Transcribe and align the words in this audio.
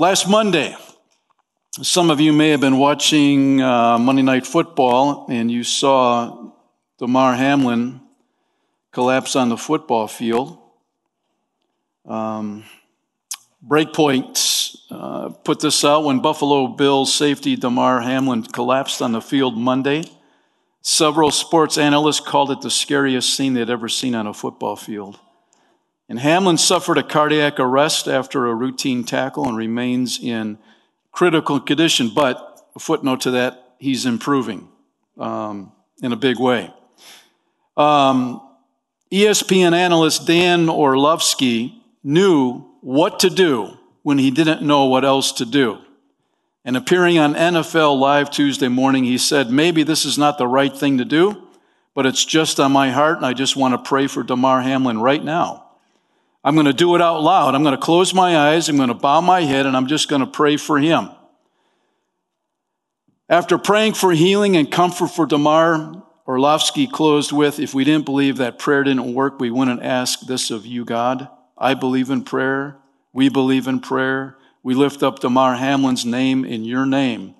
Last 0.00 0.26
Monday, 0.26 0.74
some 1.82 2.08
of 2.08 2.20
you 2.22 2.32
may 2.32 2.48
have 2.48 2.60
been 2.62 2.78
watching 2.78 3.60
uh, 3.60 3.98
Monday 3.98 4.22
Night 4.22 4.46
Football 4.46 5.26
and 5.28 5.50
you 5.50 5.62
saw 5.62 6.52
Damar 6.98 7.34
Hamlin 7.34 8.00
collapse 8.92 9.36
on 9.36 9.50
the 9.50 9.58
football 9.58 10.08
field. 10.08 10.56
Um, 12.06 12.64
Breakpoint 13.62 14.74
uh, 14.90 15.28
put 15.44 15.60
this 15.60 15.84
out 15.84 16.04
when 16.04 16.20
Buffalo 16.20 16.68
Bills 16.68 17.14
safety 17.14 17.54
Damar 17.56 18.00
Hamlin 18.00 18.44
collapsed 18.44 19.02
on 19.02 19.12
the 19.12 19.20
field 19.20 19.58
Monday. 19.58 20.04
Several 20.80 21.30
sports 21.30 21.76
analysts 21.76 22.20
called 22.20 22.50
it 22.50 22.62
the 22.62 22.70
scariest 22.70 23.36
scene 23.36 23.52
they'd 23.52 23.68
ever 23.68 23.90
seen 23.90 24.14
on 24.14 24.26
a 24.26 24.32
football 24.32 24.76
field. 24.76 25.20
And 26.10 26.18
Hamlin 26.18 26.58
suffered 26.58 26.98
a 26.98 27.04
cardiac 27.04 27.60
arrest 27.60 28.08
after 28.08 28.48
a 28.48 28.54
routine 28.54 29.04
tackle 29.04 29.46
and 29.46 29.56
remains 29.56 30.18
in 30.20 30.58
critical 31.12 31.60
condition. 31.60 32.10
But 32.12 32.68
a 32.74 32.80
footnote 32.80 33.20
to 33.22 33.30
that, 33.30 33.76
he's 33.78 34.06
improving 34.06 34.68
um, 35.16 35.70
in 36.02 36.12
a 36.12 36.16
big 36.16 36.40
way. 36.40 36.74
Um, 37.76 38.40
ESPN 39.12 39.72
analyst 39.72 40.26
Dan 40.26 40.68
Orlovsky 40.68 41.80
knew 42.02 42.64
what 42.80 43.20
to 43.20 43.30
do 43.30 43.78
when 44.02 44.18
he 44.18 44.32
didn't 44.32 44.62
know 44.62 44.86
what 44.86 45.04
else 45.04 45.30
to 45.34 45.44
do. 45.44 45.78
And 46.64 46.76
appearing 46.76 47.20
on 47.20 47.34
NFL 47.34 48.00
Live 48.00 48.32
Tuesday 48.32 48.68
morning, 48.68 49.04
he 49.04 49.16
said, 49.16 49.52
Maybe 49.52 49.84
this 49.84 50.04
is 50.04 50.18
not 50.18 50.38
the 50.38 50.48
right 50.48 50.76
thing 50.76 50.98
to 50.98 51.04
do, 51.04 51.46
but 51.94 52.04
it's 52.04 52.24
just 52.24 52.58
on 52.58 52.72
my 52.72 52.90
heart, 52.90 53.18
and 53.18 53.26
I 53.26 53.32
just 53.32 53.54
want 53.54 53.74
to 53.74 53.88
pray 53.88 54.08
for 54.08 54.24
Damar 54.24 54.60
Hamlin 54.60 54.98
right 54.98 55.22
now. 55.22 55.69
I'm 56.42 56.54
going 56.54 56.66
to 56.66 56.72
do 56.72 56.94
it 56.94 57.02
out 57.02 57.22
loud. 57.22 57.54
I'm 57.54 57.62
going 57.62 57.76
to 57.76 57.80
close 57.80 58.14
my 58.14 58.36
eyes. 58.36 58.68
I'm 58.68 58.76
going 58.76 58.88
to 58.88 58.94
bow 58.94 59.20
my 59.20 59.42
head 59.42 59.66
and 59.66 59.76
I'm 59.76 59.86
just 59.86 60.08
going 60.08 60.20
to 60.20 60.26
pray 60.26 60.56
for 60.56 60.78
him. 60.78 61.10
After 63.28 63.58
praying 63.58 63.94
for 63.94 64.12
healing 64.12 64.56
and 64.56 64.70
comfort 64.70 65.08
for 65.08 65.26
Damar, 65.26 66.02
Orlovsky 66.26 66.86
closed 66.86 67.32
with 67.32 67.58
If 67.58 67.74
we 67.74 67.84
didn't 67.84 68.04
believe 68.04 68.38
that 68.38 68.58
prayer 68.58 68.84
didn't 68.84 69.14
work, 69.14 69.38
we 69.38 69.50
wouldn't 69.50 69.82
ask 69.82 70.20
this 70.20 70.50
of 70.50 70.64
you, 70.66 70.84
God. 70.84 71.28
I 71.58 71.74
believe 71.74 72.10
in 72.10 72.24
prayer. 72.24 72.78
We 73.12 73.28
believe 73.28 73.66
in 73.66 73.80
prayer. 73.80 74.36
We 74.62 74.74
lift 74.74 75.02
up 75.02 75.20
Damar 75.20 75.56
Hamlin's 75.56 76.06
name 76.06 76.44
in 76.44 76.64
your 76.64 76.86
name. 76.86 77.34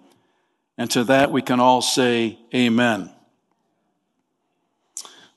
And 0.77 0.91
to 0.93 1.05
that 1.05 1.33
we 1.33 1.43
can 1.43 1.61
all 1.61 1.83
say, 1.83 2.39
Amen. 2.55 3.11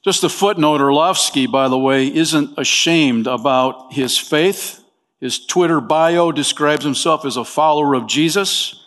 Just 0.04 0.24
a 0.26 0.30
footnote 0.30 0.82
Orlovsky, 0.82 1.48
by 1.48 1.70
the 1.70 1.78
way, 1.78 2.14
isn't 2.14 2.58
ashamed 2.58 3.26
about 3.26 3.94
his 3.94 4.18
faith. 4.18 4.84
His 5.22 5.46
Twitter 5.46 5.80
bio 5.80 6.34
describes 6.34 6.84
himself 6.84 7.24
as 7.24 7.38
a 7.38 7.46
follower 7.46 7.94
of 7.94 8.08
Jesus. 8.08 8.84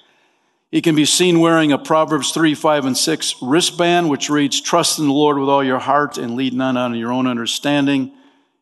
He 0.71 0.83
can 0.83 0.95
be 0.95 1.07
seen 1.07 1.41
wearing 1.41 1.73
a 1.73 1.79
Proverbs 1.79 2.33
3, 2.33 2.55
5, 2.55 2.85
and 2.85 2.99
6 2.99 3.37
wristband, 3.41 4.11
which 4.11 4.29
reads, 4.29 4.61
Trust 4.61 4.99
in 4.99 5.07
the 5.07 5.13
Lord 5.13 5.39
with 5.39 5.49
all 5.49 5.65
your 5.65 5.79
heart 5.79 6.19
and 6.19 6.37
lead 6.37 6.53
none 6.53 6.77
on 6.77 6.95
your 6.95 7.13
own 7.13 7.27
understanding. 7.27 8.13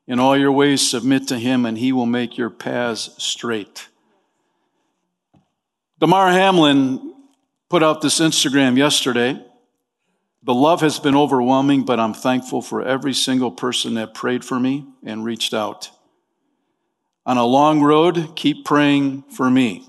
In 0.07 0.21
all 0.21 0.37
your 0.37 0.53
ways, 0.53 0.89
submit 0.89 1.27
to 1.29 1.39
him, 1.39 1.67
and 1.67 1.77
he 1.77 1.91
will 1.91 2.07
make 2.07 2.39
your 2.39 2.51
paths 2.51 3.11
straight. 3.19 3.89
Damar 5.99 6.31
Hamlin 6.31 7.15
put 7.69 7.83
out 7.83 8.01
this 8.01 8.21
Instagram 8.21 8.77
yesterday. 8.77 9.43
The 10.45 10.53
love 10.53 10.83
has 10.83 10.99
been 10.99 11.17
overwhelming, 11.17 11.85
but 11.85 11.99
I'm 11.99 12.13
thankful 12.13 12.61
for 12.61 12.83
every 12.83 13.15
single 13.15 13.51
person 13.51 13.95
that 13.95 14.13
prayed 14.13 14.45
for 14.45 14.61
me 14.61 14.87
and 15.03 15.25
reached 15.25 15.55
out. 15.55 15.91
On 17.25 17.39
a 17.39 17.47
long 17.47 17.81
road, 17.81 18.37
keep 18.37 18.67
praying 18.67 19.23
for 19.31 19.51
me. 19.51 19.89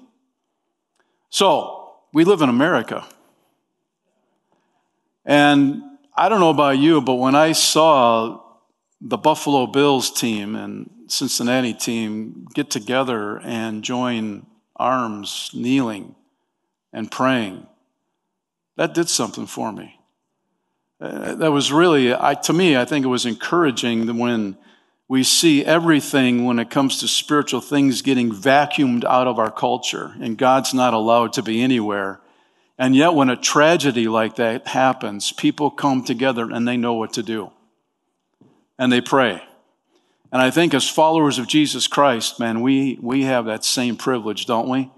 So, 1.30 1.96
we 2.14 2.24
live 2.24 2.42
in 2.42 2.48
America. 2.48 3.06
And 5.26 5.82
I 6.16 6.30
don't 6.30 6.40
know 6.40 6.52
about 6.52 6.78
you, 6.78 7.02
but 7.02 7.16
when 7.16 7.36
I 7.36 7.52
saw 7.52 8.42
the 9.02 9.18
Buffalo 9.18 9.68
Bills 9.68 10.10
team 10.10 10.56
and 10.56 10.90
Cincinnati 11.08 11.74
team 11.74 12.48
get 12.54 12.70
together 12.70 13.40
and 13.40 13.84
join 13.84 14.46
arms, 14.78 15.50
kneeling 15.54 16.16
and 16.94 17.12
praying, 17.12 17.68
that 18.78 18.94
did 18.94 19.10
something 19.10 19.48
for 19.48 19.74
me. 19.74 19.95
Uh, 21.00 21.36
that 21.36 21.52
was 21.52 21.72
really, 21.72 22.14
I, 22.14 22.36
to 22.36 22.54
me, 22.54 22.78
I 22.78 22.86
think 22.86 23.06
it 23.06 23.10
was 23.10 23.26
encouraging 23.26 24.18
when 24.18 24.58
we 25.08 25.24
see 25.24 25.64
everything 25.64 26.46
when 26.46 26.58
it 26.58 26.70
comes 26.70 27.00
to 27.00 27.08
spiritual 27.08 27.62
things 27.62 28.02
getting 28.02 28.32
vacuumed 28.32 29.04
out 29.04 29.28
of 29.28 29.38
our 29.38 29.52
culture 29.52 30.16
and 30.20 30.38
God's 30.38 30.74
not 30.74 30.94
allowed 30.94 31.34
to 31.34 31.44
be 31.44 31.62
anywhere. 31.62 32.22
And 32.78 32.96
yet, 32.96 33.14
when 33.14 33.30
a 33.30 33.38
tragedy 33.38 34.08
like 34.08 34.36
that 34.36 34.68
happens, 34.68 35.32
people 35.32 35.70
come 35.70 36.04
together 36.04 36.50
and 36.52 36.68
they 36.68 36.76
know 36.76 36.96
what 36.96 37.14
to 37.14 37.24
do. 37.24 37.52
And 38.78 38.92
they 38.92 39.00
pray. 39.00 39.42
And 40.32 40.42
I 40.42 40.52
think 40.52 40.74
as 40.74 40.90
followers 40.90 41.40
of 41.40 41.48
Jesus 41.48 41.88
Christ, 41.88 42.40
man, 42.40 42.62
we, 42.62 43.00
we 43.02 43.24
have 43.24 43.46
that 43.46 43.64
same 43.64 43.96
privilege, 43.96 44.46
don't 44.46 44.68
we? 44.68 44.92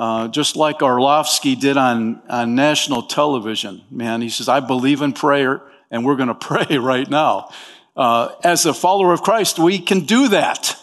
Uh, 0.00 0.28
just 0.28 0.56
like 0.56 0.80
Orlovsky 0.80 1.54
did 1.54 1.76
on, 1.76 2.22
on 2.30 2.54
national 2.54 3.02
television, 3.02 3.82
man. 3.90 4.22
He 4.22 4.30
says, 4.30 4.48
I 4.48 4.60
believe 4.60 5.02
in 5.02 5.12
prayer, 5.12 5.60
and 5.90 6.06
we're 6.06 6.16
going 6.16 6.28
to 6.34 6.34
pray 6.34 6.78
right 6.78 7.06
now. 7.06 7.50
Uh, 7.94 8.34
as 8.42 8.64
a 8.64 8.72
follower 8.72 9.12
of 9.12 9.20
Christ, 9.20 9.58
we 9.58 9.78
can 9.78 10.06
do 10.06 10.28
that. 10.28 10.74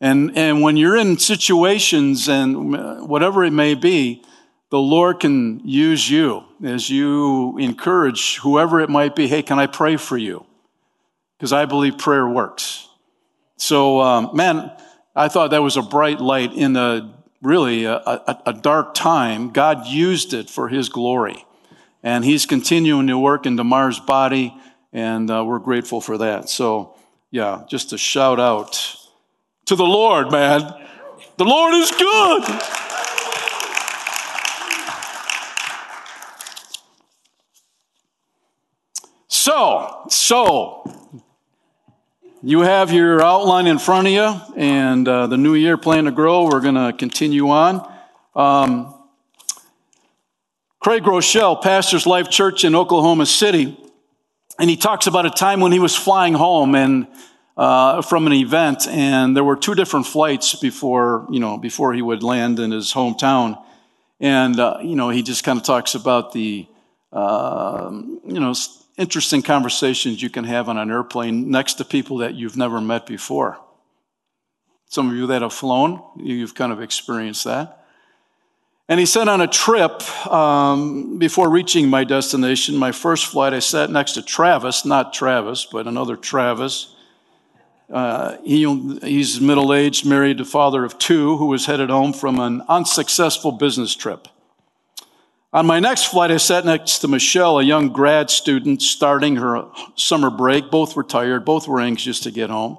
And, 0.00 0.38
and 0.38 0.62
when 0.62 0.76
you're 0.76 0.96
in 0.96 1.18
situations 1.18 2.28
and 2.28 3.08
whatever 3.08 3.42
it 3.42 3.52
may 3.52 3.74
be, 3.74 4.22
the 4.70 4.78
Lord 4.78 5.18
can 5.18 5.60
use 5.64 6.08
you 6.08 6.44
as 6.62 6.88
you 6.88 7.58
encourage 7.58 8.36
whoever 8.36 8.78
it 8.78 8.88
might 8.88 9.16
be. 9.16 9.26
Hey, 9.26 9.42
can 9.42 9.58
I 9.58 9.66
pray 9.66 9.96
for 9.96 10.16
you? 10.16 10.46
Because 11.36 11.52
I 11.52 11.64
believe 11.64 11.98
prayer 11.98 12.28
works. 12.28 12.86
So, 13.56 14.00
um, 14.00 14.30
man, 14.32 14.70
I 15.16 15.26
thought 15.26 15.50
that 15.50 15.62
was 15.64 15.76
a 15.76 15.82
bright 15.82 16.20
light 16.20 16.52
in 16.52 16.76
a 16.76 17.17
really 17.42 17.84
a, 17.84 17.96
a, 17.96 18.42
a 18.46 18.52
dark 18.52 18.94
time, 18.94 19.50
God 19.50 19.86
used 19.86 20.34
it 20.34 20.50
for 20.50 20.68
His 20.68 20.88
glory. 20.88 21.44
And 22.02 22.24
He's 22.24 22.46
continuing 22.46 23.06
to 23.08 23.18
work 23.18 23.46
in 23.46 23.56
Damar's 23.56 24.00
body, 24.00 24.56
and 24.92 25.30
uh, 25.30 25.44
we're 25.44 25.58
grateful 25.58 26.00
for 26.00 26.18
that. 26.18 26.48
So, 26.48 26.94
yeah, 27.30 27.64
just 27.68 27.92
a 27.92 27.98
shout 27.98 28.40
out 28.40 28.96
to 29.66 29.76
the 29.76 29.84
Lord, 29.84 30.30
man. 30.30 30.62
The 31.36 31.44
Lord 31.44 31.74
is 31.74 31.90
good. 31.90 32.44
So, 39.28 40.04
so, 40.08 40.97
you 42.48 42.60
have 42.60 42.90
your 42.90 43.22
outline 43.22 43.66
in 43.66 43.78
front 43.78 44.06
of 44.06 44.12
you, 44.14 44.40
and 44.56 45.06
uh, 45.06 45.26
the 45.26 45.36
new 45.36 45.52
year 45.52 45.76
plan 45.76 46.06
to 46.06 46.10
grow. 46.10 46.44
We're 46.44 46.62
going 46.62 46.76
to 46.76 46.94
continue 46.96 47.50
on. 47.50 47.86
Um, 48.34 48.94
Craig 50.78 51.02
Groeschel, 51.02 51.60
pastors 51.60 52.06
Life 52.06 52.30
Church 52.30 52.64
in 52.64 52.74
Oklahoma 52.74 53.26
City, 53.26 53.78
and 54.58 54.70
he 54.70 54.78
talks 54.78 55.06
about 55.06 55.26
a 55.26 55.30
time 55.30 55.60
when 55.60 55.72
he 55.72 55.78
was 55.78 55.94
flying 55.94 56.32
home 56.32 56.74
and 56.74 57.06
uh, 57.58 58.00
from 58.00 58.26
an 58.26 58.32
event, 58.32 58.88
and 58.88 59.36
there 59.36 59.44
were 59.44 59.56
two 59.56 59.74
different 59.74 60.06
flights 60.06 60.54
before 60.54 61.26
you 61.30 61.40
know 61.40 61.58
before 61.58 61.92
he 61.92 62.00
would 62.00 62.22
land 62.22 62.58
in 62.60 62.70
his 62.70 62.94
hometown, 62.94 63.62
and 64.20 64.58
uh, 64.58 64.78
you 64.80 64.96
know 64.96 65.10
he 65.10 65.22
just 65.22 65.44
kind 65.44 65.58
of 65.58 65.66
talks 65.66 65.94
about 65.94 66.32
the 66.32 66.66
uh, 67.12 67.90
you 67.92 68.40
know 68.40 68.54
interesting 68.98 69.42
conversations 69.42 70.20
you 70.20 70.28
can 70.28 70.44
have 70.44 70.68
on 70.68 70.76
an 70.76 70.90
airplane 70.90 71.50
next 71.50 71.74
to 71.74 71.84
people 71.84 72.18
that 72.18 72.34
you've 72.34 72.56
never 72.56 72.80
met 72.80 73.06
before. 73.06 73.58
Some 74.86 75.08
of 75.10 75.16
you 75.16 75.28
that 75.28 75.42
have 75.42 75.52
flown, 75.52 76.02
you've 76.16 76.54
kind 76.54 76.72
of 76.72 76.82
experienced 76.82 77.44
that. 77.44 77.86
And 78.88 78.98
he 78.98 79.06
said 79.06 79.28
on 79.28 79.42
a 79.42 79.46
trip 79.46 80.02
um, 80.26 81.18
before 81.18 81.50
reaching 81.50 81.88
my 81.88 82.04
destination, 82.04 82.74
my 82.74 82.90
first 82.90 83.26
flight, 83.26 83.52
I 83.52 83.58
sat 83.58 83.90
next 83.90 84.12
to 84.12 84.22
Travis, 84.22 84.86
not 84.86 85.12
Travis, 85.12 85.66
but 85.70 85.86
another 85.86 86.16
Travis. 86.16 86.94
Uh, 87.90 88.38
he, 88.42 88.98
he's 89.02 89.40
middle 89.40 89.74
aged, 89.74 90.06
married, 90.06 90.40
a 90.40 90.44
father 90.44 90.84
of 90.84 90.98
two, 90.98 91.36
who 91.36 91.46
was 91.46 91.66
headed 91.66 91.90
home 91.90 92.14
from 92.14 92.40
an 92.40 92.62
unsuccessful 92.68 93.52
business 93.52 93.94
trip. 93.94 94.26
On 95.50 95.64
my 95.64 95.80
next 95.80 96.04
flight, 96.04 96.30
I 96.30 96.36
sat 96.36 96.66
next 96.66 96.98
to 96.98 97.08
Michelle, 97.08 97.58
a 97.58 97.62
young 97.62 97.88
grad 97.88 98.28
student 98.28 98.82
starting 98.82 99.36
her 99.36 99.64
summer 99.96 100.28
break. 100.28 100.70
Both 100.70 100.94
were 100.94 101.02
tired, 101.02 101.46
both 101.46 101.66
were 101.66 101.80
anxious 101.80 102.20
to 102.20 102.30
get 102.30 102.50
home. 102.50 102.76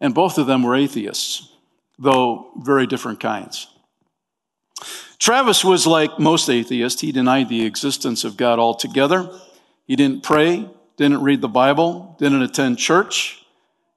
And 0.00 0.12
both 0.12 0.38
of 0.38 0.48
them 0.48 0.64
were 0.64 0.74
atheists, 0.74 1.52
though 2.00 2.50
very 2.56 2.88
different 2.88 3.20
kinds. 3.20 3.68
Travis 5.20 5.64
was 5.64 5.86
like 5.86 6.18
most 6.18 6.50
atheists. 6.50 7.00
He 7.00 7.12
denied 7.12 7.48
the 7.48 7.64
existence 7.64 8.24
of 8.24 8.36
God 8.36 8.58
altogether. 8.58 9.30
He 9.86 9.94
didn't 9.94 10.24
pray, 10.24 10.68
didn't 10.96 11.22
read 11.22 11.40
the 11.40 11.48
Bible, 11.48 12.16
didn't 12.18 12.42
attend 12.42 12.78
church. 12.78 13.40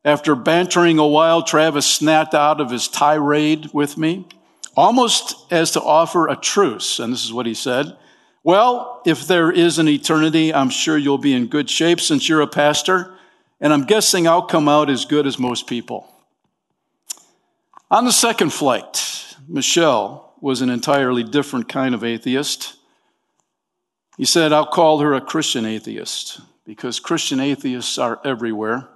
After 0.04 0.36
bantering 0.36 1.00
a 1.00 1.08
while, 1.08 1.42
Travis 1.42 1.88
snapped 1.88 2.36
out 2.36 2.62
of 2.62 2.70
his 2.70 2.88
tirade 2.88 3.72
with 3.74 3.98
me 3.98 4.28
almost 4.76 5.52
as 5.52 5.72
to 5.72 5.82
offer 5.82 6.28
a 6.28 6.36
truce. 6.36 7.00
And 7.00 7.14
this 7.14 7.24
is 7.26 7.34
what 7.34 7.46
he 7.46 7.54
said. 7.54 7.96
Well, 8.44 9.02
if 9.06 9.28
there 9.28 9.52
is 9.52 9.80
an 9.80 9.88
eternity, 9.88 10.54
I'm 10.54 10.70
sure 10.70 10.98
you'll 10.98 11.18
be 11.18 11.34
in 11.34 11.48
good 11.48 11.70
shape 11.70 12.00
since 12.00 12.30
you're 12.30 12.42
a 12.42 12.48
pastor. 12.48 13.16
And 13.60 13.74
I'm 13.74 13.86
guessing 13.86 14.28
I'll 14.28 14.44
come 14.44 14.70
out 14.70 14.90
as 14.90 15.06
good 15.06 15.26
as 15.26 15.40
most 15.40 15.68
people. 15.68 16.08
On 17.90 18.06
the 18.06 18.12
second 18.12 18.52
flight, 18.52 19.36
Michelle 19.48 20.34
was 20.42 20.62
an 20.62 20.70
entirely 20.70 21.24
different 21.24 21.70
kind 21.70 21.96
of 21.96 22.04
atheist. 22.04 22.76
He 24.18 24.26
said, 24.26 24.54
I'll 24.54 24.66
call 24.66 25.00
her 25.00 25.14
a 25.14 25.22
Christian 25.22 25.66
atheist 25.66 26.40
because 26.66 27.00
Christian 27.00 27.40
atheists 27.40 27.98
are 27.98 28.20
everywhere. 28.24 28.88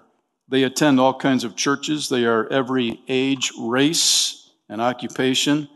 They 0.48 0.64
attend 0.64 1.00
all 1.00 1.14
kinds 1.14 1.44
of 1.44 1.56
churches, 1.56 2.10
they 2.10 2.26
are 2.26 2.48
every 2.48 3.02
age, 3.08 3.52
race, 3.60 4.39
and 4.70 4.82
occupation. 4.82 5.68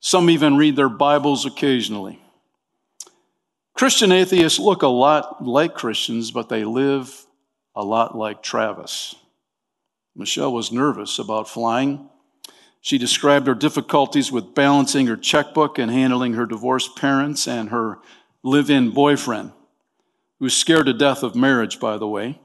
Some 0.00 0.30
even 0.30 0.56
read 0.56 0.76
their 0.76 0.88
Bibles 0.88 1.44
occasionally. 1.44 2.18
Christian 3.74 4.12
atheists 4.12 4.58
look 4.58 4.82
a 4.82 4.88
lot 4.88 5.44
like 5.44 5.74
Christians, 5.74 6.30
but 6.30 6.48
they 6.48 6.64
live 6.64 7.26
a 7.74 7.84
lot 7.84 8.16
like 8.16 8.42
Travis. 8.42 9.14
Michelle 10.16 10.52
was 10.52 10.72
nervous 10.72 11.18
about 11.18 11.48
flying. 11.48 12.08
She 12.80 12.98
described 12.98 13.46
her 13.46 13.54
difficulties 13.54 14.32
with 14.32 14.54
balancing 14.54 15.06
her 15.06 15.16
checkbook 15.16 15.78
and 15.78 15.90
handling 15.90 16.34
her 16.34 16.46
divorced 16.46 16.96
parents 16.96 17.46
and 17.46 17.68
her 17.68 17.98
live 18.42 18.70
in 18.70 18.90
boyfriend, 18.90 19.52
who's 20.38 20.56
scared 20.56 20.86
to 20.86 20.94
death 20.94 21.22
of 21.22 21.34
marriage, 21.34 21.78
by 21.78 21.98
the 21.98 22.08
way. 22.08 22.40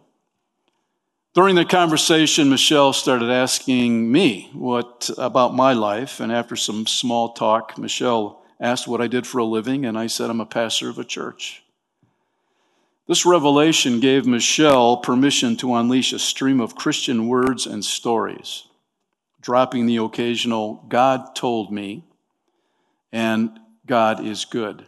During 1.36 1.56
the 1.56 1.66
conversation, 1.66 2.50
Michelle 2.50 2.94
started 2.94 3.30
asking 3.30 4.10
me 4.10 4.50
what 4.54 5.10
about 5.18 5.54
my 5.54 5.74
life, 5.74 6.22
and 6.22 6.32
after 6.32 6.56
some 6.56 6.88
small 6.88 7.34
talk, 7.34 7.78
Michelle 7.78 8.42
asked 8.58 8.88
what 8.88 9.02
I 9.02 9.08
did 9.08 9.28
for 9.28 9.40
a 9.40 9.44
living, 9.44 9.86
and 9.86 9.98
I 9.98 10.08
said 10.08 10.30
I'm 10.30 10.40
a 10.40 10.46
pastor 10.46 10.88
of 10.88 10.98
a 10.98 11.04
church. 11.04 11.62
This 13.06 13.26
revelation 13.26 14.00
gave 14.00 14.26
Michelle 14.26 14.96
permission 14.96 15.58
to 15.58 15.76
unleash 15.76 16.14
a 16.14 16.20
stream 16.20 16.62
of 16.62 16.78
Christian 16.78 17.28
words 17.28 17.66
and 17.66 17.84
stories, 17.84 18.70
dropping 19.42 19.88
the 19.88 19.98
occasional, 19.98 20.86
God 20.88 21.36
told 21.36 21.70
me, 21.70 22.06
and 23.12 23.60
God 23.86 24.26
is 24.26 24.46
good. 24.46 24.86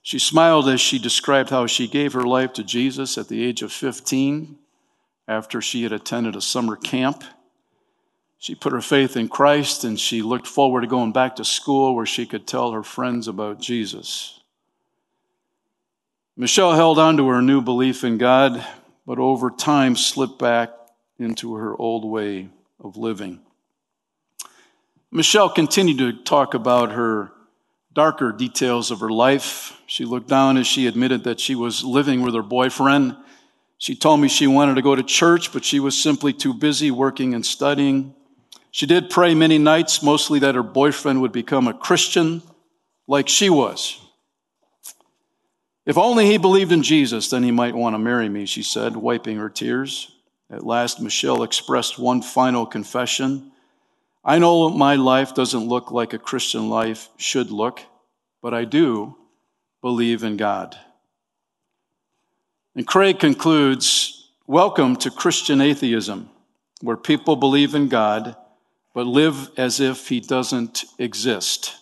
She 0.00 0.20
smiled 0.20 0.68
as 0.68 0.80
she 0.80 1.00
described 1.00 1.50
how 1.50 1.66
she 1.66 1.88
gave 1.88 2.12
her 2.12 2.22
life 2.22 2.52
to 2.52 2.62
Jesus 2.62 3.18
at 3.18 3.26
the 3.26 3.44
age 3.44 3.62
of 3.62 3.72
15 3.72 4.58
after 5.28 5.60
she 5.60 5.82
had 5.82 5.92
attended 5.92 6.34
a 6.34 6.40
summer 6.40 6.74
camp. 6.74 7.22
She 8.38 8.54
put 8.54 8.72
her 8.72 8.80
faith 8.80 9.16
in 9.16 9.28
Christ 9.28 9.84
and 9.84 10.00
she 10.00 10.22
looked 10.22 10.46
forward 10.46 10.80
to 10.80 10.86
going 10.86 11.12
back 11.12 11.36
to 11.36 11.44
school 11.44 11.94
where 11.94 12.06
she 12.06 12.24
could 12.24 12.46
tell 12.46 12.72
her 12.72 12.82
friends 12.82 13.28
about 13.28 13.60
Jesus. 13.60 14.40
Michelle 16.36 16.72
held 16.72 16.98
on 16.98 17.16
to 17.18 17.28
her 17.28 17.42
new 17.42 17.60
belief 17.60 18.04
in 18.04 18.16
God, 18.16 18.64
but 19.04 19.18
over 19.18 19.50
time 19.50 19.96
slipped 19.96 20.38
back 20.38 20.70
into 21.18 21.56
her 21.56 21.76
old 21.76 22.04
way 22.04 22.48
of 22.80 22.96
living. 22.96 23.40
Michelle 25.10 25.50
continued 25.50 25.98
to 25.98 26.22
talk 26.22 26.54
about 26.54 26.92
her 26.92 27.32
darker 27.92 28.30
details 28.30 28.90
of 28.92 29.00
her 29.00 29.10
life. 29.10 29.80
She 29.86 30.04
looked 30.04 30.28
down 30.28 30.56
as 30.56 30.66
she 30.66 30.86
admitted 30.86 31.24
that 31.24 31.40
she 31.40 31.56
was 31.56 31.82
living 31.82 32.22
with 32.22 32.34
her 32.34 32.42
boyfriend 32.42 33.16
she 33.78 33.94
told 33.94 34.20
me 34.20 34.28
she 34.28 34.48
wanted 34.48 34.74
to 34.74 34.82
go 34.82 34.96
to 34.96 35.04
church, 35.04 35.52
but 35.52 35.64
she 35.64 35.78
was 35.78 36.00
simply 36.00 36.32
too 36.32 36.52
busy 36.52 36.90
working 36.90 37.32
and 37.32 37.46
studying. 37.46 38.14
She 38.72 38.86
did 38.86 39.08
pray 39.08 39.34
many 39.34 39.56
nights, 39.56 40.02
mostly 40.02 40.40
that 40.40 40.56
her 40.56 40.64
boyfriend 40.64 41.22
would 41.22 41.32
become 41.32 41.68
a 41.68 41.74
Christian 41.74 42.42
like 43.06 43.28
she 43.28 43.48
was. 43.48 44.00
If 45.86 45.96
only 45.96 46.26
he 46.26 46.36
believed 46.36 46.72
in 46.72 46.82
Jesus, 46.82 47.30
then 47.30 47.42
he 47.42 47.50
might 47.50 47.74
want 47.74 47.94
to 47.94 47.98
marry 47.98 48.28
me, 48.28 48.44
she 48.44 48.62
said, 48.62 48.94
wiping 48.96 49.38
her 49.38 49.48
tears. 49.48 50.10
At 50.50 50.66
last, 50.66 51.00
Michelle 51.00 51.42
expressed 51.42 51.98
one 51.98 52.20
final 52.20 52.66
confession. 52.66 53.52
I 54.24 54.38
know 54.38 54.68
my 54.70 54.96
life 54.96 55.34
doesn't 55.34 55.68
look 55.68 55.90
like 55.90 56.12
a 56.12 56.18
Christian 56.18 56.68
life 56.68 57.08
should 57.16 57.50
look, 57.50 57.80
but 58.42 58.52
I 58.52 58.64
do 58.64 59.16
believe 59.80 60.24
in 60.24 60.36
God. 60.36 60.76
And 62.78 62.86
Craig 62.86 63.18
concludes 63.18 64.30
Welcome 64.46 64.94
to 64.98 65.10
Christian 65.10 65.60
atheism, 65.60 66.30
where 66.80 66.96
people 66.96 67.34
believe 67.34 67.74
in 67.74 67.88
God 67.88 68.36
but 68.94 69.04
live 69.04 69.50
as 69.56 69.80
if 69.80 70.08
he 70.08 70.20
doesn't 70.20 70.84
exist. 70.96 71.74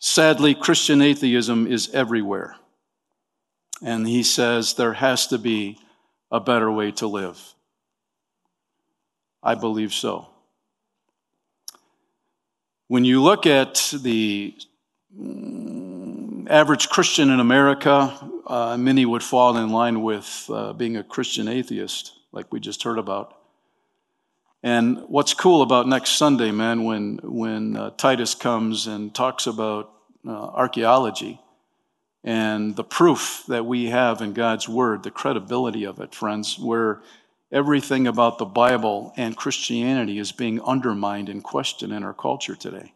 Sadly, 0.00 0.56
Christian 0.56 1.00
atheism 1.00 1.68
is 1.68 1.88
everywhere. 1.94 2.56
And 3.80 4.08
he 4.08 4.24
says 4.24 4.74
there 4.74 4.94
has 4.94 5.28
to 5.28 5.38
be 5.38 5.78
a 6.32 6.40
better 6.40 6.72
way 6.72 6.90
to 6.90 7.06
live. 7.06 7.54
I 9.40 9.54
believe 9.54 9.92
so. 9.92 10.26
When 12.88 13.04
you 13.04 13.22
look 13.22 13.46
at 13.46 13.94
the 14.02 14.52
average 16.52 16.90
Christian 16.90 17.30
in 17.30 17.40
America, 17.40 18.14
uh, 18.46 18.76
many 18.76 19.06
would 19.06 19.22
fall 19.22 19.56
in 19.56 19.70
line 19.70 20.02
with 20.02 20.46
uh, 20.52 20.74
being 20.74 20.98
a 20.98 21.02
Christian 21.02 21.48
atheist, 21.48 22.12
like 22.30 22.52
we 22.52 22.60
just 22.60 22.82
heard 22.82 22.98
about. 22.98 23.38
And 24.62 24.98
what's 25.08 25.32
cool 25.32 25.62
about 25.62 25.88
next 25.88 26.10
Sunday, 26.10 26.52
man, 26.52 26.84
when 26.84 27.18
when 27.22 27.76
uh, 27.76 27.90
Titus 27.90 28.34
comes 28.34 28.86
and 28.86 29.14
talks 29.14 29.46
about 29.46 29.92
uh, 30.28 30.30
archaeology 30.30 31.40
and 32.22 32.76
the 32.76 32.84
proof 32.84 33.44
that 33.48 33.64
we 33.64 33.86
have 33.86 34.20
in 34.20 34.34
God's 34.34 34.68
word, 34.68 35.02
the 35.02 35.10
credibility 35.10 35.84
of 35.84 36.00
it, 36.00 36.14
friends, 36.14 36.58
where 36.58 37.00
everything 37.50 38.06
about 38.06 38.36
the 38.36 38.44
Bible 38.44 39.14
and 39.16 39.36
Christianity 39.36 40.18
is 40.18 40.32
being 40.32 40.60
undermined 40.60 41.30
and 41.30 41.42
questioned 41.42 41.94
in 41.94 42.04
our 42.04 42.14
culture 42.14 42.54
today. 42.54 42.92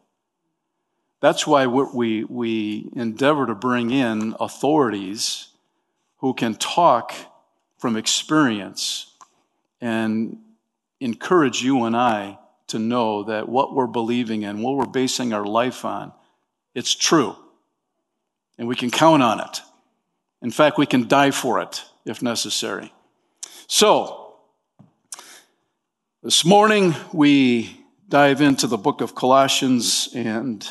That's 1.21 1.47
why 1.47 1.67
we, 1.67 2.25
we 2.25 2.91
endeavor 2.95 3.47
to 3.47 3.55
bring 3.55 3.91
in 3.91 4.35
authorities 4.39 5.49
who 6.19 6.35
can 6.35 6.55
talk 6.55 7.15
from 7.79 7.97
experience 7.97 9.13
and 9.81 10.39
encourage 11.01 11.63
you 11.63 11.85
and 11.85 11.97
I 11.97 12.39
to 12.69 12.79
know 12.79 13.25
that 13.25 13.49
what 13.49 13.75
we're 13.75 13.87
believing 13.87 14.43
in, 14.43 14.61
what 14.61 14.77
we're 14.77 14.87
basing 14.87 15.33
our 15.33 15.45
life 15.45 15.85
on, 15.85 16.13
it's 16.75 16.95
true. 16.95 17.37
And 18.59 18.67
we 18.67 18.75
can 18.75 18.91
count 18.91 19.23
on 19.23 19.41
it. 19.41 19.61
In 20.43 20.51
fact, 20.51 20.79
we 20.79 20.87
can 20.87 21.09
die 21.09 21.31
for 21.31 21.61
it 21.61 21.85
if 22.05 22.23
necessary. 22.23 22.93
So, 23.67 24.35
this 26.23 26.45
morning 26.45 26.95
we 27.13 27.85
dive 28.09 28.41
into 28.41 28.67
the 28.67 28.79
book 28.79 29.01
of 29.01 29.15
Colossians 29.15 30.09
and 30.15 30.69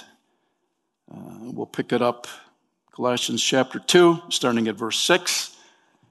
uh, 1.14 1.18
we'll 1.40 1.66
pick 1.66 1.92
it 1.94 2.02
up, 2.02 2.28
Colossians 2.92 3.44
chapter 3.44 3.80
2, 3.80 4.24
starting 4.30 4.68
at 4.68 4.76
verse 4.76 5.00
6. 5.02 5.56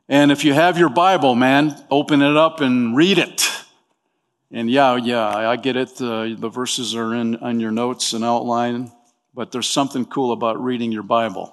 And 0.09 0.31
if 0.31 0.45
you 0.45 0.53
have 0.53 0.79
your 0.79 0.91
Bible, 0.91 1.35
man, 1.35 1.83
open 1.91 2.23
it 2.23 2.37
up 2.37 2.61
and 2.61 2.97
read 2.97 3.19
it. 3.19 3.49
And 4.51 4.71
yeah, 4.71 4.97
yeah, 4.97 5.27
I 5.27 5.57
get 5.57 5.77
it. 5.77 6.01
Uh, 6.01 6.29
the 6.39 6.49
verses 6.49 6.95
are 6.95 7.15
in 7.15 7.37
on 7.37 7.59
your 7.59 7.73
notes 7.73 8.13
and 8.13 8.25
outline, 8.25 8.93
but 9.35 9.51
there's 9.51 9.69
something 9.69 10.05
cool 10.05 10.33
about 10.33 10.63
reading 10.63 10.93
your 10.93 11.03
Bible. 11.03 11.53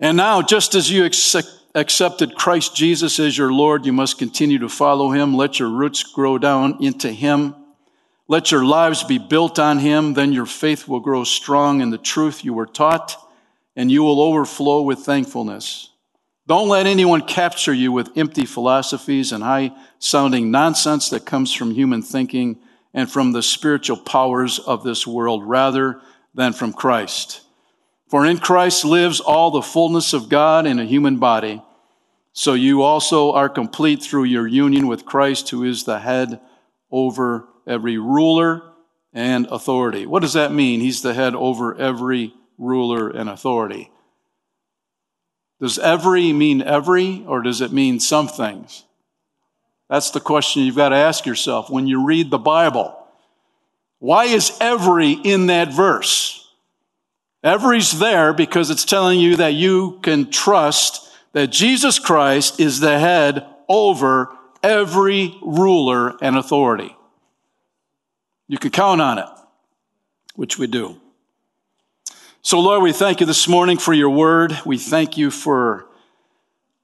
And 0.00 0.16
now, 0.16 0.40
just 0.40 0.74
as 0.74 0.90
you 0.90 1.04
accepted 1.04 2.34
Christ 2.34 2.74
Jesus 2.74 3.20
as 3.20 3.36
your 3.36 3.52
Lord, 3.52 3.84
you 3.84 3.92
must 3.92 4.18
continue 4.18 4.58
to 4.60 4.68
follow 4.68 5.10
him. 5.10 5.34
Let 5.34 5.58
your 5.58 5.68
roots 5.68 6.02
grow 6.02 6.38
down 6.38 6.82
into 6.82 7.12
him. 7.12 7.54
Let 8.32 8.50
your 8.50 8.64
lives 8.64 9.02
be 9.02 9.18
built 9.18 9.58
on 9.58 9.78
him, 9.78 10.14
then 10.14 10.32
your 10.32 10.46
faith 10.46 10.88
will 10.88 11.00
grow 11.00 11.22
strong 11.22 11.82
in 11.82 11.90
the 11.90 11.98
truth 11.98 12.46
you 12.46 12.54
were 12.54 12.64
taught, 12.64 13.14
and 13.76 13.92
you 13.92 14.02
will 14.02 14.22
overflow 14.22 14.80
with 14.80 15.00
thankfulness. 15.00 15.90
Don't 16.46 16.70
let 16.70 16.86
anyone 16.86 17.20
capture 17.20 17.74
you 17.74 17.92
with 17.92 18.16
empty 18.16 18.46
philosophies 18.46 19.32
and 19.32 19.44
high 19.44 19.72
sounding 19.98 20.50
nonsense 20.50 21.10
that 21.10 21.26
comes 21.26 21.52
from 21.52 21.72
human 21.72 22.00
thinking 22.00 22.58
and 22.94 23.12
from 23.12 23.32
the 23.32 23.42
spiritual 23.42 23.98
powers 23.98 24.58
of 24.58 24.82
this 24.82 25.06
world 25.06 25.46
rather 25.46 26.00
than 26.32 26.54
from 26.54 26.72
Christ. 26.72 27.42
For 28.08 28.24
in 28.24 28.38
Christ 28.38 28.86
lives 28.86 29.20
all 29.20 29.50
the 29.50 29.60
fullness 29.60 30.14
of 30.14 30.30
God 30.30 30.66
in 30.66 30.78
a 30.78 30.86
human 30.86 31.18
body. 31.18 31.60
So 32.32 32.54
you 32.54 32.80
also 32.80 33.32
are 33.32 33.50
complete 33.50 34.02
through 34.02 34.24
your 34.24 34.46
union 34.46 34.86
with 34.86 35.04
Christ, 35.04 35.50
who 35.50 35.64
is 35.64 35.84
the 35.84 35.98
head 35.98 36.40
over 36.90 37.46
every 37.66 37.98
ruler 37.98 38.62
and 39.12 39.46
authority. 39.50 40.06
What 40.06 40.22
does 40.22 40.32
that 40.32 40.52
mean? 40.52 40.80
He's 40.80 41.02
the 41.02 41.14
head 41.14 41.34
over 41.34 41.74
every 41.76 42.34
ruler 42.58 43.08
and 43.08 43.28
authority. 43.28 43.90
Does 45.60 45.78
every 45.78 46.32
mean 46.32 46.62
every, 46.62 47.24
or 47.26 47.42
does 47.42 47.60
it 47.60 47.72
mean 47.72 48.00
some 48.00 48.26
things? 48.26 48.84
That's 49.88 50.10
the 50.10 50.20
question 50.20 50.62
you've 50.62 50.76
got 50.76 50.88
to 50.88 50.96
ask 50.96 51.26
yourself 51.26 51.70
when 51.70 51.86
you 51.86 52.04
read 52.04 52.30
the 52.30 52.38
Bible. 52.38 52.98
Why 53.98 54.24
is 54.24 54.56
every 54.60 55.12
in 55.12 55.46
that 55.46 55.72
verse? 55.72 56.50
Every's 57.44 57.98
there 57.98 58.32
because 58.32 58.70
it's 58.70 58.84
telling 58.84 59.20
you 59.20 59.36
that 59.36 59.54
you 59.54 60.00
can 60.02 60.30
trust 60.30 61.08
that 61.32 61.48
Jesus 61.48 61.98
Christ 61.98 62.58
is 62.58 62.80
the 62.80 62.98
head 62.98 63.46
over 63.68 64.28
every 64.62 65.36
ruler 65.42 66.16
and 66.20 66.36
authority. 66.36 66.96
You 68.52 68.58
can 68.58 68.70
count 68.70 69.00
on 69.00 69.16
it, 69.16 69.24
which 70.34 70.58
we 70.58 70.66
do. 70.66 71.00
So, 72.42 72.60
Lord, 72.60 72.82
we 72.82 72.92
thank 72.92 73.20
you 73.20 73.24
this 73.24 73.48
morning 73.48 73.78
for 73.78 73.94
your 73.94 74.10
word. 74.10 74.54
We 74.66 74.76
thank 74.76 75.16
you 75.16 75.30
for 75.30 75.86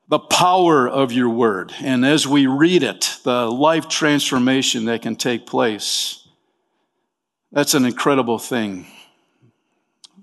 the 0.08 0.18
power 0.18 0.88
of 0.88 1.12
your 1.12 1.28
word. 1.28 1.74
And 1.82 2.06
as 2.06 2.26
we 2.26 2.46
read 2.46 2.82
it, 2.82 3.18
the 3.22 3.52
life 3.52 3.86
transformation 3.86 4.86
that 4.86 5.02
can 5.02 5.14
take 5.14 5.46
place. 5.46 6.26
That's 7.52 7.74
an 7.74 7.84
incredible 7.84 8.38
thing. 8.38 8.86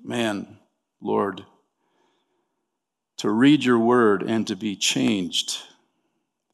Man, 0.03 0.57
Lord, 0.99 1.45
to 3.17 3.29
read 3.29 3.63
your 3.63 3.77
word 3.77 4.23
and 4.23 4.47
to 4.47 4.55
be 4.55 4.75
changed 4.75 5.59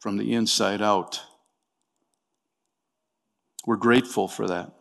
from 0.02 0.18
the 0.18 0.34
inside 0.34 0.82
out. 0.82 1.22
We're 3.66 3.78
grateful 3.78 4.28
for 4.28 4.48
that. 4.48 4.74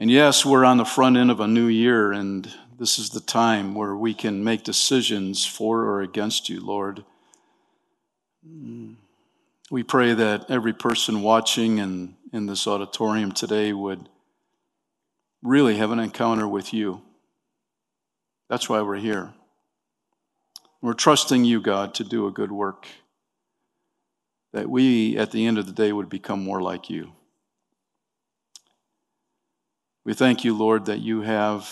And 0.00 0.10
yes, 0.10 0.46
we're 0.46 0.64
on 0.64 0.78
the 0.78 0.86
front 0.86 1.18
end 1.18 1.30
of 1.30 1.40
a 1.40 1.46
new 1.46 1.66
year, 1.66 2.10
and 2.10 2.50
this 2.78 2.98
is 2.98 3.10
the 3.10 3.20
time 3.20 3.74
where 3.74 3.94
we 3.94 4.14
can 4.14 4.42
make 4.42 4.64
decisions 4.64 5.44
for 5.44 5.82
or 5.82 6.00
against 6.00 6.48
you, 6.48 6.64
Lord. 6.64 7.04
We 9.70 9.82
pray 9.82 10.14
that 10.14 10.46
every 10.50 10.72
person 10.72 11.20
watching 11.20 11.80
and 11.80 12.14
in 12.32 12.46
this 12.46 12.66
auditorium 12.66 13.32
today 13.32 13.74
would 13.74 14.08
really 15.42 15.76
have 15.76 15.90
an 15.90 15.98
encounter 15.98 16.48
with 16.48 16.72
you. 16.72 17.02
That's 18.48 18.70
why 18.70 18.80
we're 18.80 18.96
here. 18.96 19.34
We're 20.80 20.94
trusting 20.94 21.44
you, 21.44 21.60
God, 21.60 21.92
to 21.96 22.04
do 22.04 22.26
a 22.26 22.32
good 22.32 22.50
work. 22.50 22.86
That 24.54 24.70
we, 24.70 25.18
at 25.18 25.30
the 25.30 25.44
end 25.44 25.58
of 25.58 25.66
the 25.66 25.72
day, 25.72 25.92
would 25.92 26.08
become 26.08 26.42
more 26.42 26.62
like 26.62 26.88
you. 26.88 27.12
We 30.04 30.14
thank 30.14 30.44
you, 30.44 30.56
Lord, 30.56 30.86
that 30.86 31.00
you 31.00 31.22
have 31.22 31.68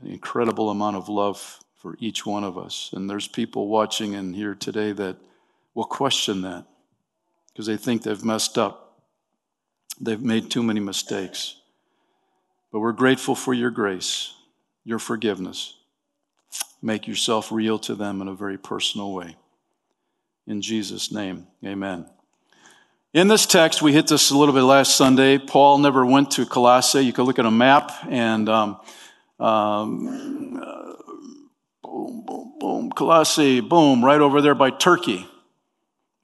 an 0.00 0.08
incredible 0.08 0.70
amount 0.70 0.96
of 0.96 1.08
love 1.08 1.58
for 1.76 1.96
each 1.98 2.26
one 2.26 2.44
of 2.44 2.58
us. 2.58 2.90
And 2.92 3.08
there's 3.08 3.28
people 3.28 3.68
watching 3.68 4.12
in 4.12 4.34
here 4.34 4.54
today 4.54 4.92
that 4.92 5.16
will 5.74 5.84
question 5.84 6.42
that 6.42 6.66
because 7.48 7.66
they 7.66 7.76
think 7.76 8.02
they've 8.02 8.24
messed 8.24 8.58
up. 8.58 9.00
They've 10.00 10.20
made 10.20 10.50
too 10.50 10.62
many 10.62 10.80
mistakes. 10.80 11.56
But 12.70 12.80
we're 12.80 12.92
grateful 12.92 13.34
for 13.34 13.52
your 13.52 13.70
grace, 13.70 14.34
your 14.84 14.98
forgiveness. 14.98 15.76
Make 16.80 17.06
yourself 17.06 17.52
real 17.52 17.78
to 17.80 17.94
them 17.94 18.20
in 18.20 18.28
a 18.28 18.34
very 18.34 18.58
personal 18.58 19.12
way. 19.12 19.36
In 20.46 20.60
Jesus' 20.60 21.12
name, 21.12 21.46
amen. 21.64 22.06
In 23.14 23.28
this 23.28 23.44
text, 23.44 23.82
we 23.82 23.92
hit 23.92 24.06
this 24.06 24.30
a 24.30 24.38
little 24.38 24.54
bit 24.54 24.62
last 24.62 24.96
Sunday. 24.96 25.36
Paul 25.36 25.76
never 25.76 26.06
went 26.06 26.30
to 26.32 26.46
Colossae. 26.46 27.02
You 27.02 27.12
can 27.12 27.24
look 27.24 27.38
at 27.38 27.44
a 27.44 27.50
map 27.50 27.92
and 28.08 28.48
um, 28.48 28.80
um, 29.38 30.56
uh, 30.56 30.94
boom, 31.82 32.24
boom, 32.26 32.54
boom, 32.58 32.90
Colossae, 32.92 33.60
boom, 33.60 34.02
right 34.02 34.20
over 34.20 34.40
there 34.40 34.54
by 34.54 34.70
Turkey. 34.70 35.26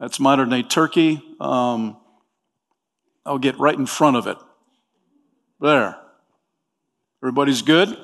That's 0.00 0.18
modern 0.18 0.48
day 0.48 0.62
Turkey. 0.62 1.22
Um, 1.38 1.98
I'll 3.26 3.36
get 3.36 3.58
right 3.58 3.76
in 3.76 3.84
front 3.84 4.16
of 4.16 4.26
it. 4.26 4.38
There. 5.60 5.94
Everybody's 7.22 7.60
good? 7.60 7.98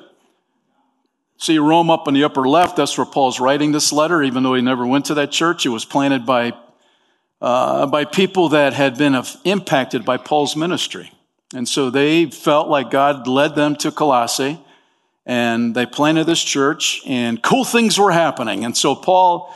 See 1.37 1.57
Rome 1.57 1.89
up 1.89 2.07
in 2.07 2.13
the 2.13 2.23
upper 2.23 2.47
left. 2.47 2.75
That's 2.75 2.95
where 2.99 3.07
Paul's 3.07 3.39
writing 3.39 3.71
this 3.71 3.91
letter, 3.91 4.21
even 4.21 4.43
though 4.43 4.53
he 4.53 4.61
never 4.61 4.85
went 4.85 5.05
to 5.05 5.15
that 5.15 5.31
church. 5.31 5.65
It 5.65 5.69
was 5.69 5.85
planted 5.85 6.23
by, 6.23 6.53
uh, 7.45 7.85
by 7.85 8.05
people 8.05 8.49
that 8.49 8.73
had 8.73 8.97
been 8.97 9.15
impacted 9.43 10.03
by 10.03 10.17
Paul's 10.17 10.55
ministry. 10.55 11.11
And 11.53 11.69
so 11.69 11.91
they 11.91 12.25
felt 12.25 12.69
like 12.69 12.89
God 12.89 13.27
led 13.27 13.53
them 13.53 13.75
to 13.77 13.91
Colossae, 13.91 14.59
and 15.27 15.75
they 15.75 15.85
planted 15.85 16.23
this 16.23 16.43
church, 16.43 17.03
and 17.05 17.39
cool 17.43 17.63
things 17.63 17.99
were 17.99 18.11
happening. 18.11 18.65
And 18.65 18.75
so 18.75 18.95
Paul 18.95 19.53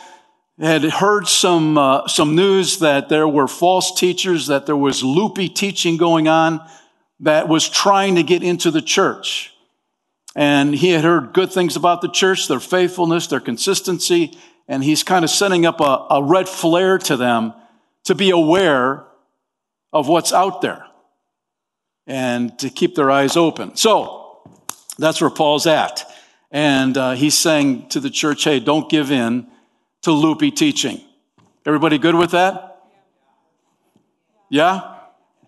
had 0.60 0.84
heard 0.84 1.27
some, 1.27 1.79
uh, 1.79 2.08
some 2.08 2.36
news 2.36 2.77
that 2.77 3.10
there 3.10 3.27
were 3.27 3.48
false 3.48 4.00
teachers, 4.00 4.46
that 4.48 4.67
there 4.67 4.77
was 4.77 5.03
loopy 5.03 5.50
teaching 5.50 5.98
going 5.98 6.27
on 6.27 6.62
that 7.22 7.48
was 7.48 7.67
trying 7.67 8.15
to 8.15 8.24
get 8.24 8.43
into 8.43 8.69
the 8.69 8.84
church. 8.84 9.51
And 10.36 10.75
he 10.75 10.91
had 10.91 11.03
heard 11.03 11.34
good 11.34 11.51
things 11.51 11.75
about 11.75 12.01
the 12.01 12.12
church, 12.12 12.48
their 12.48 12.60
faithfulness, 12.60 13.25
their 13.25 13.39
consistency, 13.39 14.38
and 14.67 14.84
he's 14.84 15.01
kind 15.01 15.25
of 15.25 15.31
setting 15.31 15.65
up 15.65 15.81
a, 15.81 16.05
a 16.12 16.24
red 16.24 16.48
flare 16.48 17.00
to 17.00 17.17
them 17.17 17.55
to 18.10 18.16
be 18.16 18.32
aware 18.32 19.06
of 19.94 20.08
what's 20.08 20.34
out 20.34 20.62
there 20.63 20.84
and 22.08 22.58
to 22.58 22.68
keep 22.68 22.96
their 22.96 23.12
eyes 23.12 23.38
open. 23.38 23.75
So 23.75 24.42
that's 24.98 25.22
where 25.22 25.30
Paul's 25.30 25.68
at. 25.68 26.12
And 26.50 26.98
uh, 26.98 27.12
he's 27.12 27.38
saying 27.38 27.89
to 27.89 28.00
the 28.00 28.10
church, 28.10 28.46
hey, 28.46 28.60
don't 28.60 28.89
give 28.89 29.12
in 29.12 29.46
to 30.01 30.12
loopy 30.12 30.50
teaching. 30.50 31.00
Everybody 31.68 32.00
good 32.00 32.16
with 32.16 32.32
that? 32.32 32.82
Yeah? 34.50 34.96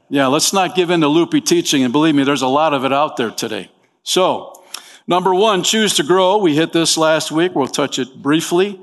Yeah, 0.10 0.28
let's 0.28 0.54
not 0.54 0.76
give 0.76 0.92
in 0.92 1.02
to 1.02 1.08
loopy 1.08 1.42
teaching. 1.42 1.82
And 1.82 1.92
believe 1.92 2.14
me, 2.14 2.24
there's 2.24 2.44
a 2.44 2.48
lot 2.48 2.76
of 2.76 2.86
it 2.86 2.94
out 2.94 3.18
there 3.18 3.32
today. 3.32 3.72
So, 4.04 4.64
number 5.08 5.34
one, 5.34 5.64
choose 5.64 5.96
to 5.96 6.04
grow. 6.04 6.38
We 6.38 6.56
hit 6.56 6.74
this 6.74 6.96
last 6.96 7.32
week. 7.32 7.56
We'll 7.56 7.66
touch 7.66 7.98
it 7.98 8.22
briefly. 8.22 8.80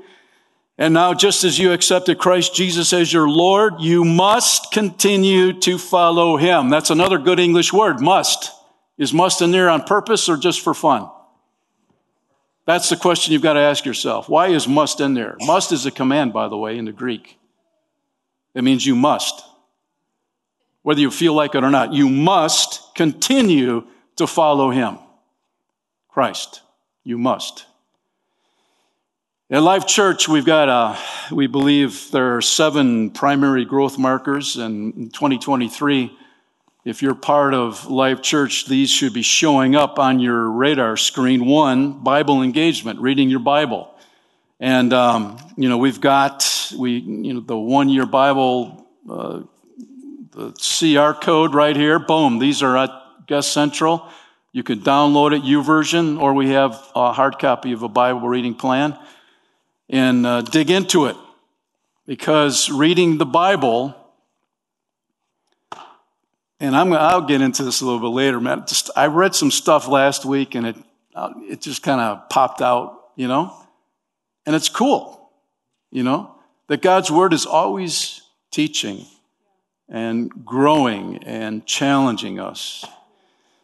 And 0.79 0.95
now, 0.95 1.13
just 1.13 1.43
as 1.43 1.59
you 1.59 1.73
accepted 1.73 2.17
Christ 2.17 2.55
Jesus 2.55 2.91
as 2.93 3.13
your 3.13 3.29
Lord, 3.29 3.75
you 3.79 4.03
must 4.03 4.71
continue 4.71 5.53
to 5.59 5.77
follow 5.77 6.37
him. 6.37 6.69
That's 6.69 6.89
another 6.89 7.19
good 7.19 7.39
English 7.39 7.71
word, 7.71 8.01
must. 8.01 8.51
Is 8.97 9.13
must 9.13 9.43
in 9.43 9.51
there 9.51 9.69
on 9.69 9.83
purpose 9.83 10.27
or 10.27 10.37
just 10.37 10.61
for 10.61 10.73
fun? 10.73 11.09
That's 12.65 12.89
the 12.89 12.95
question 12.95 13.33
you've 13.33 13.43
got 13.43 13.53
to 13.53 13.59
ask 13.59 13.85
yourself. 13.85 14.27
Why 14.27 14.47
is 14.47 14.67
must 14.67 14.99
in 15.01 15.13
there? 15.13 15.35
Must 15.41 15.71
is 15.71 15.85
a 15.85 15.91
command, 15.91 16.33
by 16.33 16.47
the 16.47 16.57
way, 16.57 16.77
in 16.77 16.85
the 16.85 16.91
Greek. 16.91 17.37
It 18.55 18.63
means 18.63 18.85
you 18.85 18.95
must 18.95 19.43
whether 20.81 21.01
you 21.01 21.11
feel 21.11 21.33
like 21.33 21.55
it 21.55 21.63
or 21.63 21.69
not. 21.69 21.93
You 21.93 22.09
must 22.09 22.95
continue 22.95 23.85
to 24.15 24.27
follow 24.27 24.71
him. 24.71 24.97
Christ. 26.07 26.61
You 27.03 27.17
must. 27.17 27.65
At 29.51 29.63
Life 29.63 29.87
Church, 29.87 30.29
we've 30.29 30.45
got, 30.45 30.69
a, 30.69 31.33
we 31.33 31.47
believe 31.47 32.11
there 32.11 32.37
are 32.37 32.41
seven 32.41 33.09
primary 33.09 33.65
growth 33.65 33.97
markers. 33.97 34.57
In 34.57 35.09
2023, 35.09 36.15
if 36.85 37.01
you're 37.01 37.15
part 37.15 37.55
of 37.55 37.89
Life 37.89 38.21
Church, 38.21 38.67
these 38.67 38.91
should 38.91 39.11
be 39.11 39.23
showing 39.23 39.75
up 39.75 39.97
on 39.97 40.19
your 40.19 40.51
radar 40.51 40.97
screen. 40.97 41.47
One, 41.47 42.03
Bible 42.03 42.43
engagement, 42.43 42.99
reading 42.99 43.27
your 43.27 43.39
Bible. 43.39 43.91
And, 44.59 44.93
um, 44.93 45.39
you 45.57 45.67
know, 45.67 45.79
we've 45.79 45.99
got, 45.99 46.71
we, 46.77 46.99
you 46.99 47.33
know, 47.33 47.39
the 47.39 47.57
one 47.57 47.89
year 47.89 48.05
Bible 48.05 48.85
uh, 49.09 49.39
the 50.29 50.51
QR 50.59 51.19
code 51.19 51.55
right 51.55 51.75
here. 51.75 51.97
Boom. 51.97 52.37
These 52.37 52.61
are 52.61 52.77
at 52.77 52.91
Guest 53.25 53.51
Central. 53.51 54.07
You 54.51 54.61
can 54.61 54.81
download 54.81 55.35
it, 55.35 55.41
YouVersion, 55.41 56.21
or 56.21 56.35
we 56.35 56.51
have 56.51 56.91
a 56.93 57.13
hard 57.13 57.39
copy 57.39 57.71
of 57.71 57.81
a 57.81 57.89
Bible 57.89 58.27
reading 58.27 58.53
plan 58.53 58.95
and 59.89 60.25
uh, 60.25 60.41
dig 60.41 60.69
into 60.69 61.05
it. 61.05 61.15
Because 62.05 62.69
reading 62.69 63.17
the 63.17 63.25
Bible, 63.25 63.95
and 66.59 66.75
I'm, 66.75 66.91
I'll 66.93 67.21
get 67.21 67.41
into 67.41 67.63
this 67.63 67.81
a 67.81 67.85
little 67.85 67.99
bit 67.99 68.15
later, 68.15 68.39
man. 68.39 68.65
Just, 68.67 68.89
I 68.95 69.07
read 69.07 69.35
some 69.35 69.51
stuff 69.51 69.87
last 69.87 70.25
week 70.25 70.55
and 70.55 70.67
it, 70.67 70.75
uh, 71.15 71.33
it 71.41 71.61
just 71.61 71.83
kind 71.83 72.01
of 72.01 72.29
popped 72.29 72.61
out, 72.61 73.11
you 73.15 73.27
know? 73.27 73.53
And 74.45 74.55
it's 74.55 74.69
cool, 74.69 75.29
you 75.91 76.03
know? 76.03 76.35
That 76.67 76.81
God's 76.81 77.09
Word 77.09 77.33
is 77.33 77.45
always 77.45 78.21
teaching 78.51 79.05
and 79.87 80.45
growing 80.45 81.23
and 81.23 81.65
challenging 81.65 82.39
us. 82.39 82.85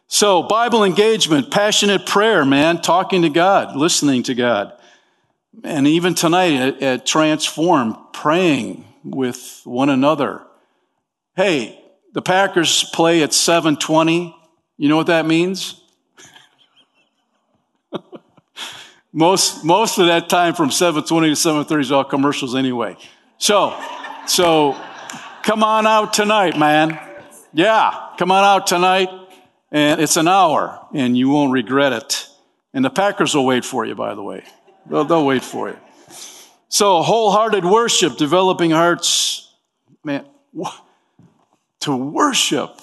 So, 0.08 0.44
Bible 0.44 0.84
engagement, 0.84 1.50
passionate 1.50 2.06
prayer, 2.06 2.44
man, 2.44 2.80
talking 2.80 3.22
to 3.22 3.28
God, 3.28 3.76
listening 3.76 4.22
to 4.24 4.34
God. 4.34 4.75
And 5.64 5.86
even 5.86 6.14
tonight 6.14 6.52
at, 6.54 6.82
at 6.82 7.06
Transform, 7.06 7.96
praying 8.12 8.84
with 9.04 9.62
one 9.64 9.88
another. 9.88 10.42
Hey, 11.34 11.82
the 12.12 12.22
Packers 12.22 12.84
play 12.92 13.22
at 13.22 13.32
720. 13.32 14.34
You 14.76 14.88
know 14.88 14.96
what 14.96 15.06
that 15.08 15.26
means? 15.26 15.80
most, 19.12 19.64
most 19.64 19.98
of 19.98 20.06
that 20.06 20.28
time 20.28 20.54
from 20.54 20.70
720 20.70 21.30
to 21.30 21.36
730 21.36 21.80
is 21.80 21.92
all 21.92 22.04
commercials 22.04 22.54
anyway. 22.54 22.96
So, 23.38 23.78
so 24.26 24.76
Come 25.46 25.62
on 25.62 25.86
out 25.86 26.12
tonight, 26.12 26.58
man. 26.58 26.98
Yeah, 27.52 28.10
come 28.18 28.32
on 28.32 28.42
out 28.42 28.66
tonight 28.66 29.08
And 29.70 30.00
it's 30.00 30.16
an 30.16 30.26
hour, 30.26 30.84
and 30.92 31.16
you 31.16 31.28
won't 31.28 31.52
regret 31.52 31.92
it. 31.92 32.26
And 32.74 32.84
the 32.84 32.90
Packers 32.90 33.32
will 33.32 33.46
wait 33.46 33.64
for 33.64 33.86
you, 33.86 33.94
by 33.94 34.16
the 34.16 34.24
way. 34.24 34.42
They'll, 34.88 35.04
they'll 35.04 35.26
wait 35.26 35.42
for 35.42 35.68
you. 35.68 35.78
So, 36.68 37.02
wholehearted 37.02 37.64
worship, 37.64 38.16
developing 38.16 38.70
hearts, 38.70 39.52
man, 40.04 40.26
to 41.80 41.96
worship. 41.96 42.78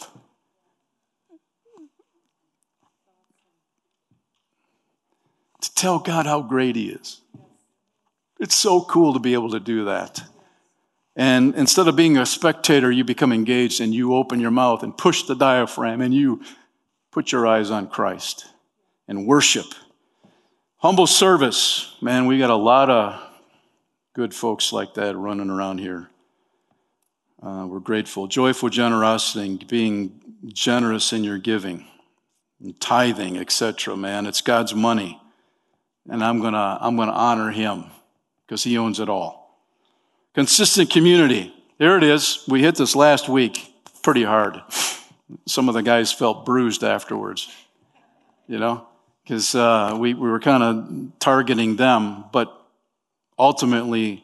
To 5.62 5.76
tell 5.76 6.00
God 6.00 6.26
how 6.26 6.42
great 6.42 6.76
He 6.76 6.90
is. 6.90 7.22
It's 8.40 8.56
so 8.56 8.82
cool 8.82 9.14
to 9.14 9.20
be 9.20 9.34
able 9.34 9.52
to 9.52 9.60
do 9.60 9.86
that. 9.86 10.22
And 11.16 11.56
instead 11.56 11.88
of 11.88 11.96
being 11.96 12.18
a 12.18 12.26
spectator, 12.26 12.92
you 12.92 13.04
become 13.04 13.32
engaged 13.32 13.80
and 13.80 13.94
you 13.94 14.16
open 14.16 14.40
your 14.40 14.52
mouth 14.52 14.82
and 14.84 14.98
push 14.98 15.24
the 15.24 15.36
diaphragm 15.36 16.02
and 16.02 16.14
you 16.14 16.42
put 17.12 17.32
your 17.32 17.46
eyes 17.46 17.70
on 17.70 17.88
Christ 17.88 18.48
and 19.08 19.28
worship. 19.28 19.68
Humble 20.84 21.08
service. 21.08 21.96
Man, 22.02 22.26
we 22.26 22.38
got 22.38 22.50
a 22.50 22.58
lot 22.58 22.90
of 22.90 23.18
good 24.14 24.34
folks 24.34 24.74
like 24.74 24.96
that 24.96 25.16
running 25.16 25.50
around 25.50 25.78
here. 25.78 26.10
Uh, 27.42 27.66
we're 27.70 27.80
grateful. 27.80 28.28
Joyful 28.28 28.68
generosity, 28.68 29.64
being 29.66 30.20
generous 30.48 31.14
in 31.14 31.24
your 31.24 31.38
giving, 31.38 31.88
and 32.60 32.78
tithing, 32.82 33.38
etc. 33.38 33.96
Man, 33.96 34.26
it's 34.26 34.42
God's 34.42 34.76
money, 34.76 35.22
and 36.10 36.22
I'm 36.22 36.42
gonna 36.42 36.78
I'm 36.82 36.98
gonna 36.98 37.14
honor 37.14 37.50
Him 37.52 37.86
because 38.46 38.66
He 38.66 38.78
owns 38.78 39.00
it 39.00 39.08
all. 39.08 39.64
Consistent 40.36 40.90
community. 40.90 41.54
There 41.78 41.96
it 41.98 42.04
is. 42.04 42.44
We 42.46 42.62
hit 42.62 42.76
this 42.76 42.94
last 42.94 43.30
week 43.30 43.74
pretty 44.04 44.24
hard. 44.24 44.62
Some 45.48 45.70
of 45.70 45.76
the 45.76 45.82
guys 45.82 46.12
felt 46.12 46.46
bruised 46.46 46.84
afterwards, 46.84 47.50
you 48.50 48.60
know, 48.60 48.86
because 49.24 49.56
uh, 49.56 49.96
we, 50.00 50.14
we 50.14 50.30
were 50.30 50.40
kind 50.40 50.64
of 50.64 51.20
targeting 51.20 51.76
them, 51.76 52.26
but 52.32 52.52
ultimately, 53.40 54.24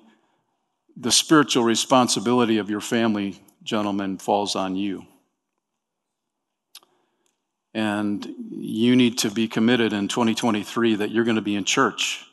the 0.98 1.12
spiritual 1.12 1.63
responsibility 1.63 2.58
of 2.58 2.70
your 2.70 2.82
family, 2.82 3.41
gentlemen, 3.63 4.18
falls 4.18 4.56
on 4.56 4.75
you. 4.75 5.06
And 7.74 8.27
you 8.51 8.96
need 8.96 9.20
to 9.20 9.32
be 9.32 9.48
committed 9.48 9.94
in 9.94 10.08
2023 10.08 10.96
that 10.96 11.12
you're 11.12 11.24
going 11.24 11.36
to 11.36 11.41
be 11.41 11.56
in 11.56 11.63
church 11.63 12.25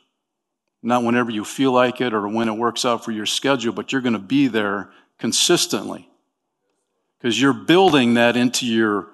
not 0.87 1.03
whenever 1.03 1.31
you 1.31 1.43
feel 1.43 1.71
like 1.71 2.01
it 2.01 2.13
or 2.13 2.27
when 2.27 2.47
it 2.47 2.53
works 2.53 2.85
out 2.85 3.03
for 3.03 3.11
your 3.11 3.25
schedule, 3.25 3.73
but 3.73 3.91
you're 3.91 4.01
going 4.01 4.13
to 4.13 4.19
be 4.19 4.47
there 4.47 4.89
consistently. 5.17 6.09
Because 7.17 7.41
you're 7.41 7.53
building 7.53 8.13
that 8.13 8.37
into 8.37 8.65
your, 8.65 9.07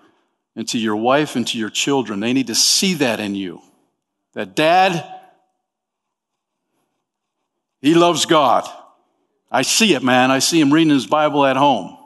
into 0.55 0.77
your 0.77 0.95
wife, 0.95 1.35
and 1.35 1.47
to 1.47 1.57
your 1.57 1.69
children. 1.69 2.19
They 2.19 2.33
need 2.33 2.47
to 2.47 2.55
see 2.55 2.95
that 2.95 3.19
in 3.19 3.35
you. 3.35 3.61
That 4.33 4.55
dad, 4.55 5.03
he 7.81 7.95
loves 7.95 8.25
God. 8.25 8.69
I 9.51 9.61
see 9.61 9.93
it, 9.93 10.03
man. 10.03 10.31
I 10.31 10.39
see 10.39 10.59
him 10.59 10.73
reading 10.73 10.93
his 10.93 11.07
Bible 11.07 11.45
at 11.45 11.57
home. 11.57 11.97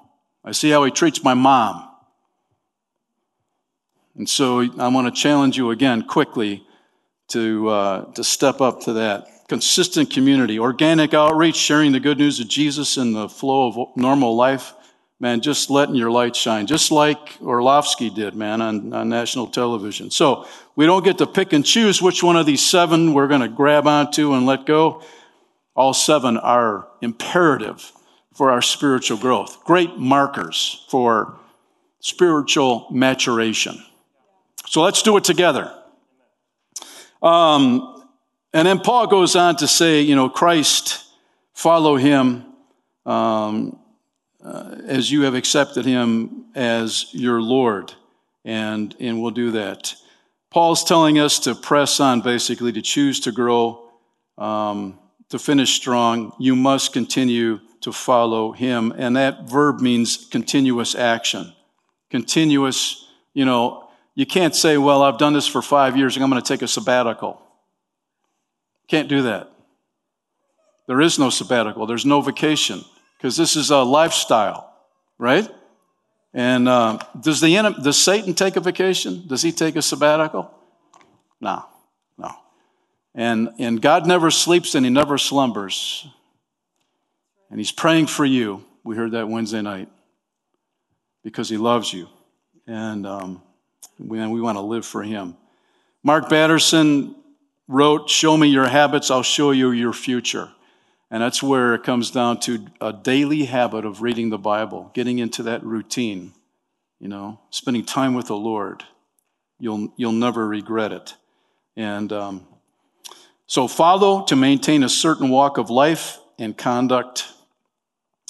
I 0.44 0.52
see 0.52 0.70
how 0.70 0.84
he 0.84 0.92
treats 0.92 1.24
my 1.24 1.34
mom. 1.34 1.88
And 4.16 4.28
so 4.28 4.62
I 4.80 4.88
want 4.88 5.14
to 5.14 5.22
challenge 5.22 5.58
you 5.58 5.72
again 5.72 6.04
quickly 6.04 6.66
to, 7.30 7.70
uh, 7.70 8.12
to 8.14 8.24
step 8.24 8.62
up 8.62 8.82
to 8.82 8.94
that 8.94 9.28
consistent 9.48 10.12
community, 10.12 10.60
organic 10.60 11.14
outreach, 11.14 11.56
sharing 11.56 11.92
the 11.92 12.00
good 12.00 12.18
news 12.18 12.40
of 12.40 12.48
Jesus 12.48 12.98
in 12.98 13.14
the 13.14 13.30
flow 13.30 13.68
of 13.68 13.98
normal 13.98 14.36
life. 14.36 14.74
Man, 15.20 15.42
just 15.42 15.72
letting 15.72 15.96
your 15.96 16.12
light 16.12 16.36
shine, 16.36 16.68
just 16.68 16.92
like 16.92 17.42
Orlovsky 17.42 18.12
did, 18.12 18.36
man, 18.36 18.62
on, 18.62 18.94
on 18.94 19.10
national 19.10 19.48
television. 19.48 20.12
So 20.12 20.48
we 20.76 20.86
don't 20.86 21.04
get 21.04 21.18
to 21.18 21.26
pick 21.26 21.54
and 21.54 21.66
choose 21.66 22.02
which 22.04 22.22
one 22.22 22.36
of 22.36 22.46
these 22.46 22.64
seven 22.64 23.14
we're 23.16 23.28
going 23.28 23.42
to 23.42 23.48
grab 23.48 23.88
onto 23.88 24.34
and 24.34 24.46
let 24.46 24.68
go. 24.68 25.02
All 25.76 25.94
seven 25.94 26.38
are 26.38 26.88
imperative 27.02 27.92
for 28.36 28.52
our 28.52 28.62
spiritual 28.62 29.18
growth, 29.18 29.64
great 29.64 29.98
markers 29.98 30.86
for 30.90 31.40
spiritual 32.00 32.88
maturation. 32.92 33.84
So 34.68 34.84
let's 34.84 35.02
do 35.02 35.18
it 35.18 35.24
together. 35.24 35.74
Um, 37.24 38.04
and 38.54 38.68
then 38.68 38.80
Paul 38.80 39.08
goes 39.08 39.36
on 39.36 39.56
to 39.58 39.68
say, 39.68 40.02
you 40.02 40.16
know, 40.16 40.30
Christ, 40.30 41.04
follow 41.54 41.96
him 41.96 42.46
um, 43.08 43.80
uh, 44.48 44.76
as 44.86 45.12
you 45.12 45.24
have 45.24 45.36
accepted 45.36 45.86
him 45.86 46.46
as 46.56 47.08
your 47.12 47.42
Lord. 47.42 47.94
And, 48.46 48.96
and 49.00 49.22
we'll 49.22 49.32
do 49.32 49.52
that. 49.52 49.94
Paul's 50.50 50.86
telling 50.86 51.20
us 51.20 51.40
to 51.40 51.54
press 51.54 52.00
on, 52.00 52.22
basically, 52.22 52.72
to 52.72 52.82
choose 52.82 53.20
to 53.22 53.34
grow, 53.34 53.90
um, 54.38 55.00
to 55.30 55.38
finish 55.38 55.74
strong. 55.74 56.32
You 56.40 56.56
must 56.56 56.94
continue 56.94 57.60
to 57.82 57.92
follow 57.92 58.54
him. 58.54 58.94
And 58.98 59.18
that 59.18 59.50
verb 59.50 59.82
means 59.82 60.28
continuous 60.32 60.96
action. 60.96 61.54
Continuous, 62.10 63.06
you 63.34 63.44
know, 63.44 63.90
you 64.16 64.26
can't 64.26 64.56
say, 64.56 64.78
well, 64.78 65.04
I've 65.04 65.18
done 65.18 65.34
this 65.34 65.48
for 65.48 65.62
five 65.62 65.98
years 65.98 66.16
and 66.16 66.24
I'm 66.24 66.30
going 66.30 66.42
to 66.42 66.48
take 66.48 66.62
a 66.62 66.70
sabbatical. 66.70 67.42
Can't 68.88 69.10
do 69.10 69.24
that. 69.24 69.52
There 70.88 71.02
is 71.02 71.20
no 71.20 71.30
sabbatical, 71.30 71.86
there's 71.86 72.06
no 72.06 72.22
vacation, 72.22 72.86
because 73.18 73.36
this 73.36 73.56
is 73.56 73.72
a 73.72 73.80
lifestyle, 73.80 74.74
right? 75.18 75.50
And 76.34 76.70
uh, 76.70 77.00
does, 77.20 77.42
the 77.42 77.58
enemy, 77.58 77.78
does 77.84 77.98
Satan 77.98 78.34
take 78.34 78.56
a 78.56 78.60
vacation? 78.60 79.24
Does 79.28 79.42
he 79.42 79.52
take 79.52 79.76
a 79.76 79.82
sabbatical? 79.82 80.54
No, 81.42 81.66
no. 82.18 82.32
And, 83.16 83.50
and 83.58 83.82
God 83.82 84.06
never 84.06 84.30
sleeps 84.30 84.76
and 84.76 84.86
he 84.86 84.92
never 84.92 85.18
slumbers. 85.18 86.08
And 87.50 87.60
he's 87.60 87.72
praying 87.72 88.08
for 88.08 88.26
you. 88.26 88.64
We 88.84 88.96
heard 88.96 89.12
that 89.12 89.28
Wednesday 89.28 89.62
night 89.62 89.90
because 91.24 91.50
he 91.50 91.58
loves 91.58 91.92
you. 91.92 92.08
And 92.68 93.08
um, 93.08 93.42
we, 93.98 94.26
we 94.28 94.42
want 94.42 94.58
to 94.58 94.62
live 94.62 94.86
for 94.86 95.02
him. 95.02 95.36
Mark 96.04 96.30
Batterson 96.30 97.16
wrote, 97.68 98.10
Show 98.10 98.38
me 98.38 98.48
your 98.48 98.68
habits, 98.68 99.10
I'll 99.10 99.24
show 99.24 99.52
you 99.52 99.72
your 99.72 99.94
future. 99.94 100.52
And 101.10 101.24
that's 101.24 101.42
where 101.42 101.74
it 101.74 101.84
comes 101.84 102.12
down 102.12 102.40
to 102.42 102.66
a 102.82 102.92
daily 102.92 103.46
habit 103.46 103.86
of 103.86 104.02
reading 104.02 104.30
the 104.30 104.38
Bible, 104.38 104.92
getting 104.94 105.20
into 105.20 105.44
that 105.44 105.64
routine, 105.64 106.34
you 107.00 107.08
know, 107.08 107.40
spending 107.50 107.86
time 107.86 108.14
with 108.14 108.28
the 108.28 108.36
Lord. 108.36 108.84
You'll, 109.60 109.94
you'll 109.96 110.12
never 110.12 110.46
regret 110.46 110.92
it. 110.92 111.16
And 111.78 112.12
um, 112.12 112.48
so, 113.46 113.68
follow 113.70 114.26
to 114.26 114.36
maintain 114.36 114.84
a 114.84 114.90
certain 114.90 115.30
walk 115.30 115.58
of 115.58 115.70
life 115.70 116.20
and 116.38 116.58
conduct. 116.58 117.26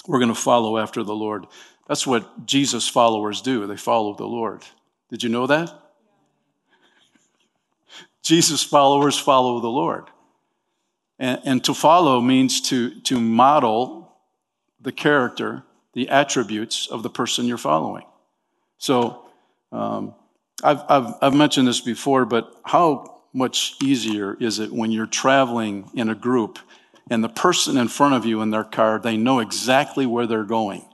We're 0.06 0.20
going 0.20 0.32
to 0.32 0.40
follow 0.40 0.78
after 0.78 1.02
the 1.02 1.14
Lord. 1.14 1.46
That's 1.88 2.06
what 2.06 2.46
Jesus' 2.46 2.88
followers 2.88 3.42
do. 3.42 3.66
They 3.66 3.76
follow 3.76 4.14
the 4.14 4.26
Lord. 4.26 4.62
Did 5.10 5.22
you 5.22 5.28
know 5.28 5.46
that? 5.48 5.72
Jesus' 8.22 8.62
followers 8.62 9.18
follow 9.18 9.60
the 9.60 9.68
Lord. 9.68 10.08
And, 11.18 11.40
and 11.44 11.64
to 11.64 11.74
follow 11.74 12.20
means 12.20 12.60
to, 12.62 13.00
to 13.00 13.20
model 13.20 14.16
the 14.80 14.92
character, 14.92 15.64
the 15.94 16.08
attributes 16.08 16.86
of 16.86 17.02
the 17.02 17.10
person 17.10 17.46
you're 17.46 17.58
following. 17.58 18.04
So 18.78 19.24
um, 19.72 20.14
I've, 20.62 20.82
I've, 20.88 21.14
I've 21.20 21.34
mentioned 21.34 21.66
this 21.66 21.80
before, 21.80 22.24
but 22.24 22.54
how 22.64 23.22
much 23.32 23.74
easier 23.82 24.36
is 24.40 24.58
it 24.58 24.72
when 24.72 24.90
you're 24.90 25.06
traveling 25.06 25.90
in 25.94 26.08
a 26.08 26.14
group 26.14 26.58
and 27.10 27.22
the 27.24 27.28
person 27.28 27.76
in 27.76 27.88
front 27.88 28.14
of 28.14 28.24
you 28.24 28.42
in 28.42 28.50
their 28.50 28.64
car, 28.64 28.98
they 28.98 29.16
know 29.16 29.40
exactly 29.40 30.06
where 30.06 30.26
they're 30.26 30.44
going. 30.44 30.84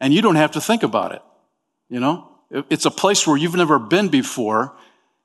And 0.00 0.12
you 0.14 0.22
don't 0.22 0.36
have 0.36 0.52
to 0.52 0.60
think 0.60 0.82
about 0.82 1.12
it. 1.12 1.22
You 1.88 2.00
know, 2.00 2.28
it's 2.50 2.84
a 2.84 2.90
place 2.90 3.26
where 3.26 3.36
you've 3.36 3.54
never 3.54 3.78
been 3.78 4.08
before, 4.08 4.76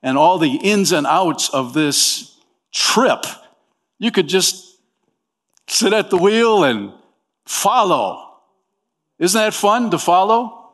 and 0.02 0.18
all 0.18 0.38
the 0.38 0.56
ins 0.56 0.92
and 0.92 1.06
outs 1.06 1.50
of 1.50 1.74
this 1.74 2.36
trip, 2.72 3.26
you 4.00 4.12
could 4.12 4.28
just 4.28 4.78
sit 5.68 5.94
at 5.94 6.10
the 6.10 6.18
wheel 6.18 6.64
and 6.64 6.94
follow. 7.46 8.38
Isn't 9.20 9.40
that 9.40 9.54
fun 9.54 9.92
to 9.92 10.00
follow? 10.00 10.72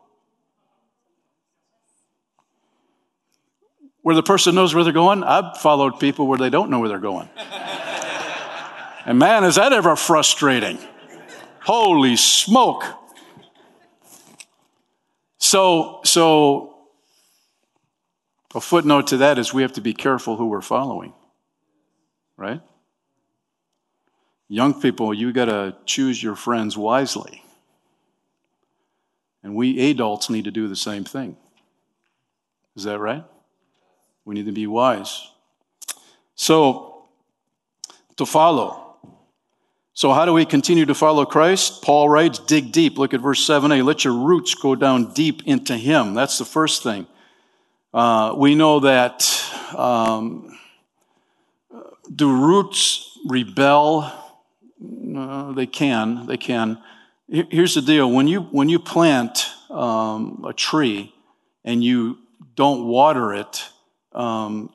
Where 4.03 4.15
the 4.15 4.23
person 4.23 4.53
knows 4.53 4.75
where 4.75 4.83
they're 4.83 4.93
going. 4.93 5.23
I've 5.23 5.57
followed 5.57 5.99
people 5.99 6.27
where 6.27 6.37
they 6.37 6.51
don't 6.51 6.69
know 6.69 6.79
where 6.79 6.89
they're 6.89 6.99
going. 6.99 7.27
and 9.05 9.17
man, 9.17 9.43
is 9.43 9.55
that 9.55 9.73
ever 9.73 9.95
frustrating! 9.95 10.77
Holy 11.61 12.15
smoke. 12.15 12.83
So, 15.39 16.01
so 16.05 16.75
a 18.53 18.61
footnote 18.61 19.07
to 19.07 19.17
that 19.17 19.39
is 19.39 19.51
we 19.51 19.63
have 19.63 19.73
to 19.73 19.81
be 19.81 19.93
careful 19.93 20.37
who 20.37 20.45
we're 20.45 20.61
following, 20.61 21.13
right? 22.37 22.61
Young 24.47 24.79
people, 24.79 25.13
you 25.13 25.33
got 25.33 25.45
to 25.45 25.75
choose 25.85 26.21
your 26.21 26.35
friends 26.35 26.77
wisely. 26.77 27.43
And 29.43 29.55
we 29.55 29.91
adults 29.91 30.29
need 30.29 30.45
to 30.45 30.51
do 30.51 30.67
the 30.67 30.75
same 30.75 31.03
thing. 31.03 31.37
Is 32.75 32.83
that 32.83 32.99
right? 32.99 33.23
We 34.25 34.35
need 34.35 34.45
to 34.45 34.51
be 34.51 34.67
wise. 34.67 35.29
So, 36.35 37.05
to 38.17 38.25
follow. 38.25 38.97
So, 39.93 40.11
how 40.11 40.25
do 40.25 40.33
we 40.33 40.45
continue 40.45 40.85
to 40.87 40.95
follow 40.95 41.25
Christ? 41.25 41.81
Paul 41.81 42.09
writes, 42.09 42.39
dig 42.39 42.71
deep. 42.71 42.97
Look 42.97 43.13
at 43.13 43.21
verse 43.21 43.47
7a. 43.47 43.83
Let 43.83 44.03
your 44.03 44.13
roots 44.13 44.53
go 44.53 44.75
down 44.75 45.13
deep 45.13 45.43
into 45.45 45.77
Him. 45.77 46.13
That's 46.13 46.37
the 46.37 46.45
first 46.45 46.83
thing. 46.83 47.07
Uh, 47.93 48.33
we 48.35 48.55
know 48.55 48.81
that 48.81 49.25
um, 49.73 50.57
do 52.13 52.35
roots 52.35 53.17
rebel? 53.25 54.11
Uh, 54.81 55.53
they 55.53 55.65
can. 55.65 56.25
They 56.25 56.37
can. 56.37 56.77
Here's 57.27 57.75
the 57.75 57.81
deal: 57.81 58.11
when 58.11 58.27
you 58.27 58.41
when 58.41 58.69
you 58.69 58.79
plant 58.79 59.49
um, 59.69 60.43
a 60.47 60.53
tree 60.53 61.13
and 61.63 61.83
you 61.83 62.17
don't 62.55 62.85
water 62.85 63.33
it, 63.33 63.63
um, 64.11 64.73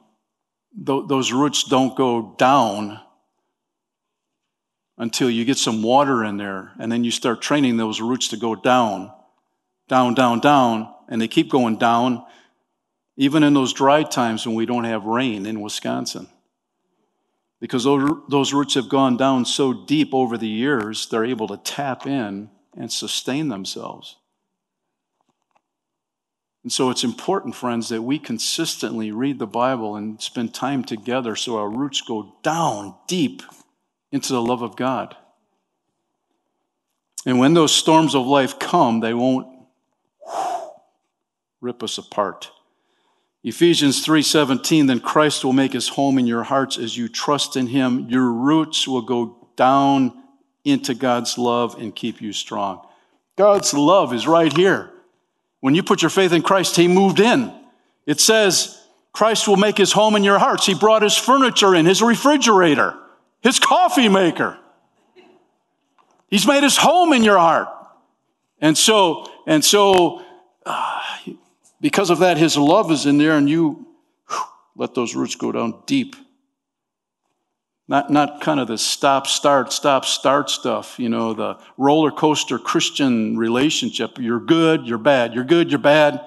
th- 0.74 1.04
those 1.06 1.32
roots 1.32 1.64
don't 1.64 1.96
go 1.96 2.34
down 2.38 3.00
until 4.98 5.30
you 5.30 5.44
get 5.44 5.56
some 5.56 5.82
water 5.82 6.24
in 6.24 6.36
there, 6.36 6.72
and 6.78 6.90
then 6.90 7.04
you 7.04 7.10
start 7.10 7.40
training 7.40 7.76
those 7.76 8.00
roots 8.00 8.28
to 8.28 8.36
go 8.36 8.54
down, 8.54 9.10
down, 9.88 10.14
down, 10.14 10.40
down, 10.40 10.94
and 11.08 11.20
they 11.20 11.28
keep 11.28 11.50
going 11.50 11.76
down, 11.76 12.22
even 13.16 13.42
in 13.42 13.54
those 13.54 13.72
dry 13.72 14.02
times 14.02 14.46
when 14.46 14.54
we 14.54 14.66
don't 14.66 14.84
have 14.84 15.04
rain 15.04 15.46
in 15.46 15.60
Wisconsin. 15.60 16.28
Because 17.60 17.84
those 17.84 18.54
roots 18.54 18.74
have 18.74 18.88
gone 18.88 19.18
down 19.18 19.44
so 19.44 19.72
deep 19.72 20.14
over 20.14 20.38
the 20.38 20.48
years, 20.48 21.06
they're 21.08 21.26
able 21.26 21.46
to 21.48 21.58
tap 21.58 22.06
in 22.06 22.48
and 22.74 22.90
sustain 22.90 23.48
themselves. 23.48 24.16
And 26.62 26.72
so 26.72 26.90
it's 26.90 27.04
important, 27.04 27.54
friends, 27.54 27.90
that 27.90 28.02
we 28.02 28.18
consistently 28.18 29.12
read 29.12 29.38
the 29.38 29.46
Bible 29.46 29.96
and 29.96 30.20
spend 30.20 30.54
time 30.54 30.84
together 30.84 31.36
so 31.36 31.58
our 31.58 31.68
roots 31.68 32.00
go 32.00 32.34
down 32.42 32.94
deep 33.06 33.42
into 34.10 34.32
the 34.32 34.42
love 34.42 34.62
of 34.62 34.76
God. 34.76 35.16
And 37.26 37.38
when 37.38 37.52
those 37.52 37.74
storms 37.74 38.14
of 38.14 38.26
life 38.26 38.58
come, 38.58 39.00
they 39.00 39.12
won't 39.14 39.46
rip 41.60 41.82
us 41.82 41.98
apart. 41.98 42.50
Ephesians 43.42 44.04
3:17 44.04 44.86
then 44.86 45.00
Christ 45.00 45.44
will 45.44 45.52
make 45.52 45.72
his 45.72 45.88
home 45.88 46.18
in 46.18 46.26
your 46.26 46.42
hearts 46.42 46.76
as 46.76 46.96
you 46.96 47.08
trust 47.08 47.56
in 47.56 47.68
him 47.68 48.08
your 48.08 48.30
roots 48.30 48.86
will 48.86 49.02
go 49.02 49.36
down 49.56 50.12
into 50.64 50.94
God's 50.94 51.38
love 51.38 51.76
and 51.80 51.94
keep 51.94 52.20
you 52.20 52.32
strong. 52.32 52.86
God's 53.36 53.72
love 53.72 54.12
is 54.12 54.26
right 54.26 54.54
here. 54.54 54.90
When 55.60 55.74
you 55.74 55.82
put 55.82 56.02
your 56.02 56.10
faith 56.10 56.32
in 56.32 56.42
Christ, 56.42 56.76
he 56.76 56.86
moved 56.86 57.20
in. 57.20 57.52
It 58.06 58.20
says 58.20 58.78
Christ 59.12 59.48
will 59.48 59.56
make 59.56 59.78
his 59.78 59.92
home 59.92 60.16
in 60.16 60.24
your 60.24 60.38
hearts. 60.38 60.66
He 60.66 60.74
brought 60.74 61.02
his 61.02 61.16
furniture 61.16 61.74
in, 61.74 61.86
his 61.86 62.02
refrigerator 62.02 62.96
his 63.40 63.58
coffee 63.58 64.08
maker. 64.08 64.58
He's 66.28 66.46
made 66.46 66.62
his 66.62 66.76
home 66.76 67.12
in 67.12 67.24
your 67.24 67.38
heart. 67.38 67.68
And 68.60 68.76
so, 68.76 69.26
and 69.46 69.64
so, 69.64 70.22
uh, 70.64 70.99
because 71.80 72.10
of 72.10 72.18
that, 72.18 72.36
his 72.36 72.56
love 72.56 72.90
is 72.90 73.06
in 73.06 73.18
there, 73.18 73.36
and 73.36 73.48
you 73.48 73.86
whew, 74.28 74.38
let 74.76 74.94
those 74.94 75.14
roots 75.14 75.34
go 75.34 75.52
down 75.52 75.82
deep. 75.86 76.16
Not, 77.88 78.08
not 78.08 78.40
kind 78.40 78.60
of 78.60 78.68
the 78.68 78.78
stop, 78.78 79.26
start, 79.26 79.72
stop, 79.72 80.04
start 80.04 80.48
stuff, 80.48 80.96
you 80.98 81.08
know, 81.08 81.32
the 81.34 81.58
roller 81.76 82.12
coaster 82.12 82.56
Christian 82.56 83.36
relationship. 83.36 84.16
You're 84.18 84.38
good, 84.38 84.86
you're 84.86 84.96
bad. 84.96 85.34
You're 85.34 85.42
good, 85.42 85.70
you're 85.70 85.80
bad. 85.80 86.24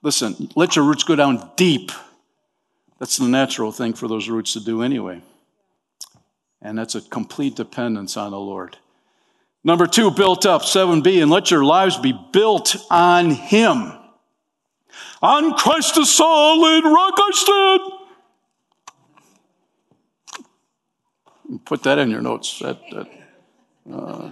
Listen, 0.00 0.48
let 0.56 0.76
your 0.76 0.86
roots 0.86 1.04
go 1.04 1.14
down 1.14 1.50
deep. 1.56 1.92
That's 2.98 3.18
the 3.18 3.28
natural 3.28 3.70
thing 3.70 3.92
for 3.92 4.08
those 4.08 4.30
roots 4.30 4.54
to 4.54 4.60
do 4.60 4.82
anyway. 4.82 5.20
And 6.62 6.78
that's 6.78 6.94
a 6.94 7.02
complete 7.02 7.54
dependence 7.54 8.16
on 8.16 8.30
the 8.30 8.40
Lord. 8.40 8.78
Number 9.62 9.86
two, 9.86 10.10
built 10.10 10.46
up, 10.46 10.62
7b, 10.62 11.20
and 11.20 11.30
let 11.30 11.50
your 11.50 11.64
lives 11.64 11.98
be 11.98 12.18
built 12.32 12.76
on 12.90 13.30
Him. 13.30 13.92
On 15.20 15.52
Christ 15.54 15.94
the 15.94 16.06
solid 16.06 16.84
rock 16.84 17.14
I 17.16 17.30
stand. 17.32 17.80
Put 21.64 21.82
that 21.84 21.98
in 21.98 22.10
your 22.10 22.20
notes. 22.20 22.58
That, 22.60 22.78
that, 22.92 23.08
uh, 23.92 24.30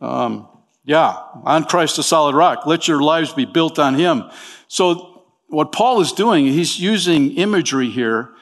um, 0.00 0.48
yeah, 0.84 1.16
on 1.44 1.64
Christ 1.64 1.96
the 1.96 2.02
solid 2.02 2.34
rock. 2.34 2.66
Let 2.66 2.88
your 2.88 3.02
lives 3.02 3.32
be 3.32 3.44
built 3.44 3.78
on 3.78 3.94
Him. 3.94 4.24
So, 4.68 5.24
what 5.48 5.72
Paul 5.72 6.00
is 6.00 6.12
doing, 6.12 6.46
he's 6.46 6.80
using 6.80 7.32
imagery 7.32 7.90
here 7.90 8.34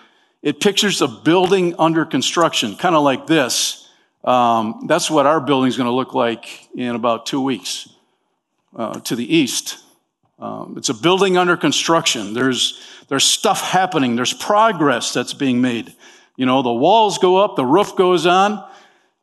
it 0.43 0.59
pictures 0.59 1.01
a 1.01 1.09
building 1.09 1.75
under 1.79 2.05
construction, 2.05 2.77
kind 2.77 2.97
of 2.97 3.03
like 3.03 3.27
this. 3.27 3.89
Um, 4.25 4.85
that's 4.89 5.11
what 5.11 5.25
our 5.25 5.41
building 5.41 5.69
is 5.69 5.77
going 5.77 5.87
to 5.87 5.93
look 5.93 6.15
like 6.15 6.69
in 6.75 6.95
about 6.95 7.27
two 7.27 7.41
weeks 7.41 7.89
uh, 8.75 8.99
to 9.01 9.17
the 9.17 9.37
east. 9.37 9.79
Um, 10.43 10.75
it's 10.77 10.89
a 10.89 10.95
building 10.95 11.37
under 11.37 11.57
construction. 11.57 12.35
There's, 12.35 12.83
there's 13.07 13.23
stuff 13.23 13.61
happening, 13.61 14.17
there's 14.17 14.33
progress 14.33 15.13
that's 15.13 15.35
being 15.35 15.61
made. 15.61 15.95
You 16.37 16.47
know, 16.47 16.63
the 16.63 16.73
walls 16.73 17.19
go 17.19 17.37
up, 17.37 17.55
the 17.55 17.65
roof 17.65 17.95
goes 17.95 18.27
on. 18.27 18.69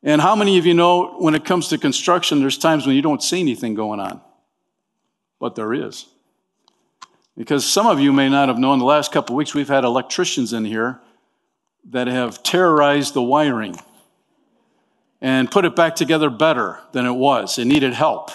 And 0.02 0.22
how 0.22 0.34
many 0.34 0.58
of 0.58 0.66
you 0.66 0.74
know 0.74 1.18
when 1.20 1.36
it 1.36 1.44
comes 1.44 1.68
to 1.68 1.78
construction, 1.78 2.40
there's 2.40 2.58
times 2.58 2.88
when 2.88 2.96
you 2.96 3.02
don't 3.02 3.22
see 3.22 3.42
anything 3.42 3.76
going 3.76 4.00
on? 4.00 4.22
But 5.42 5.56
there 5.56 5.74
is. 5.74 6.06
Because 7.36 7.66
some 7.66 7.86
of 7.86 8.00
you 8.00 8.14
may 8.14 8.30
not 8.30 8.48
have 8.48 8.58
known 8.58 8.80
the 8.80 8.86
last 8.86 9.12
couple 9.12 9.36
weeks, 9.36 9.54
we've 9.54 9.68
had 9.68 9.84
electricians 9.84 10.54
in 10.54 10.64
here 10.64 11.02
that 11.90 12.08
have 12.08 12.44
terrorized 12.44 13.14
the 13.14 13.22
wiring 13.22 13.78
and 15.20 15.52
put 15.52 15.66
it 15.66 15.76
back 15.76 15.98
together 15.98 16.30
better 16.30 16.80
than 16.94 17.06
it 17.06 17.12
was. 17.12 17.60
It 17.60 17.66
needed 17.66 17.94
help. 17.94 18.32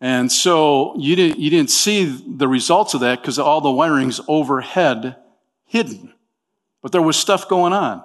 And 0.00 0.30
so 0.30 0.94
you 0.98 1.16
didn't, 1.16 1.38
you 1.38 1.50
didn't 1.50 1.70
see 1.70 2.04
the 2.04 2.48
results 2.48 2.94
of 2.94 3.00
that 3.00 3.20
because 3.20 3.38
all 3.38 3.60
the 3.60 3.70
wiring's 3.70 4.20
overhead 4.28 5.16
hidden. 5.64 6.12
But 6.82 6.92
there 6.92 7.02
was 7.02 7.16
stuff 7.16 7.48
going 7.48 7.72
on. 7.72 8.04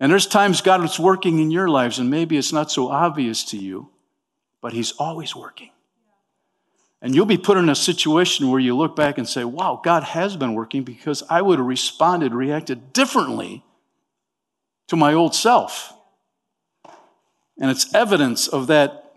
And 0.00 0.10
there's 0.12 0.26
times 0.26 0.60
God 0.60 0.84
is 0.84 0.98
working 0.98 1.38
in 1.38 1.50
your 1.50 1.68
lives, 1.68 1.98
and 1.98 2.10
maybe 2.10 2.36
it's 2.36 2.52
not 2.52 2.70
so 2.70 2.88
obvious 2.88 3.44
to 3.46 3.56
you, 3.56 3.90
but 4.60 4.72
He's 4.72 4.92
always 4.92 5.34
working. 5.34 5.70
And 7.00 7.14
you'll 7.14 7.26
be 7.26 7.38
put 7.38 7.56
in 7.56 7.68
a 7.68 7.74
situation 7.74 8.50
where 8.50 8.60
you 8.60 8.76
look 8.76 8.96
back 8.96 9.18
and 9.18 9.28
say, 9.28 9.44
wow, 9.44 9.80
God 9.82 10.02
has 10.02 10.36
been 10.36 10.54
working 10.54 10.82
because 10.82 11.22
I 11.30 11.42
would 11.42 11.58
have 11.58 11.66
responded, 11.66 12.34
reacted 12.34 12.92
differently 12.92 13.64
to 14.88 14.96
my 14.96 15.14
old 15.14 15.34
self. 15.34 15.92
And 17.60 17.70
it's 17.70 17.92
evidence 17.94 18.48
of 18.48 18.68
that 18.68 19.07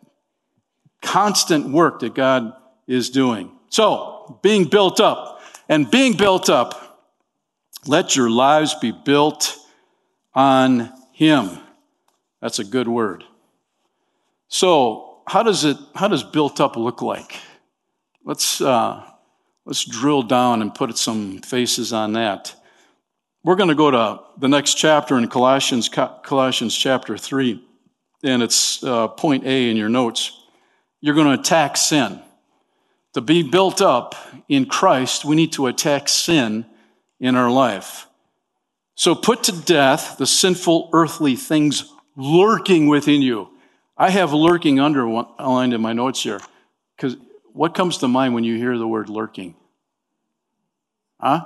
constant 1.01 1.69
work 1.69 1.99
that 1.99 2.15
God 2.15 2.53
is 2.87 3.09
doing. 3.09 3.51
So, 3.69 4.39
being 4.41 4.65
built 4.65 4.99
up. 4.99 5.41
And 5.69 5.89
being 5.89 6.17
built 6.17 6.49
up, 6.49 7.09
let 7.87 8.17
your 8.17 8.29
lives 8.29 8.75
be 8.75 8.91
built 8.91 9.57
on 10.35 10.91
Him. 11.13 11.59
That's 12.41 12.59
a 12.59 12.65
good 12.65 12.89
word. 12.89 13.23
So, 14.49 15.21
how 15.27 15.43
does 15.43 15.63
it, 15.63 15.77
how 15.95 16.09
does 16.09 16.23
built 16.23 16.59
up 16.59 16.75
look 16.75 17.01
like? 17.01 17.37
Let's, 18.25 18.59
uh, 18.59 19.01
let's 19.65 19.85
drill 19.85 20.23
down 20.23 20.61
and 20.61 20.75
put 20.75 20.97
some 20.97 21.39
faces 21.39 21.93
on 21.93 22.13
that. 22.13 22.53
We're 23.43 23.55
going 23.55 23.69
to 23.69 23.75
go 23.75 23.89
to 23.91 24.19
the 24.37 24.49
next 24.49 24.73
chapter 24.73 25.17
in 25.17 25.27
Colossians, 25.29 25.87
Colossians 25.89 26.75
chapter 26.75 27.17
3, 27.17 27.65
and 28.23 28.43
it's 28.43 28.83
uh, 28.83 29.07
point 29.07 29.45
A 29.45 29.69
in 29.69 29.77
your 29.77 29.89
notes. 29.89 30.40
You're 31.01 31.15
going 31.15 31.27
to 31.27 31.39
attack 31.39 31.75
sin. 31.77 32.21
To 33.13 33.21
be 33.21 33.43
built 33.43 33.81
up 33.81 34.15
in 34.47 34.65
Christ, 34.65 35.25
we 35.25 35.35
need 35.35 35.51
to 35.53 35.67
attack 35.67 36.07
sin 36.07 36.65
in 37.19 37.35
our 37.35 37.51
life. 37.51 38.07
So 38.95 39.15
put 39.15 39.43
to 39.45 39.51
death 39.51 40.17
the 40.17 40.27
sinful 40.27 40.89
earthly 40.93 41.35
things 41.35 41.91
lurking 42.15 42.87
within 42.87 43.21
you. 43.21 43.49
I 43.97 44.09
have 44.09 44.31
lurking 44.33 44.79
underlined 44.79 45.73
in 45.73 45.81
my 45.81 45.93
notes 45.93 46.23
here 46.23 46.39
because 46.95 47.17
what 47.53 47.73
comes 47.73 47.97
to 47.99 48.07
mind 48.07 48.33
when 48.33 48.43
you 48.43 48.57
hear 48.57 48.77
the 48.77 48.87
word 48.87 49.09
lurking? 49.09 49.55
Huh? 51.19 51.45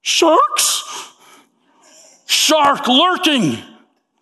Sharks? 0.00 1.12
Shark 2.26 2.86
lurking. 2.88 3.58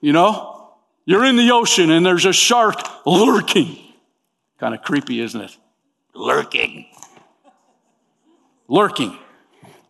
You 0.00 0.12
know? 0.12 0.72
You're 1.04 1.24
in 1.24 1.36
the 1.36 1.52
ocean 1.52 1.90
and 1.90 2.04
there's 2.04 2.24
a 2.24 2.32
shark 2.32 3.06
lurking. 3.06 3.78
Kind 4.58 4.74
of 4.74 4.82
creepy, 4.82 5.20
isn't 5.20 5.40
it? 5.40 5.56
Lurking. 6.14 6.86
Lurking. 8.68 9.18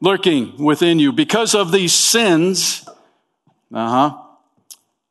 Lurking 0.00 0.62
within 0.62 0.98
you. 0.98 1.12
Because 1.12 1.54
of 1.54 1.72
these 1.72 1.92
sins, 1.92 2.86
uh 3.72 3.88
huh, 3.88 4.22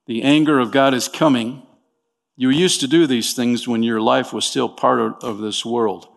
the 0.06 0.24
anger 0.24 0.60
of 0.60 0.72
God 0.72 0.94
is 0.94 1.08
coming. 1.08 1.63
You 2.36 2.50
used 2.50 2.82
to 2.82 2.88
do 2.88 3.08
these 3.08 3.34
things 3.34 3.68
when 3.68 3.82
your 3.82 4.02
life 4.02 4.34
was 4.34 4.46
still 4.46 4.70
part 4.70 5.24
of, 5.24 5.39
this 5.39 5.65
world. 5.65 6.08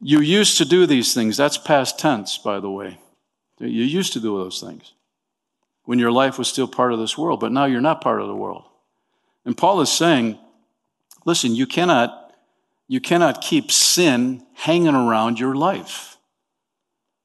You 0.00 0.20
used 0.20 0.58
to 0.58 0.64
do 0.64 0.86
these 0.86 1.14
things. 1.14 1.36
That's 1.36 1.56
past 1.56 1.98
tense, 1.98 2.36
by 2.36 2.58
the 2.58 2.70
way. 2.70 2.98
You 3.58 3.84
used 3.84 4.12
to 4.14 4.20
do 4.20 4.36
those 4.38 4.60
things 4.60 4.92
when 5.84 5.98
your 5.98 6.12
life 6.12 6.38
was 6.38 6.48
still 6.48 6.68
part 6.68 6.92
of 6.92 6.98
this 6.98 7.16
world, 7.16 7.40
but 7.40 7.52
now 7.52 7.66
you're 7.66 7.80
not 7.80 8.00
part 8.00 8.20
of 8.20 8.26
the 8.26 8.34
world. 8.34 8.64
And 9.44 9.56
Paul 9.56 9.80
is 9.80 9.90
saying, 9.90 10.38
listen, 11.24 11.54
you 11.54 11.66
cannot, 11.66 12.34
you 12.88 13.00
cannot 13.00 13.40
keep 13.40 13.70
sin 13.70 14.46
hanging 14.54 14.94
around 14.94 15.38
your 15.38 15.54
life. 15.54 16.16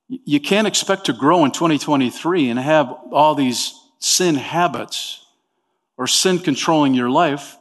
You 0.08 0.40
can't 0.40 0.68
expect 0.68 1.06
to 1.06 1.14
grow 1.14 1.46
in 1.46 1.52
2023 1.52 2.50
and 2.50 2.60
have 2.60 2.96
all 3.12 3.34
these 3.34 3.74
sin 4.00 4.36
habits 4.36 5.26
or 5.98 6.08
sin 6.08 6.40
controlling 6.40 6.94
your 6.94 7.10
life. 7.10 7.58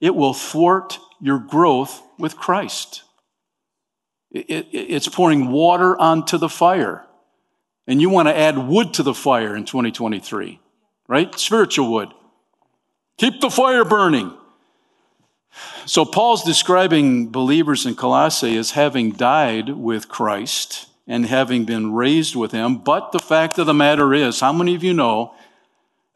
It 0.00 0.14
will 0.14 0.34
thwart 0.34 0.98
your 1.20 1.38
growth 1.38 2.02
with 2.18 2.36
Christ. 2.36 3.02
It, 4.30 4.50
it, 4.50 4.66
it's 4.72 5.08
pouring 5.08 5.50
water 5.50 5.98
onto 5.98 6.36
the 6.36 6.48
fire. 6.48 7.06
And 7.86 8.00
you 8.00 8.10
want 8.10 8.28
to 8.28 8.36
add 8.36 8.58
wood 8.58 8.94
to 8.94 9.02
the 9.02 9.14
fire 9.14 9.56
in 9.56 9.64
2023, 9.64 10.60
right? 11.08 11.34
Spiritual 11.38 11.92
wood. 11.92 12.08
Keep 13.16 13.40
the 13.40 13.50
fire 13.50 13.84
burning. 13.84 14.36
So 15.86 16.04
Paul's 16.04 16.42
describing 16.42 17.28
believers 17.28 17.86
in 17.86 17.94
Colossae 17.94 18.56
as 18.56 18.72
having 18.72 19.12
died 19.12 19.70
with 19.70 20.08
Christ 20.08 20.88
and 21.06 21.26
having 21.26 21.64
been 21.64 21.92
raised 21.92 22.34
with 22.34 22.52
him. 22.52 22.78
But 22.78 23.12
the 23.12 23.18
fact 23.18 23.58
of 23.58 23.66
the 23.66 23.74
matter 23.74 24.12
is, 24.12 24.40
how 24.40 24.52
many 24.52 24.74
of 24.74 24.82
you 24.82 24.92
know, 24.92 25.34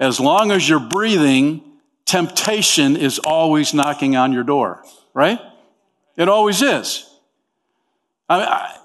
as 0.01 0.19
long 0.19 0.51
as 0.51 0.69
you're 0.69 0.81
breathing, 0.81 1.63
temptation 2.05 2.97
is 2.97 3.21
always 3.21 3.73
knocking 3.73 4.17
on 4.17 4.33
your 4.33 4.43
door, 4.43 4.83
right? 5.15 5.39
It 6.17 6.29
always 6.29 6.63
is. 6.63 7.09
I 8.29 8.39
mean, 8.39 8.49
I, 8.49 8.77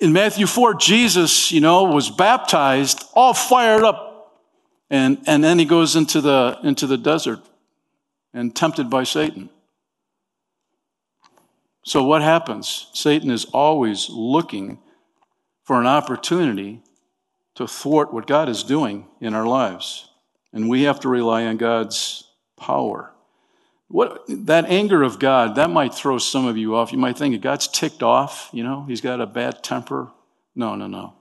in 0.00 0.12
Matthew 0.12 0.46
4, 0.46 0.74
Jesus, 0.74 1.52
you 1.52 1.60
know, 1.60 1.84
was 1.84 2.08
baptized, 2.08 3.04
all 3.14 3.34
fired 3.34 3.82
up. 3.82 4.06
And, 4.90 5.18
and 5.26 5.44
then 5.44 5.58
he 5.58 5.64
goes 5.64 5.96
into 5.96 6.20
the, 6.20 6.58
into 6.62 6.86
the 6.86 6.96
desert 6.96 7.40
and 8.32 8.54
tempted 8.54 8.90
by 8.90 9.04
Satan. 9.04 9.50
So, 11.84 12.04
what 12.04 12.22
happens? 12.22 12.88
Satan 12.92 13.30
is 13.30 13.46
always 13.46 14.08
looking 14.10 14.78
for 15.64 15.80
an 15.80 15.86
opportunity 15.86 16.82
to 17.54 17.66
thwart 17.66 18.12
what 18.12 18.26
God 18.26 18.48
is 18.48 18.62
doing 18.62 19.06
in 19.20 19.34
our 19.34 19.46
lives. 19.46 20.08
And 20.52 20.68
we 20.68 20.82
have 20.82 21.00
to 21.00 21.08
rely 21.08 21.44
on 21.44 21.56
God's 21.56 22.24
power. 22.56 23.12
What, 23.88 24.22
that 24.28 24.66
anger 24.66 25.02
of 25.02 25.18
God, 25.18 25.54
that 25.54 25.70
might 25.70 25.94
throw 25.94 26.18
some 26.18 26.46
of 26.46 26.58
you 26.58 26.76
off. 26.76 26.92
You 26.92 26.98
might 26.98 27.16
think 27.16 27.40
God's 27.40 27.68
ticked 27.68 28.02
off, 28.02 28.50
you 28.52 28.62
know, 28.62 28.84
he's 28.86 29.00
got 29.00 29.20
a 29.20 29.26
bad 29.26 29.62
temper. 29.62 30.10
No, 30.54 30.74
no, 30.74 30.86
no. 30.86 31.14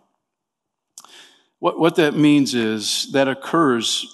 What, 1.59 1.79
what 1.79 1.95
that 1.95 2.13
means 2.13 2.53
is 2.53 3.11
that 3.13 3.27
occurs 3.27 4.05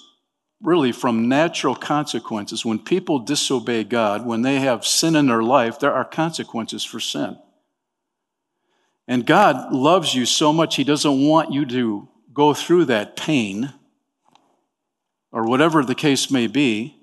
really 0.64 0.92
from 0.92 1.28
natural 1.28 1.76
consequences. 1.76 2.64
When 2.64 2.78
people 2.78 3.18
disobey 3.18 3.84
God, 3.84 4.26
when 4.26 4.42
they 4.42 4.60
have 4.60 4.86
sin 4.86 5.14
in 5.14 5.26
their 5.26 5.42
life, 5.42 5.78
there 5.78 5.92
are 5.92 6.04
consequences 6.04 6.82
for 6.82 6.98
sin. 6.98 7.38
And 9.06 9.26
God 9.26 9.72
loves 9.72 10.14
you 10.14 10.24
so 10.24 10.52
much, 10.52 10.76
He 10.76 10.84
doesn't 10.84 11.26
want 11.26 11.52
you 11.52 11.66
to 11.66 12.08
go 12.32 12.54
through 12.54 12.86
that 12.86 13.16
pain 13.16 13.72
or 15.30 15.46
whatever 15.46 15.84
the 15.84 15.94
case 15.94 16.30
may 16.30 16.46
be. 16.46 16.96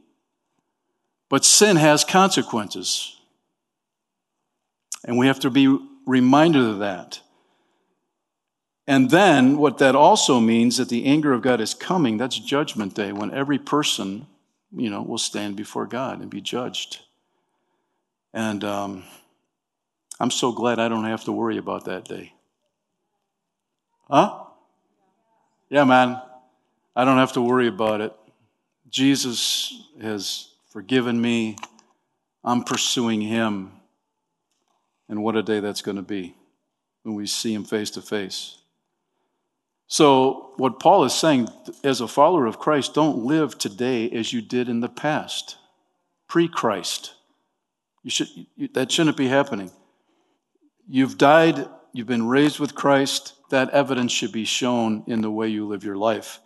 But 1.30 1.46
sin 1.46 1.78
has 1.78 2.04
consequences. 2.04 3.16
And 5.06 5.18
we 5.18 5.28
have 5.28 5.40
to 5.42 5.50
be 5.50 5.78
reminded 6.06 6.64
of 6.64 6.80
that. 6.80 7.22
And 8.92 9.10
then 9.10 9.58
what 9.58 9.78
that 9.78 9.96
also 9.96 10.42
means 10.42 10.76
that 10.76 10.90
the 10.90 11.06
anger 11.06 11.32
of 11.32 11.42
God 11.42 11.62
is 11.62 11.74
coming, 11.74 12.18
that's 12.18 12.38
judgment 12.38 12.94
day 12.94 13.14
when 13.14 13.32
every 13.32 13.58
person, 13.58 14.28
you 14.76 14.90
know, 14.90 15.02
will 15.02 15.18
stand 15.18 15.56
before 15.56 15.86
God 15.86 16.20
and 16.20 16.30
be 16.30 16.42
judged. 16.42 17.00
And 18.34 18.66
um, 18.66 19.06
I'm 20.20 20.30
so 20.30 20.52
glad 20.52 20.78
I 20.78 20.90
don't 20.90 21.06
have 21.06 21.24
to 21.24 21.32
worry 21.32 21.56
about 21.56 21.86
that 21.86 22.04
day. 22.04 22.34
Huh? 24.10 24.44
Yeah, 25.70 25.86
man. 25.86 26.22
I 26.94 27.06
don't 27.06 27.18
have 27.18 27.32
to 27.32 27.42
worry 27.42 27.70
about 27.70 28.02
it. 28.02 28.14
Jesus 28.90 29.88
has 30.02 30.50
forgiven 30.70 31.22
me. 31.22 31.56
I'm 32.44 32.66
pursuing 32.66 33.22
him. 33.22 33.72
And 35.08 35.24
what 35.24 35.38
a 35.38 35.44
day 35.44 35.62
that's 35.62 35.82
going 35.82 35.96
to 35.96 36.04
be 36.04 36.36
when 37.04 37.16
we 37.16 37.26
see 37.26 37.54
him 37.54 37.64
face 37.64 37.90
to 37.92 38.02
face. 38.02 38.58
So, 39.92 40.54
what 40.56 40.80
Paul 40.80 41.04
is 41.04 41.14
saying, 41.14 41.50
as 41.84 42.00
a 42.00 42.08
follower 42.08 42.46
of 42.46 42.58
Christ, 42.58 42.94
don't 42.94 43.26
live 43.26 43.58
today 43.58 44.10
as 44.12 44.32
you 44.32 44.42
did 44.42 44.70
in 44.70 44.80
the 44.80 44.88
past, 44.88 45.58
pre 46.30 46.48
Christ. 46.48 47.14
Should, 48.08 48.30
that 48.74 48.90
shouldn't 48.90 49.18
be 49.18 49.28
happening. 49.28 49.70
You've 50.88 51.18
died, 51.18 51.68
you've 51.92 52.08
been 52.08 52.26
raised 52.26 52.58
with 52.58 52.74
Christ. 52.74 53.34
That 53.50 53.70
evidence 53.72 54.14
should 54.14 54.32
be 54.32 54.46
shown 54.46 55.04
in 55.08 55.20
the 55.20 55.30
way 55.30 55.50
you 55.50 55.68
live 55.68 55.84
your 55.84 55.98
life. 55.98 56.40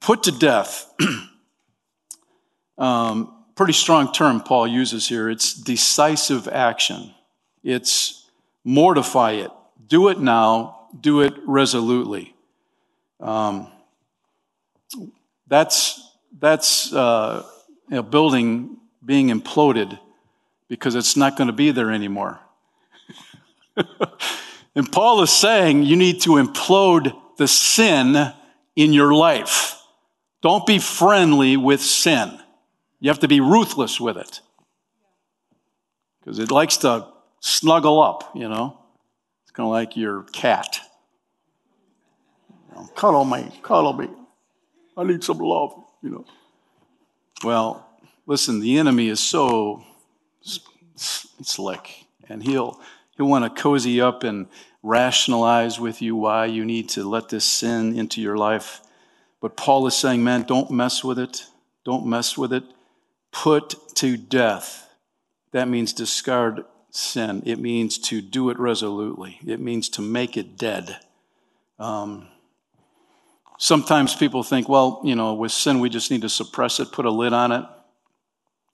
Put 0.00 0.24
to 0.24 0.32
death. 0.32 0.92
um, 2.78 3.44
pretty 3.54 3.74
strong 3.74 4.12
term 4.12 4.40
Paul 4.40 4.66
uses 4.66 5.08
here. 5.08 5.30
It's 5.30 5.54
decisive 5.54 6.48
action, 6.48 7.14
it's 7.62 8.28
mortify 8.64 9.32
it, 9.34 9.52
do 9.86 10.08
it 10.08 10.18
now, 10.18 10.83
do 11.00 11.22
it 11.22 11.34
resolutely. 11.46 12.34
Um, 13.20 13.68
that's 15.46 16.00
that's 16.38 16.92
uh, 16.92 17.44
a 17.90 18.02
building 18.02 18.76
being 19.04 19.28
imploded 19.28 19.98
because 20.68 20.94
it's 20.94 21.16
not 21.16 21.36
going 21.36 21.46
to 21.46 21.52
be 21.52 21.70
there 21.70 21.90
anymore. 21.90 22.40
and 24.74 24.90
Paul 24.90 25.22
is 25.22 25.30
saying 25.30 25.84
you 25.84 25.96
need 25.96 26.22
to 26.22 26.30
implode 26.30 27.14
the 27.36 27.48
sin 27.48 28.32
in 28.76 28.92
your 28.92 29.12
life. 29.14 29.80
Don't 30.42 30.66
be 30.66 30.78
friendly 30.78 31.56
with 31.56 31.80
sin. 31.80 32.38
You 33.00 33.10
have 33.10 33.20
to 33.20 33.28
be 33.28 33.40
ruthless 33.40 34.00
with 34.00 34.16
it 34.16 34.40
because 36.20 36.38
it 36.38 36.50
likes 36.50 36.78
to 36.78 37.08
snuggle 37.40 38.02
up, 38.02 38.30
you 38.34 38.48
know 38.48 38.83
kind 39.54 39.66
of 39.66 39.72
like 39.72 39.96
your 39.96 40.24
cat. 40.24 40.80
You 42.68 42.74
know, 42.74 42.86
cuddle 42.94 43.24
me, 43.24 43.50
cuddle 43.62 43.92
me. 43.94 44.08
I 44.96 45.04
need 45.04 45.24
some 45.24 45.38
love, 45.38 45.72
you 46.02 46.10
know. 46.10 46.24
Well, 47.42 47.88
listen, 48.26 48.60
the 48.60 48.78
enemy 48.78 49.08
is 49.08 49.20
so 49.20 49.82
slick, 50.96 52.06
and 52.28 52.42
he'll 52.42 52.80
he'll 53.16 53.26
want 53.26 53.44
to 53.44 53.62
cozy 53.62 54.00
up 54.00 54.22
and 54.24 54.46
rationalize 54.82 55.80
with 55.80 56.02
you 56.02 56.14
why 56.14 56.44
you 56.46 56.64
need 56.64 56.88
to 56.90 57.08
let 57.08 57.28
this 57.28 57.44
sin 57.44 57.98
into 57.98 58.20
your 58.20 58.36
life. 58.36 58.80
But 59.40 59.56
Paul 59.56 59.86
is 59.86 59.96
saying, 59.96 60.22
man, 60.22 60.42
don't 60.42 60.70
mess 60.70 61.02
with 61.02 61.18
it. 61.18 61.46
Don't 61.84 62.06
mess 62.06 62.36
with 62.36 62.52
it. 62.52 62.64
Put 63.30 63.74
to 63.96 64.16
death. 64.16 64.88
That 65.52 65.68
means 65.68 65.92
discard 65.92 66.64
sin. 66.94 67.42
It 67.44 67.58
means 67.58 67.98
to 67.98 68.20
do 68.20 68.50
it 68.50 68.58
resolutely, 68.58 69.38
it 69.46 69.60
means 69.60 69.88
to 69.90 70.02
make 70.02 70.36
it 70.36 70.56
dead. 70.56 70.98
Um, 71.78 72.28
sometimes 73.58 74.14
people 74.14 74.42
think, 74.42 74.68
well, 74.68 75.00
you 75.04 75.16
know, 75.16 75.34
with 75.34 75.52
sin, 75.52 75.80
we 75.80 75.88
just 75.88 76.10
need 76.10 76.22
to 76.22 76.28
suppress 76.28 76.80
it, 76.80 76.92
put 76.92 77.04
a 77.04 77.10
lid 77.10 77.32
on 77.32 77.52
it. 77.52 77.64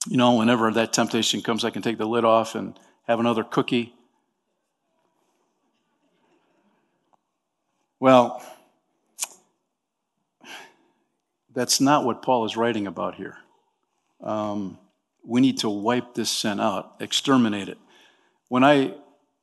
You 0.07 0.17
know, 0.17 0.35
whenever 0.35 0.71
that 0.73 0.93
temptation 0.93 1.43
comes, 1.43 1.65
I 1.65 1.71
can 1.71 1.83
take 1.83 1.99
the 1.99 2.07
lid 2.07 2.25
off 2.25 2.55
and 2.55 2.79
have 3.07 3.21
another 3.21 3.45
cookie. 3.45 3.95
Well, 7.99 8.43
that's 11.53 11.81
not 11.81 12.05
what 12.05 12.23
Paul 12.23 12.47
is 12.47 12.57
writing 12.57 12.87
about 12.87 13.15
here. 13.15 13.37
Um, 14.23 14.79
we 15.23 15.41
need 15.41 15.59
to 15.59 15.69
wipe 15.69 16.15
this 16.15 16.31
sin 16.31 16.61
out, 16.61 16.95
exterminate 17.01 17.69
it. 17.69 17.79
When 18.51 18.65
I, 18.65 18.95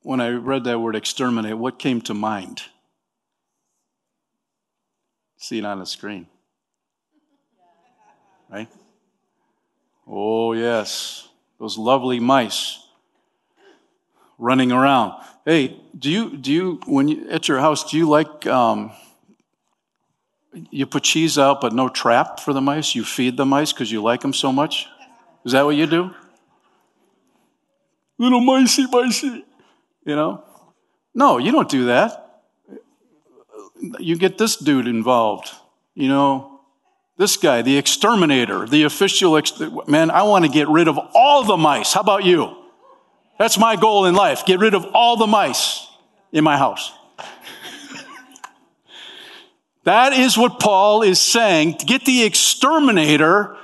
when 0.02 0.20
I 0.20 0.28
read 0.28 0.64
that 0.64 0.80
word 0.80 0.94
exterminate, 0.94 1.56
what 1.56 1.78
came 1.78 2.02
to 2.02 2.12
mind? 2.12 2.60
See 5.38 5.56
it 5.56 5.64
on 5.64 5.78
the 5.78 5.86
screen. 5.86 6.26
Right? 8.50 8.68
Oh, 10.06 10.52
yes. 10.52 11.26
Those 11.58 11.78
lovely 11.78 12.20
mice 12.20 12.84
running 14.36 14.72
around. 14.72 15.14
Hey, 15.46 15.80
do 15.98 16.10
you, 16.10 16.36
do 16.36 16.52
you, 16.52 16.80
when 16.86 17.08
you, 17.08 17.30
at 17.30 17.48
your 17.48 17.60
house, 17.60 17.90
do 17.90 17.96
you 17.96 18.06
like, 18.06 18.46
um, 18.46 18.92
you 20.52 20.84
put 20.84 21.04
cheese 21.04 21.38
out 21.38 21.62
but 21.62 21.72
no 21.72 21.88
trap 21.88 22.40
for 22.40 22.52
the 22.52 22.60
mice? 22.60 22.94
You 22.94 23.04
feed 23.04 23.38
the 23.38 23.46
mice 23.46 23.72
because 23.72 23.90
you 23.90 24.02
like 24.02 24.20
them 24.20 24.34
so 24.34 24.52
much? 24.52 24.86
Is 25.46 25.52
that 25.52 25.64
what 25.64 25.76
you 25.76 25.86
do? 25.86 26.10
Little 28.18 28.40
micey 28.40 28.86
micey. 28.86 29.42
You 30.04 30.16
know? 30.16 30.44
No, 31.14 31.38
you 31.38 31.52
don't 31.52 31.68
do 31.68 31.86
that. 31.86 32.42
You 33.98 34.16
get 34.16 34.38
this 34.38 34.56
dude 34.56 34.86
involved. 34.86 35.50
You 35.94 36.08
know, 36.08 36.60
this 37.16 37.36
guy, 37.36 37.62
the 37.62 37.76
exterminator, 37.76 38.66
the 38.66 38.84
official, 38.84 39.36
ex- 39.36 39.60
man, 39.86 40.10
I 40.10 40.22
want 40.22 40.44
to 40.44 40.50
get 40.50 40.68
rid 40.68 40.88
of 40.88 40.98
all 41.14 41.44
the 41.44 41.56
mice. 41.56 41.92
How 41.92 42.00
about 42.00 42.24
you? 42.24 42.56
That's 43.38 43.58
my 43.58 43.76
goal 43.76 44.06
in 44.06 44.14
life. 44.14 44.46
Get 44.46 44.60
rid 44.60 44.74
of 44.74 44.84
all 44.94 45.16
the 45.16 45.26
mice 45.26 45.86
in 46.32 46.44
my 46.44 46.56
house. 46.56 46.92
that 49.84 50.12
is 50.12 50.38
what 50.38 50.60
Paul 50.60 51.02
is 51.02 51.20
saying. 51.20 51.78
Get 51.84 52.04
the 52.04 52.24
exterminator 52.24 53.56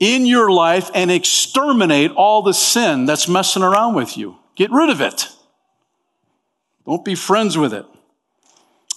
in 0.00 0.24
your 0.24 0.50
life 0.50 0.90
and 0.94 1.10
exterminate 1.10 2.10
all 2.12 2.42
the 2.42 2.54
sin 2.54 3.04
that's 3.04 3.28
messing 3.28 3.62
around 3.62 3.94
with 3.94 4.16
you. 4.16 4.36
Get 4.56 4.72
rid 4.72 4.90
of 4.90 5.00
it. 5.00 5.28
Don't 6.86 7.04
be 7.04 7.14
friends 7.14 7.56
with 7.56 7.74
it. 7.74 7.86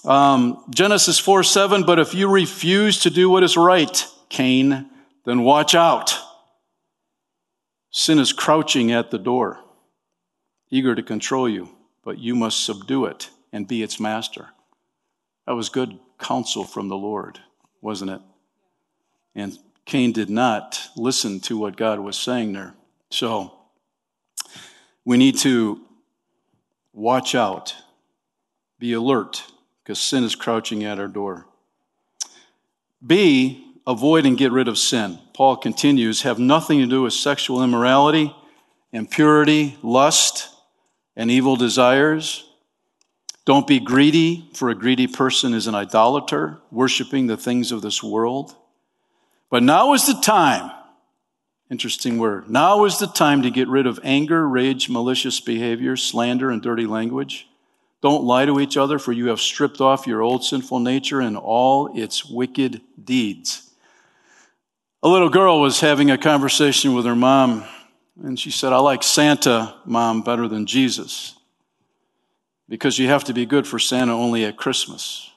Um, 0.04 0.64
Genesis 0.70 1.18
4 1.18 1.42
7, 1.42 1.84
but 1.84 1.98
if 1.98 2.14
you 2.14 2.28
refuse 2.28 3.00
to 3.00 3.10
do 3.10 3.30
what 3.30 3.42
is 3.42 3.56
right, 3.56 4.06
Cain, 4.28 4.90
then 5.24 5.42
watch 5.42 5.74
out. 5.74 6.18
Sin 7.90 8.18
is 8.18 8.32
crouching 8.32 8.90
at 8.90 9.10
the 9.10 9.18
door, 9.18 9.60
eager 10.70 10.94
to 10.94 11.02
control 11.02 11.48
you, 11.48 11.70
but 12.02 12.18
you 12.18 12.34
must 12.34 12.64
subdue 12.64 13.04
it 13.06 13.30
and 13.52 13.68
be 13.68 13.82
its 13.82 14.00
master. 14.00 14.48
That 15.46 15.54
was 15.54 15.68
good 15.68 15.98
counsel 16.18 16.64
from 16.64 16.88
the 16.88 16.96
Lord, 16.96 17.38
wasn't 17.80 18.10
it? 18.10 18.20
And 19.34 19.56
Cain 19.84 20.12
did 20.12 20.30
not 20.30 20.80
listen 20.96 21.40
to 21.40 21.58
what 21.58 21.76
God 21.76 22.00
was 22.00 22.18
saying 22.18 22.52
there. 22.52 22.74
So 23.10 23.52
we 25.04 25.16
need 25.16 25.38
to 25.38 25.80
watch 26.92 27.34
out, 27.34 27.74
be 28.78 28.92
alert, 28.94 29.44
because 29.82 30.00
sin 30.00 30.24
is 30.24 30.34
crouching 30.34 30.84
at 30.84 30.98
our 30.98 31.08
door. 31.08 31.46
B, 33.06 33.74
avoid 33.86 34.24
and 34.24 34.38
get 34.38 34.52
rid 34.52 34.68
of 34.68 34.78
sin. 34.78 35.18
Paul 35.34 35.56
continues, 35.56 36.22
have 36.22 36.38
nothing 36.38 36.78
to 36.78 36.86
do 36.86 37.02
with 37.02 37.12
sexual 37.12 37.62
immorality, 37.62 38.34
impurity, 38.92 39.76
lust, 39.82 40.48
and 41.16 41.30
evil 41.30 41.56
desires. 41.56 42.48
Don't 43.44 43.66
be 43.66 43.78
greedy, 43.78 44.48
for 44.54 44.70
a 44.70 44.74
greedy 44.74 45.06
person 45.06 45.52
is 45.52 45.66
an 45.66 45.74
idolater, 45.74 46.60
worshiping 46.70 47.26
the 47.26 47.36
things 47.36 47.72
of 47.72 47.82
this 47.82 48.02
world. 48.02 48.56
But 49.50 49.62
now 49.62 49.92
is 49.92 50.06
the 50.06 50.20
time, 50.20 50.70
interesting 51.70 52.18
word, 52.18 52.50
now 52.50 52.84
is 52.84 52.98
the 52.98 53.06
time 53.06 53.42
to 53.42 53.50
get 53.50 53.68
rid 53.68 53.86
of 53.86 54.00
anger, 54.02 54.48
rage, 54.48 54.88
malicious 54.88 55.40
behavior, 55.40 55.96
slander, 55.96 56.50
and 56.50 56.60
dirty 56.60 56.86
language. 56.86 57.46
Don't 58.02 58.24
lie 58.24 58.44
to 58.44 58.60
each 58.60 58.76
other, 58.76 58.98
for 58.98 59.12
you 59.12 59.28
have 59.28 59.40
stripped 59.40 59.80
off 59.80 60.06
your 60.06 60.20
old 60.20 60.44
sinful 60.44 60.80
nature 60.80 61.20
and 61.20 61.38
all 61.38 61.98
its 61.98 62.24
wicked 62.24 62.82
deeds. 63.02 63.70
A 65.02 65.08
little 65.08 65.30
girl 65.30 65.60
was 65.60 65.80
having 65.80 66.10
a 66.10 66.18
conversation 66.18 66.94
with 66.94 67.06
her 67.06 67.14
mom, 67.14 67.64
and 68.22 68.38
she 68.38 68.50
said, 68.50 68.72
I 68.72 68.78
like 68.78 69.02
Santa, 69.02 69.74
mom, 69.84 70.22
better 70.22 70.48
than 70.48 70.66
Jesus. 70.66 71.34
Because 72.68 72.98
you 72.98 73.08
have 73.08 73.24
to 73.24 73.34
be 73.34 73.46
good 73.46 73.66
for 73.66 73.78
Santa 73.78 74.14
only 74.14 74.44
at 74.44 74.56
Christmas. 74.56 75.30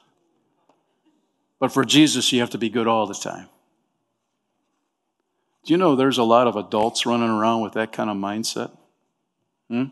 But 1.58 1.72
for 1.72 1.84
Jesus, 1.84 2.32
you 2.32 2.40
have 2.40 2.50
to 2.50 2.58
be 2.58 2.70
good 2.70 2.86
all 2.86 3.06
the 3.06 3.14
time. 3.14 3.48
Do 5.64 5.72
you 5.72 5.76
know 5.76 5.96
there's 5.96 6.18
a 6.18 6.24
lot 6.24 6.46
of 6.46 6.56
adults 6.56 7.06
running 7.06 7.28
around 7.28 7.62
with 7.62 7.74
that 7.74 7.92
kind 7.92 8.08
of 8.08 8.16
mindset? 8.16 8.76
Hmm? 9.68 9.84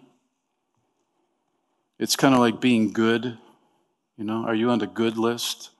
It's 1.99 2.17
kind 2.17 2.35
of 2.35 2.41
like 2.41 2.61
being 2.61 2.93
good. 2.93 3.39
You 4.17 4.25
know, 4.25 4.45
are 4.47 4.55
you 4.55 4.71
on 4.71 4.79
the 4.79 4.87
good 4.87 5.19
list? 5.19 5.71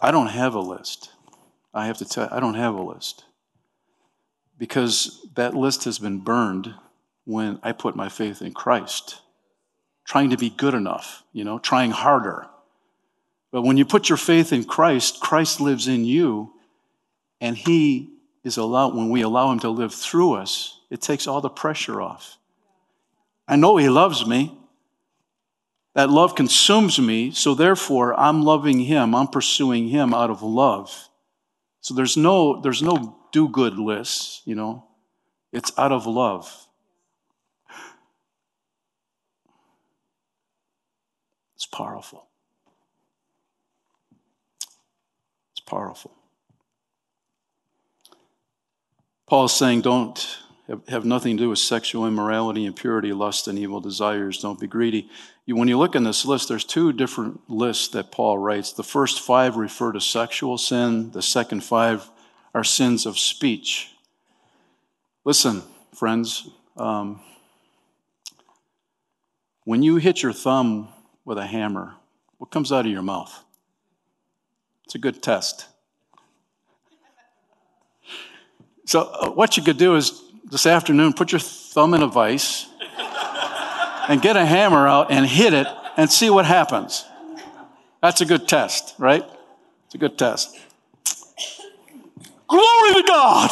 I 0.00 0.10
don't 0.10 0.28
have 0.28 0.54
a 0.54 0.60
list. 0.60 1.10
I 1.72 1.86
have 1.86 1.98
to 1.98 2.04
tell 2.04 2.24
you, 2.24 2.30
I 2.32 2.40
don't 2.40 2.54
have 2.54 2.74
a 2.74 2.82
list. 2.82 3.24
Because 4.58 5.24
that 5.34 5.54
list 5.54 5.84
has 5.84 5.98
been 5.98 6.18
burned 6.18 6.74
when 7.24 7.58
I 7.62 7.72
put 7.72 7.96
my 7.96 8.08
faith 8.08 8.42
in 8.42 8.52
Christ. 8.52 9.20
Trying 10.04 10.30
to 10.30 10.36
be 10.36 10.50
good 10.50 10.74
enough, 10.74 11.22
you 11.32 11.44
know, 11.44 11.58
trying 11.58 11.92
harder. 11.92 12.46
But 13.52 13.62
when 13.62 13.76
you 13.76 13.84
put 13.84 14.08
your 14.08 14.18
faith 14.18 14.52
in 14.52 14.64
Christ, 14.64 15.20
Christ 15.20 15.60
lives 15.60 15.86
in 15.86 16.04
you, 16.04 16.52
and 17.42 17.56
He 17.58 18.14
is 18.44 18.56
allowed, 18.56 18.94
when 18.94 19.10
we 19.10 19.20
allow 19.20 19.50
Him 19.50 19.58
to 19.58 19.68
live 19.68 19.92
through 19.92 20.34
us, 20.34 20.80
it 20.90 21.02
takes 21.02 21.26
all 21.26 21.40
the 21.40 21.50
pressure 21.50 22.00
off. 22.00 22.38
I 23.48 23.56
know 23.56 23.76
He 23.76 23.88
loves 23.88 24.24
me. 24.24 24.56
That 25.94 26.08
love 26.08 26.36
consumes 26.36 26.98
me, 26.98 27.32
so 27.32 27.54
therefore 27.54 28.18
I'm 28.18 28.44
loving 28.44 28.80
Him, 28.80 29.14
I'm 29.14 29.26
pursuing 29.26 29.88
Him 29.88 30.14
out 30.14 30.30
of 30.30 30.42
love. 30.42 31.08
So 31.82 31.92
there's 31.94 32.16
no, 32.16 32.62
there's 32.62 32.80
no 32.80 33.18
do 33.32 33.48
good 33.48 33.76
list, 33.76 34.42
you 34.46 34.54
know, 34.54 34.86
it's 35.52 35.76
out 35.76 35.92
of 35.92 36.06
love. 36.06 36.50
It's 41.56 41.66
powerful. 41.66 42.26
It's 45.52 45.60
powerful. 45.60 46.21
Paul 49.26 49.44
is 49.44 49.52
saying, 49.52 49.82
don't 49.82 50.38
have, 50.88 51.04
nothing 51.04 51.36
to 51.36 51.44
do 51.44 51.48
with 51.50 51.58
sexual 51.58 52.06
immorality, 52.06 52.64
impurity, 52.64 53.12
lust, 53.12 53.48
and 53.48 53.58
evil 53.58 53.80
desires. 53.80 54.40
Don't 54.40 54.60
be 54.60 54.66
greedy. 54.66 55.08
When 55.46 55.68
you 55.68 55.78
look 55.78 55.94
in 55.94 56.04
this 56.04 56.24
list, 56.24 56.48
there's 56.48 56.64
two 56.64 56.92
different 56.92 57.48
lists 57.50 57.88
that 57.88 58.12
Paul 58.12 58.38
writes. 58.38 58.72
The 58.72 58.84
first 58.84 59.20
five 59.20 59.56
refer 59.56 59.92
to 59.92 60.00
sexual 60.00 60.58
sin, 60.58 61.10
the 61.10 61.22
second 61.22 61.64
five 61.64 62.08
are 62.54 62.64
sins 62.64 63.06
of 63.06 63.18
speech. 63.18 63.90
Listen, 65.24 65.62
friends, 65.94 66.48
um, 66.76 67.20
when 69.64 69.82
you 69.82 69.96
hit 69.96 70.22
your 70.22 70.32
thumb 70.32 70.88
with 71.24 71.38
a 71.38 71.46
hammer, 71.46 71.94
what 72.38 72.50
comes 72.50 72.72
out 72.72 72.86
of 72.86 72.92
your 72.92 73.02
mouth? 73.02 73.44
It's 74.84 74.94
a 74.94 74.98
good 74.98 75.22
test. 75.22 75.66
So, 78.92 79.04
uh, 79.04 79.30
what 79.30 79.56
you 79.56 79.62
could 79.62 79.78
do 79.78 79.96
is 79.96 80.22
this 80.44 80.66
afternoon 80.66 81.14
put 81.14 81.32
your 81.32 81.38
thumb 81.38 81.94
in 81.94 82.02
a 82.02 82.06
vise 82.06 82.66
and 84.06 84.20
get 84.20 84.36
a 84.36 84.44
hammer 84.44 84.86
out 84.86 85.10
and 85.10 85.24
hit 85.24 85.54
it 85.54 85.66
and 85.96 86.12
see 86.12 86.28
what 86.28 86.44
happens. 86.44 87.06
That's 88.02 88.20
a 88.20 88.26
good 88.26 88.46
test, 88.46 88.94
right? 88.98 89.24
It's 89.86 89.94
a 89.94 89.96
good 89.96 90.18
test. 90.18 90.58
Glory 92.46 92.92
to 92.92 93.02
God! 93.06 93.50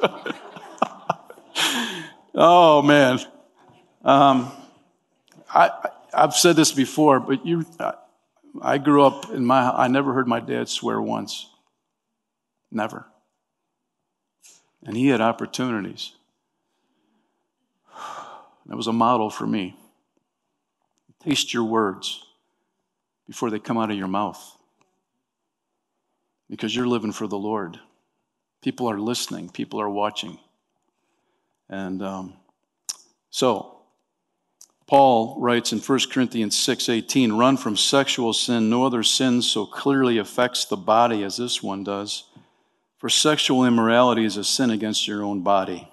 oh, 2.34 2.82
man. 2.82 3.20
Um, 4.04 4.50
I, 5.48 5.70
I've 6.12 6.34
said 6.34 6.56
this 6.56 6.72
before, 6.72 7.20
but 7.20 7.46
you, 7.46 7.64
I 8.60 8.78
grew 8.78 9.04
up 9.04 9.30
in 9.30 9.44
my, 9.44 9.70
I 9.70 9.86
never 9.86 10.12
heard 10.12 10.26
my 10.26 10.40
dad 10.40 10.68
swear 10.68 11.00
once. 11.00 11.53
Never. 12.74 13.06
And 14.82 14.96
he 14.96 15.08
had 15.08 15.22
opportunities. 15.22 16.12
That 18.66 18.76
was 18.76 18.86
a 18.86 18.92
model 18.92 19.30
for 19.30 19.46
me. 19.46 19.76
Taste 21.22 21.54
your 21.54 21.64
words 21.64 22.24
before 23.26 23.50
they 23.50 23.58
come 23.58 23.78
out 23.78 23.90
of 23.90 23.96
your 23.96 24.08
mouth. 24.08 24.42
Because 26.50 26.74
you're 26.74 26.86
living 26.86 27.12
for 27.12 27.26
the 27.26 27.38
Lord. 27.38 27.78
People 28.62 28.90
are 28.90 28.98
listening, 28.98 29.48
people 29.48 29.80
are 29.80 29.88
watching. 29.88 30.38
And 31.68 32.02
um, 32.02 32.34
so, 33.30 33.78
Paul 34.86 35.36
writes 35.40 35.72
in 35.72 35.78
1 35.78 36.10
Corinthians 36.10 36.56
6:18, 36.56 37.38
"Run 37.38 37.56
from 37.56 37.76
sexual 37.76 38.32
sin. 38.32 38.68
No 38.68 38.84
other 38.84 39.02
sin 39.02 39.40
so 39.40 39.64
clearly 39.64 40.18
affects 40.18 40.64
the 40.64 40.76
body 40.76 41.22
as 41.22 41.36
this 41.36 41.62
one 41.62 41.84
does." 41.84 42.24
For 43.04 43.10
sexual 43.10 43.66
immorality 43.66 44.24
is 44.24 44.38
a 44.38 44.44
sin 44.44 44.70
against 44.70 45.06
your 45.06 45.22
own 45.22 45.42
body. 45.42 45.86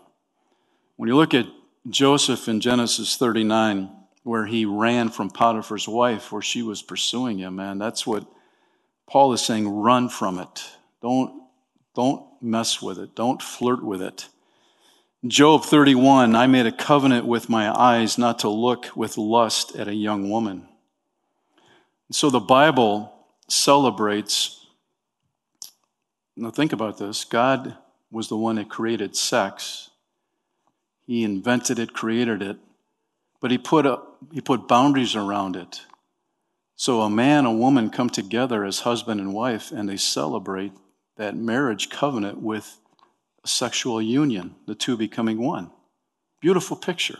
When 0.95 1.09
you 1.09 1.17
look 1.17 1.33
at 1.33 1.45
Joseph 1.89 2.47
in 2.47 2.61
Genesis 2.61 3.17
39, 3.17 3.89
where 4.23 4.45
he 4.45 4.63
ran 4.63 5.09
from 5.09 5.29
Potiphar's 5.29 5.89
wife, 5.89 6.31
where 6.31 6.41
she 6.41 6.61
was 6.61 6.81
pursuing 6.81 7.39
him, 7.39 7.57
man, 7.57 7.79
that's 7.79 8.07
what 8.07 8.25
Paul 9.07 9.33
is 9.33 9.41
saying 9.41 9.67
run 9.67 10.07
from 10.07 10.39
it. 10.39 10.63
Don't, 11.01 11.43
don't 11.95 12.23
mess 12.41 12.81
with 12.81 12.97
it, 12.97 13.13
don't 13.13 13.41
flirt 13.41 13.83
with 13.83 14.01
it. 14.01 14.29
Job 15.27 15.65
31, 15.65 16.33
I 16.33 16.47
made 16.47 16.65
a 16.65 16.71
covenant 16.71 17.25
with 17.25 17.49
my 17.49 17.77
eyes 17.77 18.17
not 18.17 18.39
to 18.39 18.47
look 18.47 18.87
with 18.95 19.17
lust 19.17 19.75
at 19.75 19.89
a 19.89 19.93
young 19.93 20.29
woman. 20.29 20.65
So 22.09 22.29
the 22.29 22.39
Bible 22.39 23.13
celebrates 23.49 24.60
now, 26.35 26.49
think 26.49 26.73
about 26.73 26.97
this 26.97 27.23
God 27.23 27.77
was 28.09 28.27
the 28.27 28.37
one 28.37 28.55
that 28.55 28.69
created 28.69 29.15
sex, 29.15 29.89
He 31.05 31.23
invented 31.23 31.79
it, 31.79 31.93
created 31.93 32.41
it, 32.41 32.57
but 33.39 33.51
he 33.51 33.57
put, 33.57 33.85
a, 33.85 33.99
he 34.31 34.41
put 34.41 34.67
boundaries 34.67 35.15
around 35.15 35.55
it. 35.55 35.81
So 36.75 37.01
a 37.01 37.09
man, 37.09 37.45
a 37.45 37.53
woman 37.53 37.89
come 37.89 38.09
together 38.09 38.63
as 38.65 38.79
husband 38.79 39.19
and 39.19 39.33
wife, 39.33 39.71
and 39.71 39.87
they 39.87 39.97
celebrate 39.97 40.73
that 41.17 41.35
marriage 41.35 41.89
covenant 41.89 42.39
with 42.39 42.79
sexual 43.45 44.01
union, 44.01 44.55
the 44.67 44.75
two 44.75 44.97
becoming 44.97 45.39
one. 45.39 45.71
Beautiful 46.39 46.77
picture. 46.77 47.19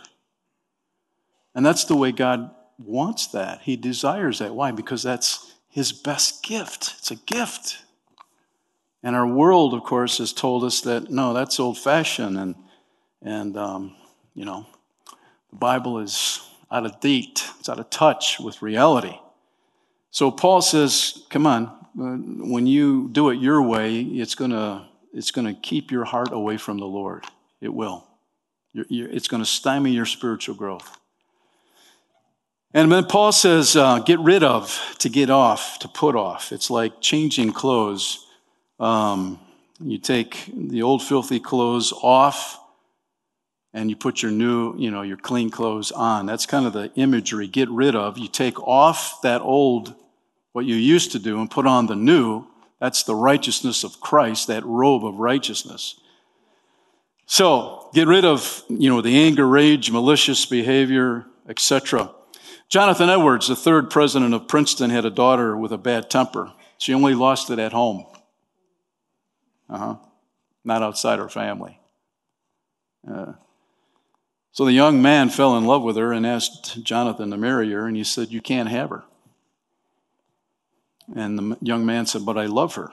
And 1.54 1.64
that's 1.64 1.84
the 1.84 1.96
way 1.96 2.12
God 2.12 2.50
wants 2.78 3.26
that. 3.28 3.60
He 3.62 3.76
desires 3.76 4.38
that. 4.38 4.54
Why? 4.54 4.72
Because 4.72 5.02
that's 5.02 5.54
his 5.68 5.92
best 5.92 6.42
gift. 6.42 6.94
It's 6.98 7.10
a 7.10 7.16
gift. 7.16 7.81
And 9.02 9.16
our 9.16 9.26
world, 9.26 9.74
of 9.74 9.82
course, 9.82 10.18
has 10.18 10.32
told 10.32 10.64
us 10.64 10.80
that 10.82 11.10
no, 11.10 11.32
that's 11.32 11.58
old 11.58 11.78
fashioned 11.78 12.38
and, 12.38 12.54
and 13.20 13.56
um, 13.56 13.96
you 14.34 14.44
know, 14.44 14.66
the 15.50 15.56
Bible 15.56 15.98
is 15.98 16.40
out 16.70 16.86
of 16.86 17.00
date, 17.00 17.44
it's 17.58 17.68
out 17.68 17.78
of 17.78 17.90
touch 17.90 18.38
with 18.40 18.62
reality. 18.62 19.14
So 20.10 20.30
Paul 20.30 20.62
says, 20.62 21.24
come 21.30 21.46
on, 21.46 21.66
uh, 21.66 22.46
when 22.46 22.66
you 22.66 23.08
do 23.12 23.30
it 23.30 23.40
your 23.40 23.62
way, 23.62 24.00
it's 24.00 24.34
going 24.34 24.52
to 24.52 24.86
it's 25.12 25.30
to 25.30 25.54
keep 25.54 25.90
your 25.90 26.04
heart 26.04 26.32
away 26.32 26.56
from 26.56 26.78
the 26.78 26.86
Lord. 26.86 27.24
It 27.60 27.72
will. 27.72 28.06
You're, 28.72 28.86
you're, 28.88 29.10
it's 29.10 29.28
going 29.28 29.42
to 29.42 29.48
stymie 29.48 29.92
your 29.92 30.06
spiritual 30.06 30.54
growth. 30.54 30.98
And 32.72 32.90
then 32.90 33.04
Paul 33.04 33.32
says, 33.32 33.76
uh, 33.76 33.98
get 33.98 34.18
rid 34.20 34.42
of, 34.42 34.80
to 35.00 35.10
get 35.10 35.28
off, 35.28 35.78
to 35.80 35.88
put 35.88 36.16
off. 36.16 36.52
It's 36.52 36.70
like 36.70 37.02
changing 37.02 37.52
clothes. 37.52 38.21
Um, 38.82 39.38
you 39.80 39.98
take 39.98 40.50
the 40.52 40.82
old 40.82 41.02
filthy 41.02 41.38
clothes 41.38 41.92
off 41.92 42.58
and 43.72 43.88
you 43.88 43.94
put 43.94 44.22
your 44.22 44.32
new, 44.32 44.76
you 44.76 44.90
know, 44.90 45.02
your 45.02 45.16
clean 45.16 45.50
clothes 45.50 45.92
on. 45.92 46.26
That's 46.26 46.46
kind 46.46 46.66
of 46.66 46.72
the 46.72 46.92
imagery. 46.96 47.46
Get 47.46 47.70
rid 47.70 47.94
of. 47.94 48.18
You 48.18 48.26
take 48.26 48.60
off 48.60 49.22
that 49.22 49.40
old, 49.40 49.94
what 50.50 50.64
you 50.66 50.74
used 50.74 51.12
to 51.12 51.20
do, 51.20 51.40
and 51.40 51.48
put 51.48 51.64
on 51.64 51.86
the 51.86 51.94
new. 51.94 52.44
That's 52.80 53.04
the 53.04 53.14
righteousness 53.14 53.84
of 53.84 54.00
Christ, 54.00 54.48
that 54.48 54.64
robe 54.66 55.06
of 55.06 55.14
righteousness. 55.20 56.00
So, 57.26 57.88
get 57.94 58.08
rid 58.08 58.24
of, 58.24 58.64
you 58.68 58.90
know, 58.90 59.00
the 59.00 59.16
anger, 59.16 59.46
rage, 59.46 59.92
malicious 59.92 60.44
behavior, 60.44 61.24
etc. 61.48 62.10
Jonathan 62.68 63.08
Edwards, 63.08 63.46
the 63.46 63.56
third 63.56 63.90
president 63.90 64.34
of 64.34 64.48
Princeton, 64.48 64.90
had 64.90 65.04
a 65.04 65.10
daughter 65.10 65.56
with 65.56 65.70
a 65.70 65.78
bad 65.78 66.10
temper. 66.10 66.52
She 66.78 66.92
only 66.92 67.14
lost 67.14 67.48
it 67.48 67.60
at 67.60 67.72
home. 67.72 68.06
Uh 69.68 69.78
huh. 69.78 69.96
Not 70.64 70.82
outside 70.82 71.18
her 71.18 71.28
family. 71.28 71.78
Uh, 73.08 73.32
so 74.52 74.66
the 74.66 74.72
young 74.72 75.00
man 75.00 75.30
fell 75.30 75.56
in 75.56 75.64
love 75.64 75.82
with 75.82 75.96
her 75.96 76.12
and 76.12 76.26
asked 76.26 76.82
Jonathan 76.82 77.30
to 77.30 77.36
marry 77.36 77.70
her, 77.72 77.86
and 77.86 77.96
he 77.96 78.04
said, 78.04 78.30
You 78.30 78.42
can't 78.42 78.68
have 78.68 78.90
her. 78.90 79.04
And 81.14 81.38
the 81.38 81.56
young 81.60 81.86
man 81.86 82.06
said, 82.06 82.24
But 82.24 82.38
I 82.38 82.46
love 82.46 82.74
her. 82.74 82.92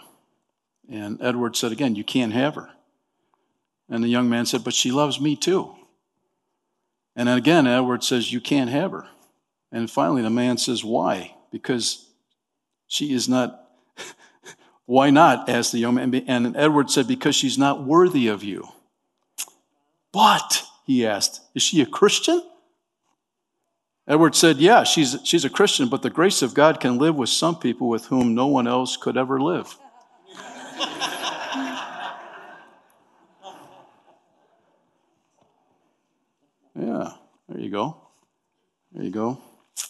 And 0.90 1.22
Edward 1.22 1.56
said 1.56 1.72
again, 1.72 1.96
You 1.96 2.04
can't 2.04 2.34
have 2.34 2.56
her. 2.56 2.70
And 3.90 4.04
the 4.04 4.08
young 4.08 4.30
man 4.30 4.46
said, 4.46 4.64
But 4.64 4.74
she 4.74 4.92
loves 4.92 5.20
me 5.20 5.36
too. 5.36 5.76
And 7.16 7.28
again, 7.28 7.68
Edward 7.68 8.04
says, 8.04 8.32
You 8.32 8.40
can't 8.40 8.70
have 8.70 8.92
her. 8.92 9.08
And 9.72 9.92
finally, 9.92 10.22
the 10.22 10.30
man 10.30 10.58
says, 10.58 10.84
Why? 10.84 11.36
Because 11.52 12.10
she 12.88 13.14
is 13.14 13.28
not. 13.28 13.66
Why 14.90 15.12
not? 15.12 15.48
asked 15.48 15.72
the 15.72 15.78
young 15.78 15.94
man. 15.94 16.16
And 16.28 16.58
Edward 16.58 16.90
said, 16.90 17.08
Because 17.08 17.36
she's 17.36 17.60
not 17.60 17.84
worthy 17.84 18.28
of 18.28 18.44
you. 18.44 18.70
But, 20.12 20.64
he 20.84 21.06
asked, 21.06 21.42
Is 21.54 21.62
she 21.62 21.80
a 21.82 21.86
Christian? 21.86 22.42
Edward 24.08 24.34
said, 24.34 24.58
Yeah, 24.58 24.84
she's, 24.84 25.16
she's 25.24 25.46
a 25.46 25.50
Christian, 25.50 25.90
but 25.90 26.02
the 26.02 26.10
grace 26.10 26.42
of 26.42 26.56
God 26.56 26.80
can 26.80 26.98
live 26.98 27.16
with 27.16 27.30
some 27.30 27.60
people 27.60 27.88
with 27.88 28.06
whom 28.06 28.34
no 28.34 28.48
one 28.48 28.66
else 28.66 28.98
could 28.98 29.16
ever 29.16 29.40
live. 29.40 29.78
yeah, 36.76 37.12
there 37.48 37.60
you 37.60 37.70
go. 37.70 37.96
There 38.92 39.04
you 39.04 39.12
go. 39.12 39.36
Do 39.36 39.84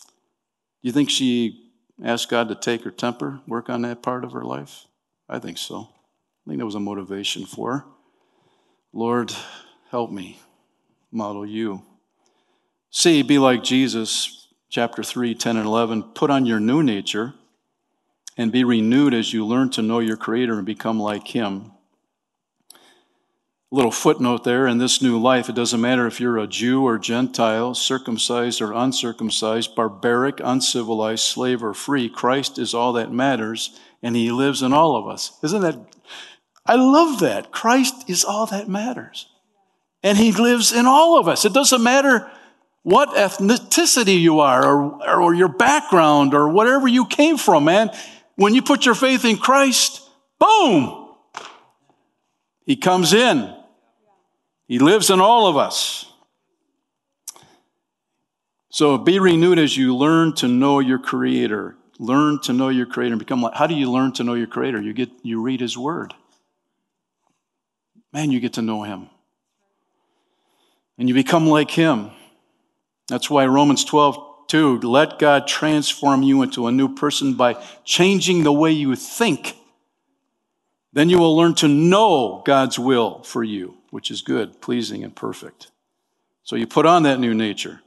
you 0.82 0.92
think 0.92 1.10
she 1.10 1.69
asked 2.04 2.30
God 2.30 2.50
to 2.50 2.56
take 2.56 2.84
her 2.84 2.92
temper, 2.92 3.42
work 3.48 3.70
on 3.70 3.82
that 3.84 4.02
part 4.02 4.24
of 4.24 4.32
her 4.32 4.44
life? 4.44 4.86
I 5.28 5.40
think 5.40 5.58
so. 5.58 5.90
I 6.46 6.50
think 6.50 6.60
that 6.60 6.66
was 6.66 6.76
a 6.76 6.80
motivation 6.80 7.46
for 7.46 7.78
her. 7.78 7.86
Lord, 8.94 9.34
help 9.92 10.12
me 10.12 10.40
model 11.12 11.46
you. 11.46 11.84
See, 12.90 13.22
be 13.22 13.38
like 13.38 13.64
Jesus, 13.64 14.48
chapter 14.70 15.04
3, 15.04 15.36
10 15.36 15.58
and 15.58 15.66
11. 15.66 16.04
Put 16.16 16.32
on 16.32 16.46
your 16.46 16.60
new 16.60 16.82
nature 16.82 17.34
and 18.38 18.52
be 18.52 18.64
renewed 18.64 19.14
as 19.14 19.34
you 19.34 19.46
learn 19.46 19.70
to 19.72 19.82
know 19.82 20.00
your 20.00 20.18
Creator 20.18 20.54
and 20.54 20.66
become 20.66 21.00
like 21.00 21.28
Him 21.28 21.72
little 23.72 23.92
footnote 23.92 24.44
there 24.44 24.66
in 24.66 24.80
this 24.80 25.02
new 25.02 25.20
life 25.20 25.48
it 25.48 25.56
doesn't 25.56 25.82
matter 25.82 26.08
if 26.08 26.20
you're 26.20 26.40
a 26.40 26.48
jew 26.48 26.84
or 26.84 26.98
gentile 26.98 27.76
circumcised 27.76 28.62
or 28.62 28.74
uncircumcised 28.74 29.76
barbaric 29.76 30.40
uncivilized 30.44 31.24
slave 31.24 31.64
or 31.64 31.74
free 31.74 32.10
christ 32.10 32.58
is 32.58 32.74
all 32.74 32.94
that 32.94 33.12
matters 33.12 33.80
and 34.02 34.16
he 34.16 34.32
lives 34.32 34.62
in 34.62 34.74
all 34.74 34.96
of 34.96 35.08
us. 35.08 35.38
Isn't 35.44 35.62
that 35.62 35.78
i 36.66 36.76
love 36.76 37.22
that. 37.22 37.52
Christ 37.52 38.10
is 38.10 38.24
all 38.24 38.46
that 38.48 38.68
matters. 38.68 39.28
And 40.04 40.18
he 40.18 40.32
lives 40.32 40.72
in 40.72 40.86
all 40.86 41.20
of 41.20 41.28
us. 41.28 41.44
It 41.44 41.54
doesn't 41.54 41.84
matter 41.84 42.30
what 42.84 43.10
ethnicity 43.10 44.20
you 44.20 44.40
are 44.40 44.66
or, 44.66 45.10
or 45.10 45.34
your 45.34 45.50
background 45.50 46.34
or 46.34 46.48
whatever 46.48 46.88
you 46.88 47.06
came 47.06 47.38
from 47.38 47.66
man. 47.66 47.92
When 48.36 48.56
you 48.56 48.62
put 48.62 48.86
your 48.86 48.96
faith 48.96 49.26
in 49.26 49.38
christ 49.38 50.02
boom! 50.40 51.08
He 52.66 52.76
comes 52.76 53.14
in 53.14 53.54
he 54.70 54.78
lives 54.78 55.10
in 55.10 55.20
all 55.20 55.48
of 55.48 55.58
us. 55.58 56.06
So 58.70 59.00
be 59.00 59.18
renewed 59.18 59.58
as 59.58 59.76
you 59.76 59.96
learn 59.96 60.36
to 60.36 60.48
know 60.48 60.78
your 60.78 61.00
creator. 61.00 61.76
Learn 61.98 62.40
to 62.42 62.54
know 62.54 62.70
your 62.70 62.86
creator 62.86 63.14
and 63.14 63.20
become 63.20 63.42
like 63.42 63.56
how 63.56 63.66
do 63.66 63.74
you 63.74 63.92
learn 63.92 64.14
to 64.14 64.24
know 64.24 64.36
your 64.36 64.48
creator? 64.48 64.80
You 64.80 64.94
get 64.94 65.10
you 65.24 65.42
read 65.42 65.60
his 65.60 65.76
word. 65.76 66.14
Man, 68.14 68.30
you 68.32 68.40
get 68.40 68.54
to 68.54 68.62
know 68.62 68.84
him. 68.84 69.10
And 71.00 71.10
you 71.10 71.16
become 71.16 71.48
like 71.48 71.72
him. 71.72 72.12
That's 73.08 73.30
why 73.30 73.48
Romans 73.48 73.84
12, 73.86 74.18
2, 74.50 74.82
let 74.82 75.18
God 75.18 75.48
transform 75.48 76.22
you 76.22 76.44
into 76.44 76.68
a 76.68 76.72
new 76.72 76.94
person 76.94 77.34
by 77.34 77.56
changing 77.84 78.44
the 78.44 78.54
way 78.54 78.72
you 78.72 78.96
think. 78.96 79.56
Then 80.94 81.10
you 81.10 81.18
will 81.18 81.36
learn 81.36 81.56
to 81.56 81.68
know 81.68 82.44
God's 82.46 82.78
will 82.78 83.24
for 83.24 83.44
you 83.44 83.79
which 83.92 84.12
is 84.12 84.22
good, 84.22 84.62
pleasing, 84.62 85.04
and 85.04 85.16
perfect. 85.16 85.72
So 86.44 86.56
you 86.56 86.68
put 86.68 86.86
on 86.86 87.04
that 87.04 87.20
new 87.20 87.34
nature. 87.34 87.82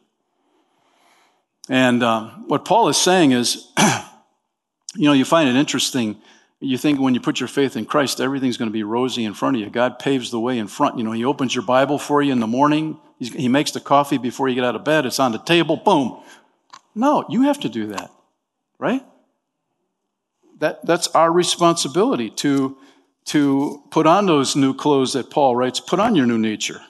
And 1.68 2.02
um, 2.02 2.48
what 2.48 2.64
Paul 2.64 2.88
is 2.88 2.96
saying 2.96 3.32
is, 3.32 3.68
you 4.94 5.06
know, 5.06 5.12
you 5.12 5.24
find 5.24 5.48
it 5.48 5.56
interesting. 5.56 6.16
You 6.60 6.78
think 6.78 7.00
when 7.00 7.14
you 7.14 7.20
put 7.20 7.40
your 7.40 7.48
faith 7.48 7.76
in 7.76 7.86
Christ, 7.86 8.20
everything's 8.20 8.56
going 8.56 8.68
to 8.68 8.72
be 8.72 8.82
rosy 8.82 9.24
in 9.24 9.34
front 9.34 9.56
of 9.56 9.62
you. 9.62 9.70
God 9.70 9.98
paves 9.98 10.30
the 10.30 10.40
way 10.40 10.58
in 10.58 10.68
front. 10.68 10.98
You 10.98 11.04
know, 11.04 11.12
He 11.12 11.24
opens 11.24 11.54
your 11.54 11.64
Bible 11.64 11.98
for 11.98 12.22
you 12.22 12.32
in 12.32 12.40
the 12.40 12.46
morning. 12.46 12.98
He's, 13.18 13.32
he 13.32 13.48
makes 13.48 13.70
the 13.70 13.80
coffee 13.80 14.18
before 14.18 14.48
you 14.48 14.54
get 14.54 14.64
out 14.64 14.76
of 14.76 14.84
bed. 14.84 15.06
It's 15.06 15.20
on 15.20 15.32
the 15.32 15.38
table. 15.38 15.76
Boom. 15.76 16.20
No, 16.94 17.24
you 17.28 17.42
have 17.42 17.60
to 17.60 17.68
do 17.68 17.88
that, 17.88 18.10
right? 18.78 19.02
That, 20.58 20.84
that's 20.84 21.08
our 21.08 21.32
responsibility 21.32 22.30
to 22.30 22.76
to 23.26 23.82
put 23.90 24.06
on 24.06 24.26
those 24.26 24.56
new 24.56 24.74
clothes 24.74 25.12
that 25.12 25.30
Paul 25.30 25.56
writes, 25.56 25.80
put 25.80 26.00
on 26.00 26.14
your 26.14 26.26
new 26.26 26.38
nature 26.38 26.80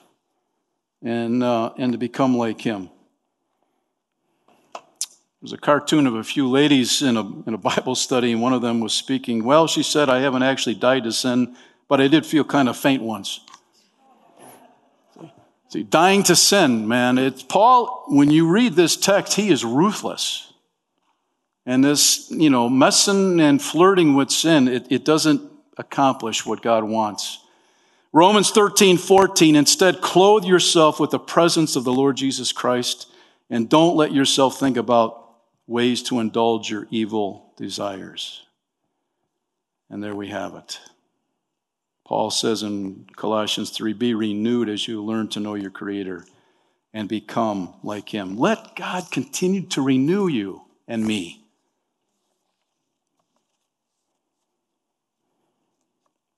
and, 1.03 1.43
uh, 1.43 1.73
and 1.77 1.91
to 1.91 1.97
become 1.97 2.37
like 2.37 2.61
him. 2.61 2.89
There's 5.41 5.53
a 5.53 5.57
cartoon 5.57 6.07
of 6.07 6.15
a 6.15 6.23
few 6.23 6.49
ladies 6.49 7.01
in 7.01 7.17
a, 7.17 7.47
in 7.47 7.53
a 7.53 7.57
Bible 7.57 7.95
study, 7.95 8.31
and 8.31 8.41
one 8.41 8.53
of 8.53 8.61
them 8.61 8.79
was 8.79 8.93
speaking. 8.93 9.43
Well, 9.43 9.67
she 9.67 9.83
said, 9.83 10.09
I 10.09 10.21
haven't 10.21 10.43
actually 10.43 10.75
died 10.75 11.03
to 11.03 11.11
sin, 11.11 11.57
but 11.89 11.99
I 11.99 12.07
did 12.07 12.25
feel 12.25 12.45
kind 12.45 12.69
of 12.69 12.77
faint 12.77 13.03
once. 13.03 13.41
See, 15.67 15.83
dying 15.83 16.23
to 16.23 16.35
sin, 16.35 16.87
man. 16.87 17.17
It's 17.17 17.43
Paul, 17.43 18.05
when 18.07 18.31
you 18.31 18.47
read 18.47 18.75
this 18.75 18.95
text, 18.95 19.33
he 19.33 19.49
is 19.49 19.65
ruthless. 19.65 20.53
And 21.65 21.83
this, 21.83 22.29
you 22.29 22.49
know, 22.49 22.69
messing 22.69 23.39
and 23.39 23.61
flirting 23.61 24.13
with 24.15 24.29
sin, 24.29 24.67
it, 24.67 24.87
it 24.89 25.03
doesn't 25.03 25.41
accomplish 25.77 26.45
what 26.45 26.61
God 26.61 26.83
wants. 26.83 27.39
Romans 28.11 28.51
13, 28.51 28.97
14, 28.97 29.55
instead, 29.55 30.01
clothe 30.01 30.45
yourself 30.45 30.99
with 30.99 31.09
the 31.09 31.19
presence 31.19 31.75
of 31.75 31.83
the 31.83 31.93
Lord 31.93 32.15
Jesus 32.15 32.51
Christ 32.51 33.09
and 33.49 33.69
don't 33.69 33.95
let 33.95 34.11
yourself 34.11 34.59
think 34.59 34.77
about 34.77 35.35
ways 35.67 36.03
to 36.03 36.19
indulge 36.19 36.69
your 36.69 36.87
evil 36.91 37.53
desires. 37.57 38.45
And 39.89 40.03
there 40.03 40.15
we 40.15 40.29
have 40.29 40.55
it. 40.55 40.79
Paul 42.05 42.31
says 42.31 42.63
in 42.63 43.07
Colossians 43.15 43.69
3 43.69 43.93
be 43.93 44.13
renewed 44.13 44.69
as 44.69 44.87
you 44.87 45.03
learn 45.03 45.29
to 45.29 45.39
know 45.39 45.55
your 45.55 45.71
Creator 45.71 46.25
and 46.93 47.07
become 47.07 47.73
like 47.83 48.09
Him. 48.09 48.37
Let 48.37 48.75
God 48.75 49.09
continue 49.11 49.63
to 49.67 49.81
renew 49.81 50.27
you 50.27 50.63
and 50.87 51.05
me. 51.05 51.42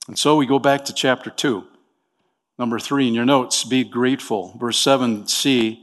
And 0.08 0.18
so 0.18 0.36
we 0.36 0.46
go 0.46 0.60
back 0.60 0.86
to 0.86 0.94
chapter 0.94 1.30
2. 1.30 1.64
Number 2.58 2.80
3 2.80 3.08
in 3.08 3.14
your 3.14 3.26
notes, 3.26 3.64
be 3.64 3.84
grateful. 3.84 4.56
Verse 4.58 4.82
7c, 4.82 5.80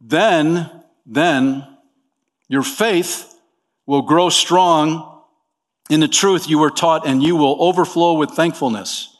then, 0.00 0.70
then 1.06 1.66
your 2.48 2.62
faith 2.62 3.38
will 3.86 4.02
grow 4.02 4.28
strong 4.28 5.22
in 5.90 6.00
the 6.00 6.08
truth 6.08 6.48
you 6.48 6.58
were 6.58 6.70
taught, 6.70 7.06
and 7.06 7.22
you 7.22 7.36
will 7.36 7.56
overflow 7.60 8.14
with 8.14 8.30
thankfulness. 8.30 9.16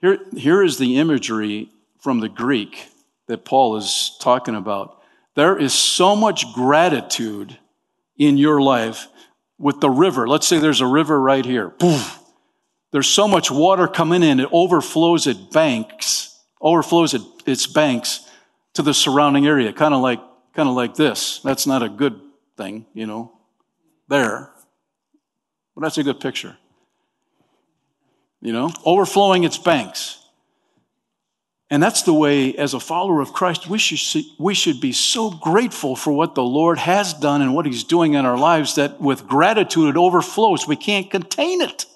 Here, 0.00 0.18
here 0.34 0.62
is 0.62 0.78
the 0.78 0.96
imagery 0.96 1.70
from 2.00 2.20
the 2.20 2.28
Greek 2.28 2.88
that 3.26 3.44
Paul 3.44 3.76
is 3.76 4.16
talking 4.20 4.54
about. 4.54 5.02
There 5.36 5.56
is 5.56 5.72
so 5.72 6.16
much 6.16 6.52
gratitude 6.54 7.58
in 8.16 8.38
your 8.38 8.60
life 8.60 9.06
with 9.58 9.80
the 9.80 9.90
river. 9.90 10.26
Let's 10.26 10.46
say 10.46 10.58
there's 10.58 10.80
a 10.80 10.86
river 10.86 11.20
right 11.20 11.44
here. 11.44 11.72
There's 12.92 13.08
so 13.08 13.28
much 13.28 13.50
water 13.50 13.86
coming 13.86 14.22
in, 14.22 14.40
it 14.40 14.48
overflows 14.50 15.26
its 15.26 15.38
banks, 15.38 16.38
overflows 16.60 17.14
its 17.46 17.66
banks 17.66 18.28
to 18.74 18.82
the 18.82 18.94
surrounding 18.94 19.46
area, 19.46 19.72
kind 19.72 19.94
of 19.94 20.00
like, 20.00 20.20
kind 20.54 20.68
of 20.68 20.74
like 20.74 20.94
this. 20.94 21.40
That's 21.44 21.66
not 21.66 21.82
a 21.82 21.88
good 21.88 22.20
thing, 22.56 22.86
you 22.92 23.06
know, 23.06 23.32
there. 24.08 24.52
But 25.74 25.82
that's 25.82 25.98
a 25.98 26.02
good 26.02 26.20
picture. 26.20 26.56
You 28.40 28.52
know, 28.52 28.70
overflowing 28.84 29.44
its 29.44 29.58
banks. 29.58 30.16
And 31.72 31.80
that's 31.80 32.02
the 32.02 32.12
way, 32.12 32.56
as 32.56 32.74
a 32.74 32.80
follower 32.80 33.20
of 33.20 33.32
Christ, 33.32 33.68
we 33.68 33.78
should, 33.78 34.00
see, 34.00 34.34
we 34.40 34.54
should 34.54 34.80
be 34.80 34.92
so 34.92 35.30
grateful 35.30 35.94
for 35.94 36.12
what 36.12 36.34
the 36.34 36.42
Lord 36.42 36.78
has 36.78 37.14
done 37.14 37.42
and 37.42 37.54
what 37.54 37.64
He's 37.64 37.84
doing 37.84 38.14
in 38.14 38.26
our 38.26 38.36
lives 38.36 38.74
that 38.74 39.00
with 39.00 39.28
gratitude 39.28 39.90
it 39.90 39.96
overflows. 39.96 40.66
We 40.66 40.74
can't 40.74 41.08
contain 41.08 41.60
it, 41.60 41.86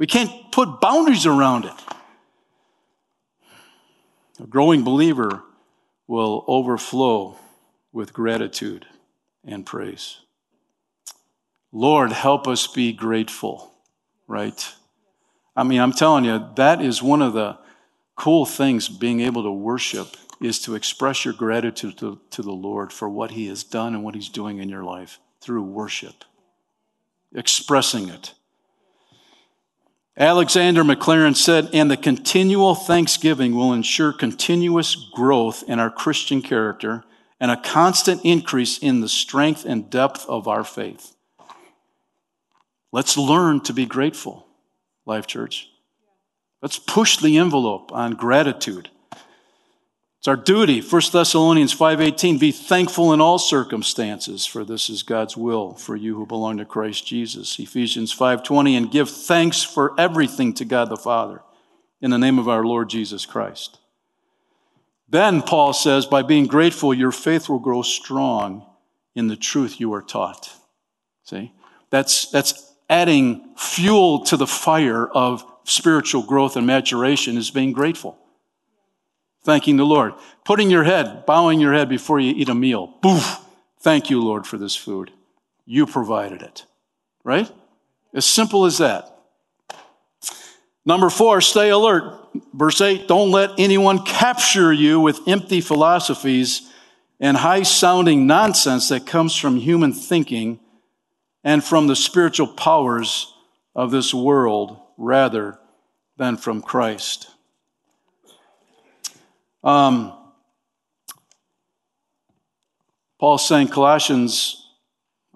we 0.00 0.06
can't 0.06 0.50
put 0.50 0.80
boundaries 0.80 1.26
around 1.26 1.66
it. 1.66 1.74
A 4.42 4.46
growing 4.46 4.82
believer 4.82 5.42
will 6.06 6.42
overflow 6.48 7.36
with 7.92 8.14
gratitude 8.14 8.86
and 9.44 9.66
praise. 9.66 10.20
Lord, 11.70 12.12
help 12.12 12.48
us 12.48 12.66
be 12.66 12.94
grateful, 12.94 13.70
right? 14.26 14.72
I 15.54 15.64
mean, 15.64 15.80
I'm 15.80 15.92
telling 15.92 16.24
you, 16.24 16.48
that 16.56 16.80
is 16.80 17.02
one 17.02 17.20
of 17.20 17.34
the 17.34 17.58
cool 18.16 18.46
things 18.46 18.88
being 18.88 19.20
able 19.20 19.42
to 19.42 19.52
worship 19.52 20.16
is 20.40 20.60
to 20.62 20.76
express 20.76 21.26
your 21.26 21.34
gratitude 21.34 21.98
to, 21.98 22.18
to 22.30 22.40
the 22.40 22.52
Lord 22.52 22.90
for 22.90 23.10
what 23.10 23.32
He 23.32 23.48
has 23.48 23.64
done 23.64 23.94
and 23.94 24.02
what 24.02 24.14
He's 24.14 24.30
doing 24.30 24.60
in 24.60 24.70
your 24.70 24.82
life 24.82 25.20
through 25.42 25.62
worship, 25.62 26.24
expressing 27.34 28.08
it. 28.08 28.32
Alexander 30.16 30.82
Maclaren 30.82 31.36
said, 31.36 31.70
and 31.72 31.90
the 31.90 31.96
continual 31.96 32.74
thanksgiving 32.74 33.54
will 33.54 33.72
ensure 33.72 34.12
continuous 34.12 34.94
growth 35.14 35.62
in 35.66 35.78
our 35.78 35.90
Christian 35.90 36.42
character 36.42 37.04
and 37.38 37.50
a 37.50 37.56
constant 37.56 38.20
increase 38.24 38.78
in 38.78 39.00
the 39.00 39.08
strength 39.08 39.64
and 39.64 39.88
depth 39.88 40.26
of 40.28 40.46
our 40.46 40.64
faith. 40.64 41.14
Let's 42.92 43.16
learn 43.16 43.60
to 43.62 43.72
be 43.72 43.86
grateful, 43.86 44.46
Life 45.06 45.26
Church. 45.26 45.68
Let's 46.60 46.78
push 46.78 47.16
the 47.16 47.38
envelope 47.38 47.92
on 47.92 48.12
gratitude. 48.14 48.90
It's 50.20 50.28
our 50.28 50.36
duty. 50.36 50.82
1 50.82 51.12
Thessalonians 51.12 51.72
5:18 51.72 52.36
be 52.38 52.52
thankful 52.52 53.14
in 53.14 53.22
all 53.22 53.38
circumstances 53.38 54.44
for 54.44 54.66
this 54.66 54.90
is 54.90 55.02
God's 55.02 55.34
will 55.34 55.72
for 55.72 55.96
you 55.96 56.14
who 56.14 56.26
belong 56.26 56.58
to 56.58 56.66
Christ 56.66 57.06
Jesus. 57.06 57.58
Ephesians 57.58 58.12
5:20 58.12 58.76
and 58.76 58.90
give 58.90 59.08
thanks 59.08 59.62
for 59.62 59.98
everything 59.98 60.52
to 60.52 60.66
God 60.66 60.90
the 60.90 60.98
Father 60.98 61.40
in 62.02 62.10
the 62.10 62.18
name 62.18 62.38
of 62.38 62.50
our 62.50 62.66
Lord 62.66 62.90
Jesus 62.90 63.24
Christ. 63.24 63.78
Then 65.08 65.40
Paul 65.40 65.72
says 65.72 66.04
by 66.04 66.20
being 66.20 66.46
grateful 66.46 66.92
your 66.92 67.12
faith 67.12 67.48
will 67.48 67.58
grow 67.58 67.80
strong 67.80 68.66
in 69.14 69.28
the 69.28 69.36
truth 69.36 69.80
you 69.80 69.90
are 69.94 70.02
taught. 70.02 70.50
See? 71.24 71.50
That's 71.88 72.30
that's 72.30 72.74
adding 72.90 73.54
fuel 73.56 74.26
to 74.26 74.36
the 74.36 74.46
fire 74.46 75.06
of 75.06 75.50
spiritual 75.64 76.24
growth 76.24 76.56
and 76.56 76.66
maturation 76.66 77.38
is 77.38 77.50
being 77.50 77.72
grateful. 77.72 78.19
Thanking 79.42 79.76
the 79.76 79.86
Lord. 79.86 80.14
Putting 80.44 80.70
your 80.70 80.84
head, 80.84 81.24
bowing 81.26 81.60
your 81.60 81.72
head 81.72 81.88
before 81.88 82.20
you 82.20 82.32
eat 82.34 82.48
a 82.48 82.54
meal. 82.54 82.94
Boof. 83.02 83.38
Thank 83.80 84.10
you, 84.10 84.22
Lord, 84.22 84.46
for 84.46 84.58
this 84.58 84.76
food. 84.76 85.10
You 85.64 85.86
provided 85.86 86.42
it. 86.42 86.66
Right? 87.24 87.50
As 88.14 88.26
simple 88.26 88.66
as 88.66 88.78
that. 88.78 89.16
Number 90.84 91.10
four, 91.10 91.40
stay 91.40 91.70
alert. 91.70 92.18
Verse 92.54 92.80
8, 92.80 93.08
don't 93.08 93.30
let 93.30 93.50
anyone 93.58 94.04
capture 94.04 94.72
you 94.72 95.00
with 95.00 95.26
empty 95.26 95.60
philosophies 95.60 96.70
and 97.18 97.36
high 97.36 97.62
sounding 97.62 98.26
nonsense 98.26 98.88
that 98.88 99.06
comes 99.06 99.36
from 99.36 99.56
human 99.56 99.92
thinking 99.92 100.60
and 101.44 101.62
from 101.62 101.86
the 101.86 101.96
spiritual 101.96 102.46
powers 102.46 103.34
of 103.74 103.90
this 103.90 104.14
world 104.14 104.78
rather 104.96 105.58
than 106.16 106.36
from 106.36 106.62
Christ. 106.62 107.28
Um, 109.62 110.12
Paul's 113.18 113.46
saying, 113.46 113.68
Colossians, 113.68 114.66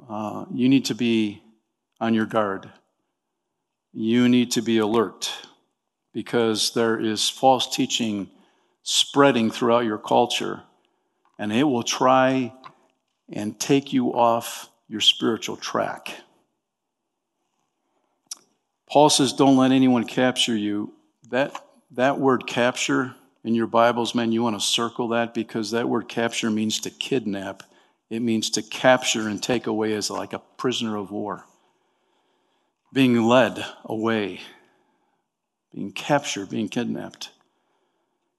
uh, 0.08 0.46
you 0.52 0.68
need 0.68 0.86
to 0.86 0.94
be 0.94 1.42
on 2.00 2.14
your 2.14 2.26
guard. 2.26 2.70
You 3.92 4.28
need 4.28 4.52
to 4.52 4.62
be 4.62 4.78
alert 4.78 5.30
because 6.12 6.72
there 6.72 6.98
is 6.98 7.28
false 7.28 7.74
teaching 7.74 8.30
spreading 8.82 9.50
throughout 9.50 9.84
your 9.84 9.98
culture, 9.98 10.62
and 11.38 11.52
it 11.52 11.64
will 11.64 11.82
try 11.82 12.52
and 13.30 13.58
take 13.58 13.92
you 13.92 14.14
off 14.14 14.70
your 14.88 15.00
spiritual 15.00 15.56
track. 15.56 16.14
Paul 18.88 19.10
says, 19.10 19.32
Don't 19.32 19.56
let 19.56 19.72
anyone 19.72 20.04
capture 20.04 20.56
you. 20.56 20.92
That, 21.30 21.62
that 21.92 22.18
word 22.18 22.46
capture 22.46 23.14
in 23.44 23.54
your 23.54 23.66
Bibles, 23.66 24.14
man, 24.14 24.32
you 24.32 24.42
want 24.42 24.58
to 24.58 24.66
circle 24.66 25.08
that 25.08 25.34
because 25.34 25.70
that 25.70 25.88
word 25.88 26.08
capture 26.08 26.50
means 26.50 26.80
to 26.80 26.90
kidnap. 26.90 27.62
It 28.08 28.20
means 28.20 28.50
to 28.50 28.62
capture 28.62 29.28
and 29.28 29.42
take 29.42 29.66
away 29.66 29.92
as 29.92 30.10
like 30.10 30.32
a 30.32 30.38
prisoner 30.56 30.96
of 30.96 31.10
war. 31.10 31.44
Being 32.92 33.22
led 33.22 33.64
away, 33.84 34.40
being 35.74 35.92
captured, 35.92 36.48
being 36.48 36.68
kidnapped. 36.68 37.30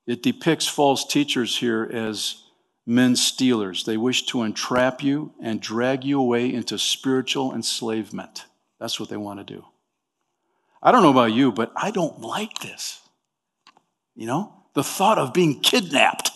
It 0.07 0.23
depicts 0.23 0.67
false 0.67 1.05
teachers 1.05 1.57
here 1.57 1.87
as 1.91 2.41
men 2.85 3.15
stealers. 3.15 3.83
They 3.83 3.97
wish 3.97 4.25
to 4.27 4.43
entrap 4.43 5.03
you 5.03 5.33
and 5.41 5.61
drag 5.61 6.03
you 6.03 6.19
away 6.19 6.51
into 6.51 6.79
spiritual 6.79 7.53
enslavement. 7.53 8.45
That's 8.79 8.99
what 8.99 9.09
they 9.09 9.17
want 9.17 9.39
to 9.39 9.53
do. 9.53 9.65
I 10.81 10.91
don't 10.91 11.03
know 11.03 11.11
about 11.11 11.33
you, 11.33 11.51
but 11.51 11.71
I 11.75 11.91
don't 11.91 12.21
like 12.21 12.59
this. 12.59 13.01
You 14.15 14.27
know, 14.27 14.54
the 14.75 14.83
thought 14.83 15.17
of 15.17 15.33
being 15.33 15.59
kidnapped. 15.61 16.31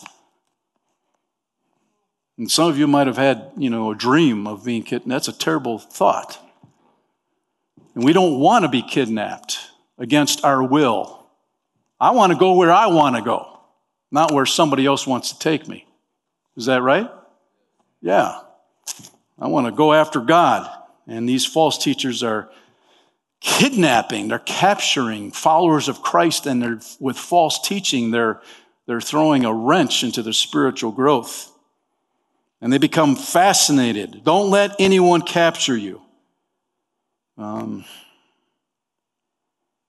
And 2.36 2.50
some 2.50 2.68
of 2.68 2.78
you 2.78 2.86
might 2.86 3.06
have 3.06 3.18
had, 3.18 3.52
you 3.56 3.70
know, 3.70 3.92
a 3.92 3.94
dream 3.94 4.46
of 4.46 4.64
being 4.64 4.82
kidnapped. 4.82 5.08
That's 5.08 5.28
a 5.28 5.38
terrible 5.38 5.78
thought. 5.78 6.38
And 7.94 8.02
we 8.02 8.12
don't 8.12 8.40
want 8.40 8.64
to 8.64 8.68
be 8.68 8.82
kidnapped 8.82 9.58
against 9.98 10.44
our 10.44 10.62
will. 10.62 11.26
I 12.00 12.12
want 12.12 12.32
to 12.32 12.38
go 12.38 12.54
where 12.54 12.72
I 12.72 12.86
want 12.86 13.16
to 13.16 13.22
go, 13.22 13.60
not 14.10 14.32
where 14.32 14.46
somebody 14.46 14.86
else 14.86 15.06
wants 15.06 15.32
to 15.32 15.38
take 15.38 15.68
me. 15.68 15.86
Is 16.56 16.64
that 16.64 16.82
right? 16.82 17.10
Yeah. 18.00 18.40
I 19.38 19.48
want 19.48 19.66
to 19.66 19.72
go 19.72 19.92
after 19.92 20.20
God. 20.20 20.70
And 21.06 21.28
these 21.28 21.44
false 21.44 21.76
teachers 21.76 22.22
are 22.22 22.50
kidnapping, 23.40 24.28
they're 24.28 24.38
capturing 24.38 25.30
followers 25.30 25.88
of 25.88 26.02
Christ, 26.02 26.46
and 26.46 26.62
they're, 26.62 26.80
with 26.98 27.16
false 27.16 27.66
teaching, 27.66 28.10
they're, 28.10 28.40
they're 28.86 29.00
throwing 29.00 29.44
a 29.44 29.52
wrench 29.52 30.04
into 30.04 30.22
their 30.22 30.32
spiritual 30.32 30.92
growth. 30.92 31.50
And 32.60 32.72
they 32.72 32.78
become 32.78 33.16
fascinated. 33.16 34.22
Don't 34.24 34.50
let 34.50 34.76
anyone 34.78 35.22
capture 35.22 35.76
you. 35.76 36.02
Um, 37.38 37.86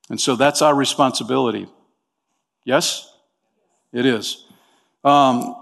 and 0.09 0.19
so 0.19 0.35
that's 0.35 0.61
our 0.61 0.73
responsibility. 0.73 1.67
Yes? 2.63 3.11
It 3.91 4.05
is. 4.05 4.45
Um, 5.03 5.55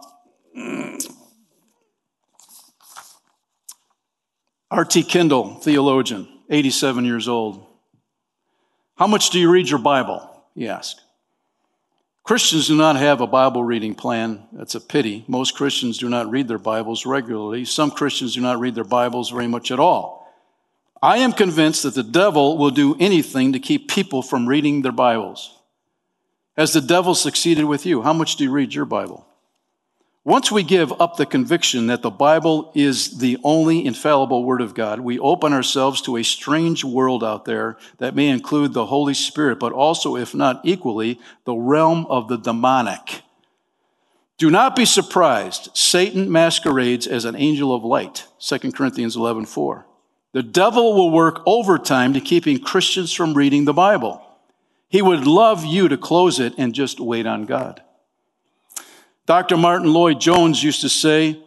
R.T. 4.72 5.04
Kendall, 5.04 5.56
theologian, 5.56 6.28
87 6.50 7.06
years 7.06 7.28
old. 7.28 7.66
How 9.00 9.08
much 9.08 9.30
do 9.30 9.40
you 9.40 9.50
read 9.50 9.70
your 9.70 9.80
Bible? 9.80 10.30
He 10.56 10.68
asked. 10.68 11.00
Christians 12.26 12.68
do 12.68 12.76
not 12.76 12.98
have 12.98 13.22
a 13.22 13.28
Bible 13.28 13.64
reading 13.64 13.96
plan. 13.96 14.44
That's 14.52 14.76
a 14.76 14.82
pity. 14.82 15.24
Most 15.26 15.56
Christians 15.56 15.98
do 15.98 16.10
not 16.10 16.30
read 16.30 16.50
their 16.50 16.58
Bibles 16.58 17.06
regularly. 17.06 17.64
Some 17.64 17.92
Christians 17.92 18.36
do 18.36 18.42
not 18.42 18.60
read 18.60 18.76
their 18.76 18.84
Bibles 18.84 19.30
very 19.30 19.48
much 19.48 19.72
at 19.72 19.80
all. 19.80 20.30
I 21.02 21.20
am 21.20 21.32
convinced 21.32 21.84
that 21.84 21.96
the 21.96 22.04
devil 22.04 22.58
will 22.58 22.72
do 22.72 22.98
anything 23.00 23.54
to 23.54 23.60
keep 23.60 23.90
people 23.90 24.22
from 24.22 24.50
reading 24.50 24.82
their 24.82 24.92
Bibles. 24.92 25.58
Has 26.58 26.74
the 26.74 26.82
devil 26.82 27.16
succeeded 27.16 27.64
with 27.64 27.86
you? 27.86 28.02
How 28.02 28.12
much 28.12 28.36
do 28.36 28.44
you 28.44 28.52
read 28.52 28.74
your 28.74 28.84
Bible? 28.84 29.26
Once 30.30 30.52
we 30.52 30.62
give 30.62 30.94
up 31.02 31.18
the 31.18 31.26
conviction 31.26 31.88
that 31.88 32.04
the 32.04 32.12
Bible 32.12 32.72
is 32.76 33.18
the 33.18 33.36
only 33.44 33.84
infallible 33.84 34.44
Word 34.44 34.62
of 34.62 34.76
God, 34.76 35.00
we 35.00 35.18
open 35.18 35.54
ourselves 35.54 36.02
to 36.02 36.18
a 36.18 36.24
strange 36.24 36.84
world 36.84 37.24
out 37.24 37.46
there 37.46 37.80
that 37.98 38.14
may 38.14 38.28
include 38.28 38.74
the 38.74 38.86
Holy 38.86 39.16
Spirit, 39.16 39.58
but 39.58 39.74
also, 39.74 40.16
if 40.16 40.36
not 40.36 40.62
equally, 40.64 41.20
the 41.46 41.56
realm 41.56 42.06
of 42.12 42.28
the 42.28 42.38
demonic. 42.38 43.24
Do 44.38 44.52
not 44.52 44.76
be 44.76 44.86
surprised. 44.86 45.72
Satan 45.74 46.32
masquerades 46.32 47.08
as 47.08 47.26
an 47.26 47.36
angel 47.36 47.74
of 47.74 47.84
light. 47.84 48.28
2 48.40 48.72
Corinthians 48.72 49.16
11 49.16 49.48
4. 49.48 49.88
The 50.34 50.44
devil 50.44 50.94
will 50.94 51.10
work 51.10 51.42
overtime 51.48 52.14
to 52.14 52.22
keeping 52.22 52.60
Christians 52.60 53.12
from 53.12 53.34
reading 53.34 53.66
the 53.66 53.74
Bible. 53.74 54.24
He 54.90 55.02
would 55.02 55.26
love 55.26 55.66
you 55.66 55.88
to 55.88 55.98
close 55.98 56.40
it 56.40 56.54
and 56.56 56.76
just 56.76 57.00
wait 57.00 57.26
on 57.26 57.46
God. 57.46 57.82
Dr. 59.30 59.58
Martyn 59.58 59.94
Lloyd-Jones 59.94 60.64
used 60.64 60.82
to 60.82 60.90
say, 60.90 61.40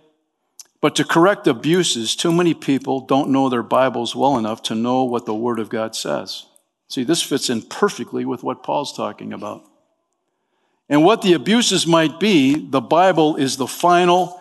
but 0.80 0.94
to 0.94 1.04
correct 1.04 1.48
abuses, 1.48 2.14
too 2.14 2.30
many 2.30 2.54
people 2.54 3.00
don't 3.00 3.30
know 3.30 3.48
their 3.48 3.64
Bibles 3.64 4.14
well 4.14 4.38
enough 4.38 4.62
to 4.64 4.76
know 4.76 5.02
what 5.02 5.26
the 5.26 5.34
Word 5.34 5.58
of 5.58 5.68
God 5.68 5.96
says. 5.96 6.46
See, 6.86 7.02
this 7.02 7.24
fits 7.24 7.50
in 7.50 7.60
perfectly 7.60 8.24
with 8.24 8.44
what 8.44 8.62
Paul's 8.62 8.96
talking 8.96 9.32
about. 9.32 9.64
And 10.88 11.02
what 11.02 11.22
the 11.22 11.32
abuses 11.32 11.84
might 11.84 12.20
be, 12.20 12.54
the 12.54 12.80
Bible 12.80 13.34
is 13.34 13.56
the 13.56 13.66
final 13.66 14.40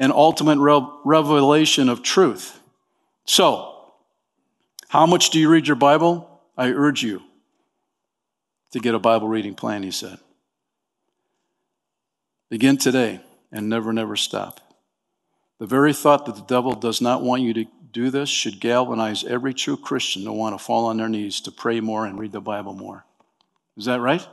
and 0.00 0.10
ultimate 0.10 0.58
revelation 0.58 1.88
of 1.88 2.02
truth. 2.02 2.58
So, 3.24 3.92
how 4.88 5.06
much 5.06 5.30
do 5.30 5.38
you 5.38 5.48
read 5.48 5.68
your 5.68 5.76
Bible? 5.76 6.40
I 6.58 6.70
urge 6.70 7.04
you 7.04 7.22
to 8.72 8.80
get 8.80 8.96
a 8.96 8.98
Bible 8.98 9.28
reading 9.28 9.54
plan, 9.54 9.84
he 9.84 9.92
said. 9.92 10.18
Begin 12.50 12.76
today 12.76 13.20
and 13.52 13.68
never, 13.68 13.92
never 13.92 14.16
stop. 14.16 14.60
The 15.60 15.66
very 15.66 15.92
thought 15.92 16.26
that 16.26 16.34
the 16.34 16.42
devil 16.42 16.72
does 16.72 17.00
not 17.00 17.22
want 17.22 17.42
you 17.42 17.54
to 17.54 17.64
do 17.92 18.10
this 18.10 18.28
should 18.28 18.60
galvanize 18.60 19.24
every 19.24 19.54
true 19.54 19.76
Christian 19.76 20.24
to 20.24 20.32
want 20.32 20.58
to 20.58 20.64
fall 20.64 20.86
on 20.86 20.96
their 20.96 21.08
knees 21.08 21.40
to 21.42 21.52
pray 21.52 21.80
more 21.80 22.06
and 22.06 22.18
read 22.18 22.32
the 22.32 22.40
Bible 22.40 22.74
more. 22.74 23.04
Is 23.76 23.84
that 23.84 24.00
right? 24.00 24.26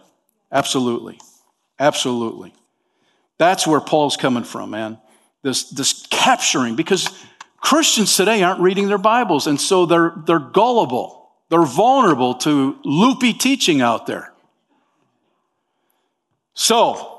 Absolutely. 0.51 1.19
Absolutely. 1.79 2.53
That's 3.37 3.67
where 3.67 3.81
Paul's 3.81 4.17
coming 4.17 4.43
from, 4.43 4.71
man. 4.71 4.97
This, 5.43 5.69
this 5.69 6.05
capturing, 6.09 6.75
because 6.75 7.23
Christians 7.57 8.15
today 8.15 8.41
aren't 8.41 8.61
reading 8.61 8.87
their 8.87 8.97
Bibles, 8.97 9.45
and 9.45 9.61
so 9.61 9.85
they're, 9.85 10.13
they're 10.25 10.39
gullible. 10.39 11.29
They're 11.49 11.63
vulnerable 11.63 12.35
to 12.35 12.79
loopy 12.83 13.33
teaching 13.33 13.79
out 13.79 14.07
there. 14.07 14.33
So, 16.53 17.16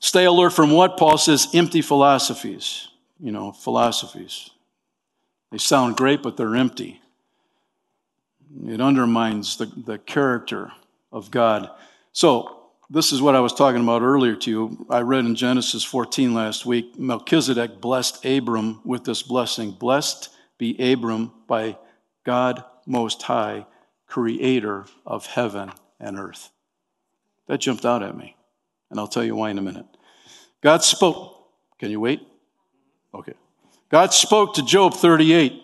Stay 0.00 0.24
alert 0.24 0.50
from 0.50 0.70
what? 0.70 0.96
Paul 0.96 1.18
says 1.18 1.48
empty 1.54 1.82
philosophies. 1.82 2.88
You 3.20 3.32
know, 3.32 3.52
philosophies. 3.52 4.50
They 5.50 5.58
sound 5.58 5.96
great, 5.96 6.22
but 6.22 6.36
they're 6.36 6.54
empty. 6.54 7.00
It 8.66 8.80
undermines 8.80 9.56
the, 9.56 9.66
the 9.66 9.98
character 9.98 10.72
of 11.10 11.30
God. 11.30 11.70
So, 12.12 12.54
this 12.90 13.12
is 13.12 13.20
what 13.20 13.36
I 13.36 13.40
was 13.40 13.52
talking 13.52 13.82
about 13.82 14.00
earlier 14.00 14.34
to 14.34 14.50
you. 14.50 14.86
I 14.88 15.00
read 15.00 15.26
in 15.26 15.34
Genesis 15.34 15.84
14 15.84 16.32
last 16.32 16.64
week 16.64 16.98
Melchizedek 16.98 17.82
blessed 17.82 18.24
Abram 18.24 18.80
with 18.82 19.04
this 19.04 19.22
blessing 19.22 19.72
Blessed 19.72 20.30
be 20.56 20.92
Abram 20.92 21.32
by 21.46 21.76
God 22.24 22.64
Most 22.86 23.22
High, 23.22 23.66
creator 24.06 24.86
of 25.04 25.26
heaven 25.26 25.70
and 26.00 26.18
earth. 26.18 26.50
That 27.46 27.58
jumped 27.58 27.84
out 27.84 28.02
at 28.02 28.16
me. 28.16 28.37
And 28.90 28.98
I'll 28.98 29.08
tell 29.08 29.24
you 29.24 29.36
why 29.36 29.50
in 29.50 29.58
a 29.58 29.62
minute. 29.62 29.86
God 30.60 30.82
spoke. 30.82 31.48
Can 31.78 31.90
you 31.90 32.00
wait? 32.00 32.26
Okay. 33.14 33.34
God 33.90 34.12
spoke 34.12 34.54
to 34.54 34.64
Job 34.64 34.94
38, 34.94 35.62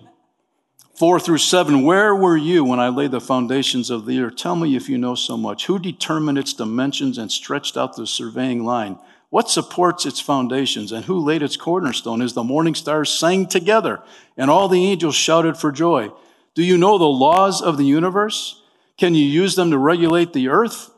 4 0.97 1.21
through 1.21 1.39
7. 1.39 1.83
Where 1.83 2.15
were 2.15 2.37
you 2.37 2.65
when 2.65 2.81
I 2.81 2.89
laid 2.89 3.11
the 3.11 3.21
foundations 3.21 3.91
of 3.91 4.07
the 4.07 4.21
earth? 4.21 4.37
Tell 4.37 4.57
me 4.57 4.77
if 4.77 4.89
you 4.89 4.97
know 4.97 5.15
so 5.15 5.37
much. 5.37 5.67
Who 5.67 5.79
determined 5.79 6.39
its 6.39 6.53
dimensions 6.53 7.19
and 7.19 7.31
stretched 7.31 7.77
out 7.77 7.97
the 7.97 8.07
surveying 8.07 8.65
line? 8.65 8.99
What 9.31 9.51
supports 9.51 10.07
its 10.07 10.21
foundations 10.21 10.93
and 10.93 11.05
who 11.05 11.19
laid 11.19 11.43
its 11.43 11.57
cornerstone? 11.57 12.23
As 12.23 12.35
the 12.35 12.45
morning 12.45 12.77
stars 12.77 13.11
sang 13.11 13.47
together 13.47 14.01
and 14.37 14.49
all 14.49 14.69
the 14.69 14.87
angels 14.87 15.17
shouted 15.17 15.57
for 15.57 15.73
joy. 15.73 16.11
Do 16.55 16.63
you 16.63 16.79
know 16.79 16.99
the 16.99 17.05
laws 17.05 17.61
of 17.61 17.77
the 17.77 17.85
universe? 17.85 18.63
Can 18.97 19.17
you 19.17 19.25
use 19.25 19.57
them 19.57 19.73
to 19.73 19.79
regulate 19.79 20.33
the 20.33 20.49
earth? 20.49 20.94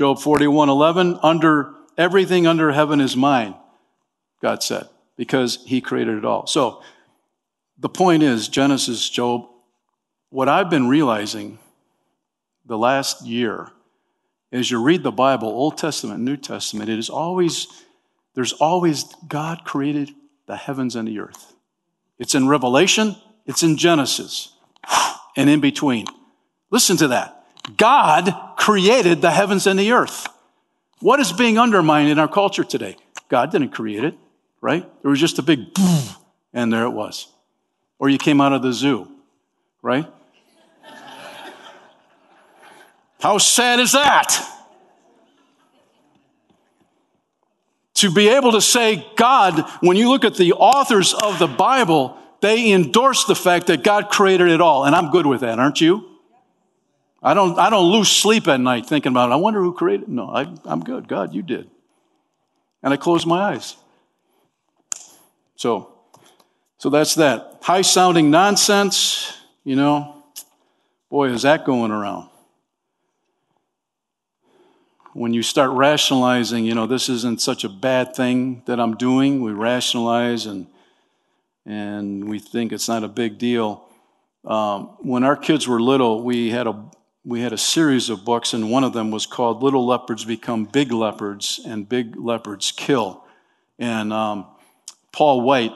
Job 0.00 0.18
41 0.18 0.70
11, 0.70 1.18
under 1.22 1.74
everything 1.98 2.46
under 2.46 2.72
heaven 2.72 3.02
is 3.02 3.18
mine, 3.18 3.54
God 4.40 4.62
said, 4.62 4.88
because 5.18 5.62
he 5.66 5.82
created 5.82 6.16
it 6.16 6.24
all. 6.24 6.46
So 6.46 6.82
the 7.78 7.90
point 7.90 8.22
is, 8.22 8.48
Genesis, 8.48 9.10
Job, 9.10 9.46
what 10.30 10.48
I've 10.48 10.70
been 10.70 10.88
realizing 10.88 11.58
the 12.64 12.78
last 12.78 13.26
year 13.26 13.72
as 14.50 14.70
you 14.70 14.82
read 14.82 15.02
the 15.02 15.12
Bible, 15.12 15.48
Old 15.48 15.76
Testament, 15.76 16.20
New 16.20 16.38
Testament, 16.38 16.88
it 16.88 16.98
is 16.98 17.10
always, 17.10 17.66
there's 18.34 18.54
always 18.54 19.04
God 19.28 19.66
created 19.66 20.12
the 20.46 20.56
heavens 20.56 20.96
and 20.96 21.06
the 21.08 21.18
earth. 21.18 21.52
It's 22.18 22.34
in 22.34 22.48
Revelation, 22.48 23.16
it's 23.44 23.62
in 23.62 23.76
Genesis, 23.76 24.54
and 25.36 25.50
in 25.50 25.60
between. 25.60 26.06
Listen 26.70 26.96
to 26.96 27.08
that. 27.08 27.39
God 27.76 28.34
created 28.56 29.20
the 29.22 29.30
heavens 29.30 29.66
and 29.66 29.78
the 29.78 29.92
earth. 29.92 30.26
What 31.00 31.20
is 31.20 31.32
being 31.32 31.58
undermined 31.58 32.08
in 32.08 32.18
our 32.18 32.28
culture 32.28 32.64
today? 32.64 32.96
God 33.28 33.50
didn't 33.50 33.70
create 33.70 34.04
it, 34.04 34.14
right? 34.60 34.86
There 35.02 35.10
was 35.10 35.20
just 35.20 35.38
a 35.38 35.42
big 35.42 35.72
boom, 35.74 36.02
and 36.52 36.72
there 36.72 36.84
it 36.84 36.90
was. 36.90 37.28
Or 37.98 38.08
you 38.08 38.18
came 38.18 38.40
out 38.40 38.52
of 38.52 38.62
the 38.62 38.72
zoo, 38.72 39.08
right? 39.82 40.06
How 43.20 43.38
sad 43.38 43.80
is 43.80 43.92
that? 43.92 44.46
To 47.94 48.10
be 48.10 48.28
able 48.28 48.52
to 48.52 48.62
say, 48.62 49.06
God, 49.16 49.68
when 49.80 49.98
you 49.98 50.08
look 50.08 50.24
at 50.24 50.36
the 50.36 50.54
authors 50.54 51.12
of 51.12 51.38
the 51.38 51.46
Bible, 51.46 52.16
they 52.40 52.72
endorse 52.72 53.26
the 53.26 53.34
fact 53.34 53.66
that 53.66 53.84
God 53.84 54.08
created 54.08 54.48
it 54.48 54.62
all. 54.62 54.86
And 54.86 54.96
I'm 54.96 55.10
good 55.10 55.26
with 55.26 55.42
that, 55.42 55.58
aren't 55.58 55.82
you? 55.82 56.09
I 57.22 57.34
don't, 57.34 57.58
I 57.58 57.68
don't 57.68 57.90
lose 57.90 58.10
sleep 58.10 58.48
at 58.48 58.60
night 58.60 58.86
thinking 58.86 59.12
about 59.12 59.30
it. 59.30 59.32
I 59.32 59.36
wonder 59.36 59.60
who 59.60 59.74
created 59.74 60.04
it. 60.04 60.08
No, 60.08 60.30
I, 60.30 60.46
I'm 60.64 60.80
good. 60.80 61.06
God, 61.06 61.34
you 61.34 61.42
did. 61.42 61.70
And 62.82 62.94
I 62.94 62.96
close 62.96 63.26
my 63.26 63.52
eyes. 63.52 63.76
So, 65.56 65.92
so 66.78 66.88
that's 66.88 67.14
that. 67.16 67.58
High 67.60 67.82
sounding 67.82 68.30
nonsense, 68.30 69.36
you 69.64 69.76
know, 69.76 70.24
boy, 71.10 71.28
is 71.28 71.42
that 71.42 71.66
going 71.66 71.90
around. 71.90 72.30
When 75.12 75.34
you 75.34 75.42
start 75.42 75.72
rationalizing, 75.72 76.64
you 76.64 76.74
know, 76.74 76.86
this 76.86 77.10
isn't 77.10 77.42
such 77.42 77.64
a 77.64 77.68
bad 77.68 78.14
thing 78.14 78.62
that 78.64 78.80
I'm 78.80 78.96
doing, 78.96 79.42
we 79.42 79.52
rationalize 79.52 80.46
and, 80.46 80.66
and 81.66 82.26
we 82.30 82.38
think 82.38 82.72
it's 82.72 82.88
not 82.88 83.04
a 83.04 83.08
big 83.08 83.36
deal. 83.36 83.86
Um, 84.46 84.96
when 85.00 85.24
our 85.24 85.36
kids 85.36 85.68
were 85.68 85.80
little, 85.82 86.22
we 86.22 86.48
had 86.48 86.66
a 86.66 86.82
we 87.30 87.40
had 87.40 87.52
a 87.52 87.58
series 87.58 88.10
of 88.10 88.24
books, 88.24 88.54
and 88.54 88.72
one 88.72 88.82
of 88.82 88.92
them 88.92 89.12
was 89.12 89.24
called 89.24 89.62
Little 89.62 89.86
Leopards 89.86 90.24
Become 90.24 90.64
Big 90.64 90.90
Leopards 90.90 91.60
and 91.64 91.88
Big 91.88 92.16
Leopards 92.16 92.72
Kill. 92.72 93.24
And 93.78 94.12
um, 94.12 94.46
Paul 95.12 95.42
White, 95.42 95.72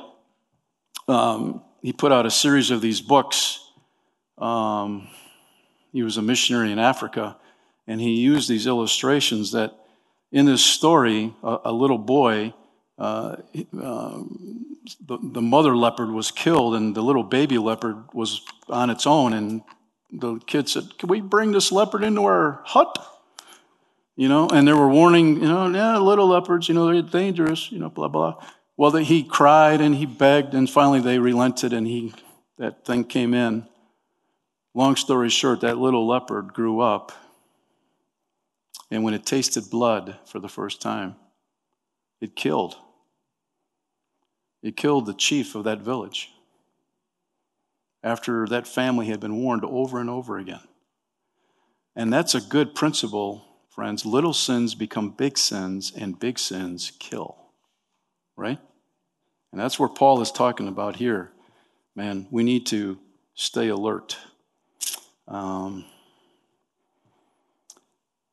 um, 1.07 1.63
he 1.81 1.93
put 1.93 2.11
out 2.11 2.27
a 2.27 2.31
series 2.31 2.73
of 2.73 2.81
these 2.81 3.01
books. 3.01 3.61
Um, 4.37 5.07
he 5.93 6.03
was 6.03 6.17
a 6.17 6.23
missionary 6.23 6.73
in 6.73 6.81
Africa, 6.81 7.37
and 7.87 8.01
he 8.01 8.15
used 8.15 8.49
these 8.49 8.67
illustrations 8.67 9.53
that 9.53 9.79
in 10.33 10.47
this 10.47 10.65
story, 10.65 11.33
a, 11.45 11.59
a 11.67 11.73
little 11.73 11.99
boy, 11.99 12.53
uh, 12.99 13.37
uh, 13.81 14.23
the, 15.07 15.19
the 15.23 15.43
mother 15.43 15.77
leopard 15.77 16.11
was 16.11 16.33
killed, 16.33 16.75
and 16.75 16.97
the 16.97 17.03
little 17.03 17.23
baby 17.23 17.59
leopard 17.59 18.13
was 18.13 18.43
on 18.69 18.91
its 18.91 19.07
own, 19.07 19.33
and 19.33 19.63
the 20.21 20.39
kid 20.47 20.69
said, 20.69 20.97
Can 20.99 21.09
we 21.09 21.21
bring 21.21 21.53
this 21.53 21.73
leopard 21.73 22.03
into 22.03 22.25
our 22.25 22.63
hut? 22.65 22.99
You 24.17 24.29
know, 24.29 24.49
and 24.49 24.67
they 24.67 24.73
were 24.73 24.89
warning, 24.89 25.43
you 25.43 25.49
know, 25.49 25.69
yeah, 25.69 25.99
little 25.99 26.29
leopards, 26.29 26.69
you 26.69 26.75
know, 26.75 26.87
they're 26.87 27.03
dangerous, 27.03 27.73
you 27.73 27.81
know, 27.81 27.91
blah, 27.91 28.07
blah. 28.07 28.41
Well, 28.77 28.93
he 28.93 29.25
cried 29.25 29.81
and 29.81 29.95
he 29.95 30.07
begged, 30.07 30.55
and 30.55 30.71
finally 30.71 31.01
they 31.01 31.19
relented, 31.19 31.73
and 31.73 31.87
he 31.87 32.15
that 32.59 32.85
thing 32.85 33.05
came 33.05 33.35
in. 33.35 33.67
Long 34.73 34.97
story 34.97 35.31
short, 35.31 35.61
that 35.63 35.79
little 35.79 36.07
leopard 36.07 36.53
grew 36.53 36.81
up, 36.81 37.13
and 38.91 39.03
when 39.03 39.15
it 39.15 39.27
tasted 39.27 39.71
blood 39.71 40.17
for 40.27 40.39
the 40.39 40.49
first 40.49 40.81
time, 40.81 41.17
it 42.21 42.37
killed. 42.37 42.77
It 44.63 44.77
killed 44.77 45.07
the 45.07 45.15
chief 45.15 45.55
of 45.55 45.65
that 45.65 45.81
village 45.81 46.34
after 48.05 48.47
that 48.47 48.69
family 48.69 49.07
had 49.07 49.19
been 49.19 49.43
warned 49.43 49.65
over 49.65 49.99
and 49.99 50.11
over 50.11 50.39
again. 50.39 50.61
And 51.97 52.13
that's 52.13 52.35
a 52.35 52.41
good 52.41 52.75
principle, 52.75 53.47
friends. 53.71 54.05
Little 54.05 54.35
sins 54.35 54.75
become 54.75 55.11
big 55.11 55.39
sins, 55.39 55.91
and 55.97 56.19
big 56.19 56.39
sins 56.39 56.93
kill. 56.99 57.37
Right? 58.37 58.59
And 59.51 59.61
that's 59.61 59.79
where 59.79 59.89
Paul 59.89 60.21
is 60.21 60.31
talking 60.31 60.69
about 60.69 60.97
here. 60.97 61.33
Man, 61.97 62.27
we 62.31 62.43
need 62.43 62.67
to 62.67 62.99
stay 63.35 63.69
alert. 63.69 64.19
Um, 65.27 65.87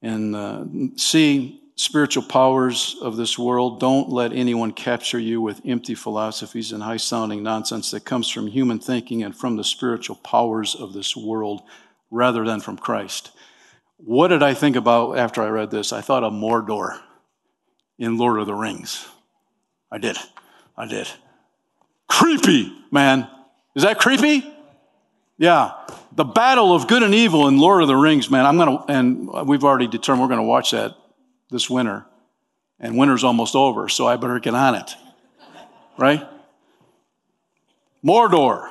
and 0.02 0.36
uh, 0.36 0.66
see 0.98 1.61
spiritual 1.76 2.24
powers 2.24 2.96
of 3.02 3.18
this 3.18 3.40
world. 3.40 3.80
Don't 3.80 4.10
let 4.10 4.34
anyone 4.34 4.72
capture 4.72 5.20
you 5.20 5.42
with 5.42 5.62
empty 5.66 5.96
philosophies 5.96 6.72
and 6.72 6.84
high 6.84 6.98
sounding 6.98 7.44
nonsense 7.44 7.92
that 7.92 8.06
comes 8.06 8.30
from 8.30 8.48
human 8.48 8.80
thinking 8.80 9.24
and 9.24 9.36
from 9.36 9.56
the 9.56 9.64
spiritual 9.64 10.16
powers 10.18 10.76
of 10.76 10.94
this 10.94 11.16
world 11.16 11.62
rather 12.10 12.46
than 12.46 12.60
from 12.60 12.78
Christ. 12.78 13.32
What 13.98 14.30
did 14.30 14.44
I 14.44 14.54
think 14.54 14.76
about 14.76 15.18
after 15.18 15.42
I 15.42 15.48
read 15.48 15.72
this? 15.72 15.94
I 15.94 16.02
thought 16.02 16.24
of 16.24 16.34
Mordor 16.34 17.00
in 17.98 18.18
Lord 18.18 18.40
of 18.40 18.48
the 18.48 18.56
Rings. 18.56 19.08
I 19.92 19.98
did. 19.98 20.18
I 20.76 20.88
did. 20.88 21.08
Creepy, 22.08 22.74
man. 22.92 23.30
Is 23.76 23.84
that 23.84 24.00
creepy? 24.00 24.44
Yeah. 25.38 25.72
The 26.14 26.26
battle 26.26 26.76
of 26.76 26.88
good 26.88 27.04
and 27.04 27.16
evil 27.16 27.48
in 27.48 27.58
Lord 27.58 27.82
of 27.82 27.88
the 27.88 27.96
Rings, 27.96 28.30
man. 28.30 28.46
I'm 28.46 28.58
going 28.58 28.78
to, 28.78 28.84
and 28.92 29.48
we've 29.48 29.64
already 29.64 29.88
determined 29.88 30.22
we're 30.22 30.36
going 30.36 30.46
to 30.46 30.50
watch 30.50 30.72
that 30.72 30.96
this 31.52 31.70
winter. 31.70 32.06
And 32.80 32.98
winter's 32.98 33.24
almost 33.24 33.56
over, 33.56 33.88
so 33.90 34.08
I 34.08 34.16
better 34.16 34.40
get 34.40 34.56
on 34.56 34.74
it. 34.74 34.96
Right? 35.98 36.28
Mordor. 38.04 38.70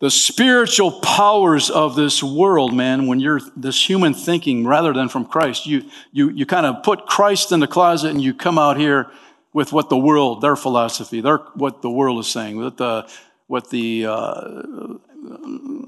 The 0.00 0.10
spiritual 0.10 0.92
powers 1.00 1.68
of 1.68 1.94
this 1.94 2.22
world, 2.22 2.74
man, 2.74 3.06
when 3.06 3.20
you're 3.20 3.40
this 3.54 3.88
human 3.88 4.14
thinking 4.14 4.66
rather 4.66 4.94
than 4.94 5.10
from 5.10 5.26
Christ, 5.26 5.66
you, 5.66 5.84
you, 6.10 6.30
you 6.30 6.46
kind 6.46 6.64
of 6.64 6.82
put 6.82 7.06
Christ 7.06 7.52
in 7.52 7.60
the 7.60 7.66
closet 7.66 8.10
and 8.10 8.20
you 8.20 8.32
come 8.32 8.58
out 8.58 8.78
here 8.78 9.10
with 9.52 9.72
what 9.72 9.90
the 9.90 9.98
world, 9.98 10.40
their 10.40 10.56
philosophy, 10.56 11.20
their, 11.20 11.36
what 11.54 11.82
the 11.82 11.90
world 11.90 12.18
is 12.18 12.28
saying, 12.28 12.56
what 12.56 12.78
the, 12.78 13.08
what 13.46 13.68
the 13.68 14.06
uh, 14.06 14.62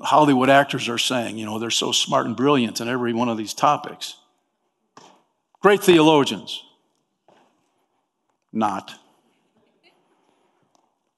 Hollywood 0.03 0.50
actors 0.50 0.88
are 0.88 0.98
saying. 0.98 1.38
You 1.38 1.46
know, 1.46 1.59
they're 1.59 1.70
so 1.70 1.90
smart 1.90 2.26
and 2.26 2.36
brilliant 2.36 2.80
in 2.80 2.88
every 2.88 3.14
one 3.14 3.30
of 3.30 3.38
these 3.38 3.55
topics. 3.55 4.16
Great 5.63 5.83
theologians. 5.83 6.65
Not. 8.53 8.93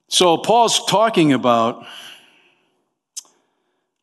So 0.08 0.36
Paul's 0.36 0.84
talking 0.84 1.32
about 1.32 1.86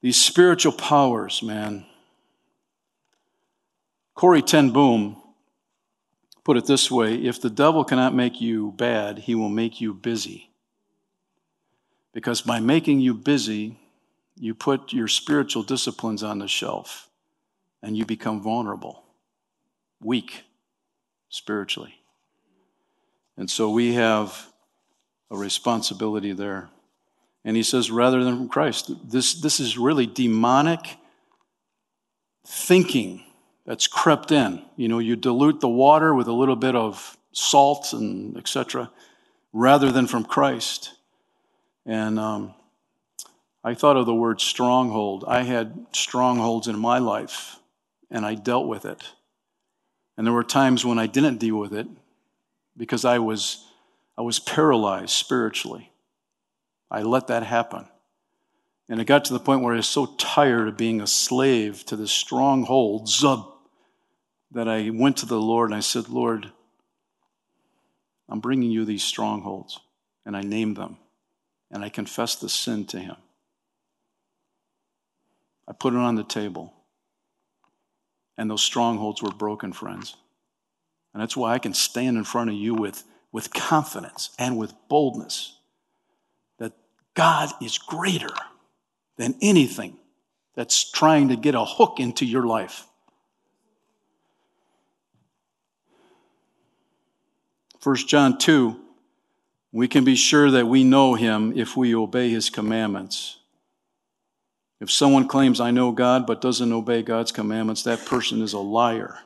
these 0.01 0.17
spiritual 0.17 0.73
powers, 0.73 1.43
man. 1.43 1.85
Corrie 4.15 4.41
ten 4.41 4.71
Boom 4.71 5.21
put 6.43 6.57
it 6.57 6.65
this 6.65 6.89
way 6.89 7.15
if 7.15 7.39
the 7.39 7.49
devil 7.49 7.83
cannot 7.83 8.15
make 8.15 8.41
you 8.41 8.71
bad, 8.71 9.19
he 9.19 9.35
will 9.35 9.49
make 9.49 9.79
you 9.79 9.93
busy. 9.93 10.49
Because 12.13 12.41
by 12.41 12.59
making 12.59 12.99
you 12.99 13.13
busy, 13.13 13.79
you 14.37 14.55
put 14.55 14.91
your 14.91 15.07
spiritual 15.07 15.61
disciplines 15.61 16.23
on 16.23 16.39
the 16.39 16.47
shelf 16.47 17.09
and 17.83 17.95
you 17.95 18.05
become 18.05 18.41
vulnerable 18.41 19.00
weak 20.01 20.43
spiritually. 21.29 21.95
And 23.37 23.49
so 23.49 23.69
we 23.69 23.93
have 23.93 24.51
a 25.29 25.37
responsibility 25.37 26.33
there. 26.33 26.69
And 27.43 27.55
he 27.55 27.63
says, 27.63 27.89
rather 27.89 28.23
than 28.23 28.37
from 28.37 28.49
Christ, 28.49 28.91
this, 29.09 29.33
this 29.33 29.59
is 29.59 29.77
really 29.77 30.05
demonic 30.05 30.97
thinking 32.45 33.23
that's 33.65 33.87
crept 33.87 34.31
in. 34.31 34.61
You 34.75 34.87
know, 34.87 34.99
you 34.99 35.15
dilute 35.15 35.59
the 35.59 35.69
water 35.69 36.13
with 36.13 36.27
a 36.27 36.33
little 36.33 36.55
bit 36.55 36.75
of 36.75 37.17
salt 37.31 37.93
and 37.93 38.37
etc., 38.37 38.91
rather 39.53 39.91
than 39.91 40.07
from 40.07 40.23
Christ. 40.23 40.93
And 41.85 42.19
um, 42.19 42.53
I 43.63 43.73
thought 43.73 43.97
of 43.97 44.05
the 44.05 44.13
word 44.13 44.41
stronghold. 44.41 45.23
I 45.27 45.43
had 45.43 45.87
strongholds 45.93 46.67
in 46.67 46.77
my 46.77 46.99
life, 46.99 47.59
and 48.09 48.25
I 48.25 48.35
dealt 48.35 48.67
with 48.67 48.85
it. 48.85 49.03
And 50.21 50.27
there 50.27 50.35
were 50.35 50.43
times 50.43 50.85
when 50.85 50.99
I 50.99 51.07
didn't 51.07 51.39
deal 51.39 51.55
with 51.55 51.73
it 51.73 51.87
because 52.77 53.05
I 53.05 53.17
was, 53.17 53.65
I 54.15 54.21
was 54.21 54.37
paralyzed 54.37 55.09
spiritually. 55.09 55.91
I 56.91 57.01
let 57.01 57.25
that 57.25 57.41
happen. 57.41 57.87
And 58.87 59.01
it 59.01 59.05
got 59.05 59.25
to 59.25 59.33
the 59.33 59.39
point 59.39 59.63
where 59.63 59.73
I 59.73 59.77
was 59.77 59.87
so 59.87 60.05
tired 60.19 60.67
of 60.67 60.77
being 60.77 61.01
a 61.01 61.07
slave 61.07 61.83
to 61.87 61.95
this 61.95 62.11
stronghold, 62.11 63.07
zub, 63.07 63.51
that 64.51 64.67
I 64.67 64.91
went 64.91 65.17
to 65.17 65.25
the 65.25 65.41
Lord 65.41 65.71
and 65.71 65.75
I 65.75 65.79
said, 65.79 66.07
Lord, 66.07 66.51
I'm 68.29 68.41
bringing 68.41 68.69
you 68.69 68.85
these 68.85 69.03
strongholds. 69.03 69.79
And 70.23 70.37
I 70.37 70.41
named 70.41 70.77
them. 70.77 70.97
And 71.71 71.83
I 71.83 71.89
confessed 71.89 72.41
the 72.41 72.49
sin 72.49 72.85
to 72.85 72.99
him. 72.99 73.17
I 75.67 75.73
put 75.73 75.95
it 75.95 75.97
on 75.97 76.13
the 76.13 76.23
table. 76.23 76.75
And 78.37 78.49
those 78.49 78.63
strongholds 78.63 79.21
were 79.21 79.31
broken, 79.31 79.73
friends. 79.73 80.15
And 81.13 81.21
that's 81.21 81.35
why 81.35 81.53
I 81.53 81.59
can 81.59 81.73
stand 81.73 82.17
in 82.17 82.23
front 82.23 82.49
of 82.49 82.55
you 82.55 82.73
with, 82.73 83.03
with 83.31 83.53
confidence 83.53 84.29
and 84.39 84.57
with 84.57 84.73
boldness 84.87 85.57
that 86.57 86.73
God 87.13 87.49
is 87.61 87.77
greater 87.77 88.33
than 89.17 89.35
anything 89.41 89.97
that's 90.55 90.89
trying 90.89 91.29
to 91.29 91.35
get 91.35 91.55
a 91.55 91.65
hook 91.65 91.99
into 91.99 92.25
your 92.25 92.45
life. 92.45 92.85
First 97.79 98.07
John 98.07 98.37
2, 98.37 98.79
we 99.71 99.87
can 99.87 100.03
be 100.03 100.15
sure 100.15 100.51
that 100.51 100.67
we 100.67 100.83
know 100.83 101.15
him 101.15 101.57
if 101.57 101.75
we 101.75 101.95
obey 101.95 102.29
his 102.29 102.49
commandments. 102.49 103.37
If 104.81 104.89
someone 104.89 105.27
claims, 105.27 105.61
I 105.61 105.69
know 105.69 105.91
God, 105.91 106.25
but 106.25 106.41
doesn't 106.41 106.73
obey 106.73 107.03
God's 107.03 107.31
commandments, 107.31 107.83
that 107.83 108.03
person 108.07 108.41
is 108.41 108.53
a 108.53 108.59
liar 108.59 109.19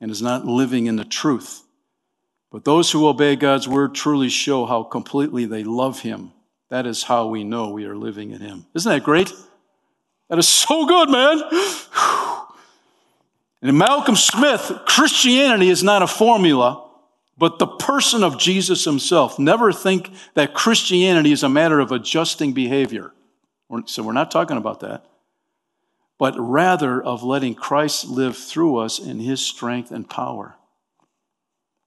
and 0.00 0.08
is 0.08 0.22
not 0.22 0.46
living 0.46 0.86
in 0.86 0.94
the 0.94 1.04
truth. 1.04 1.64
But 2.52 2.64
those 2.64 2.92
who 2.92 3.08
obey 3.08 3.34
God's 3.34 3.66
word 3.66 3.96
truly 3.96 4.28
show 4.28 4.66
how 4.66 4.84
completely 4.84 5.46
they 5.46 5.64
love 5.64 6.02
Him. 6.02 6.30
That 6.68 6.86
is 6.86 7.02
how 7.02 7.26
we 7.26 7.42
know 7.42 7.70
we 7.70 7.86
are 7.86 7.96
living 7.96 8.30
in 8.30 8.40
Him. 8.40 8.66
Isn't 8.72 8.90
that 8.90 9.02
great? 9.02 9.32
That 10.28 10.38
is 10.38 10.48
so 10.48 10.86
good, 10.86 11.10
man. 11.10 11.42
And 13.62 13.78
Malcolm 13.78 14.14
Smith, 14.14 14.70
Christianity 14.84 15.70
is 15.70 15.82
not 15.82 16.02
a 16.02 16.06
formula, 16.06 16.86
but 17.38 17.58
the 17.58 17.66
person 17.66 18.22
of 18.22 18.38
Jesus 18.38 18.84
Himself. 18.84 19.38
Never 19.38 19.72
think 19.72 20.10
that 20.34 20.52
Christianity 20.52 21.32
is 21.32 21.42
a 21.42 21.48
matter 21.48 21.80
of 21.80 21.90
adjusting 21.90 22.52
behavior. 22.52 23.14
So 23.86 24.02
we're 24.02 24.12
not 24.12 24.30
talking 24.30 24.56
about 24.56 24.80
that, 24.80 25.06
but 26.18 26.34
rather 26.38 27.02
of 27.02 27.22
letting 27.22 27.54
Christ 27.54 28.06
live 28.06 28.36
through 28.36 28.76
us 28.76 28.98
in 28.98 29.18
his 29.18 29.44
strength 29.44 29.90
and 29.90 30.08
power. 30.08 30.54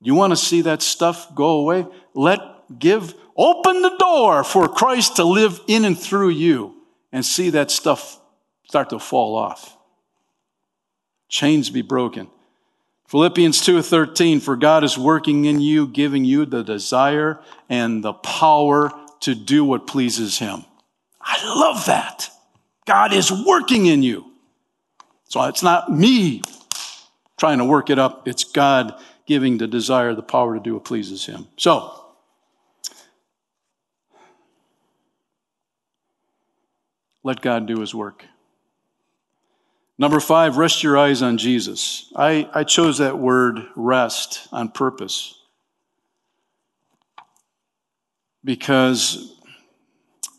You 0.02 0.16
want 0.16 0.32
to 0.32 0.38
see 0.38 0.62
that 0.62 0.82
stuff 0.82 1.34
go 1.34 1.60
away? 1.60 1.86
Let 2.14 2.40
give 2.78 3.14
open 3.36 3.82
the 3.82 3.96
door 3.98 4.44
for 4.44 4.68
Christ 4.68 5.16
to 5.18 5.24
live 5.24 5.60
in 5.68 5.86
and 5.86 5.98
through 5.98 6.30
you 6.30 6.76
and 7.12 7.26
see 7.26 7.52
that 7.52 7.72
stuff 7.72 8.20
start 8.68 8.90
to 8.90 9.00
fall 9.00 9.36
off. 9.36 9.78
Chains 11.30 11.70
be 11.70 11.82
broken. 11.82 12.30
Philippians 13.08 13.62
2:13 13.62 14.42
for 14.42 14.58
God 14.58 14.84
is 14.84 14.98
working 14.98 15.46
in 15.46 15.62
you 15.62 15.88
giving 15.88 16.26
you 16.26 16.46
the 16.46 16.64
desire 16.64 17.40
and 17.70 18.04
the 18.04 18.14
power 18.14 18.92
to 19.22 19.34
do 19.34 19.64
what 19.64 19.88
pleases 19.88 20.40
him. 20.40 20.66
I 21.30 21.46
love 21.46 21.86
that. 21.88 22.30
God 22.86 23.14
is 23.14 23.32
working 23.32 23.86
in 23.86 24.02
you. 24.02 24.26
So 25.26 25.44
it's 25.44 25.62
not 25.62 25.92
me 25.92 26.42
trying 27.38 27.60
to 27.60 27.66
work 27.66 27.90
it 27.90 28.00
up, 28.00 28.28
it's 28.28 28.44
God 28.44 29.00
giving 29.28 29.58
the 29.58 29.68
desire, 29.68 30.16
the 30.16 30.24
power 30.24 30.56
to 30.56 30.60
do 30.60 30.74
what 30.74 30.86
pleases 30.86 31.26
Him. 31.26 31.48
So, 31.58 32.06
let 37.24 37.42
God 37.42 37.68
do 37.68 37.80
His 37.80 37.94
work. 37.94 38.26
Number 40.00 40.20
five, 40.20 40.58
rest 40.58 40.82
your 40.82 40.98
eyes 40.98 41.22
on 41.22 41.38
Jesus. 41.38 42.12
I, 42.16 42.50
I 42.54 42.64
chose 42.64 43.00
that 43.00 43.18
word 43.18 43.66
rest 43.76 44.48
on 44.52 44.70
purpose 44.70 45.40
because 48.44 49.37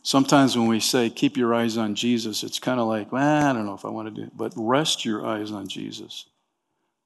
Sometimes 0.08 0.56
when 0.56 0.68
we 0.68 0.80
say, 0.80 1.10
keep 1.10 1.36
your 1.36 1.54
eyes 1.54 1.76
on 1.76 1.94
Jesus, 1.94 2.42
it's 2.42 2.58
kind 2.58 2.80
of 2.80 2.88
like, 2.88 3.12
well, 3.12 3.46
I 3.46 3.52
don't 3.52 3.66
know 3.66 3.74
if 3.74 3.84
I 3.84 3.90
want 3.90 4.08
to 4.08 4.14
do 4.22 4.26
it. 4.26 4.34
But 4.34 4.54
rest 4.56 5.04
your 5.04 5.26
eyes 5.26 5.52
on 5.52 5.68
Jesus. 5.68 6.24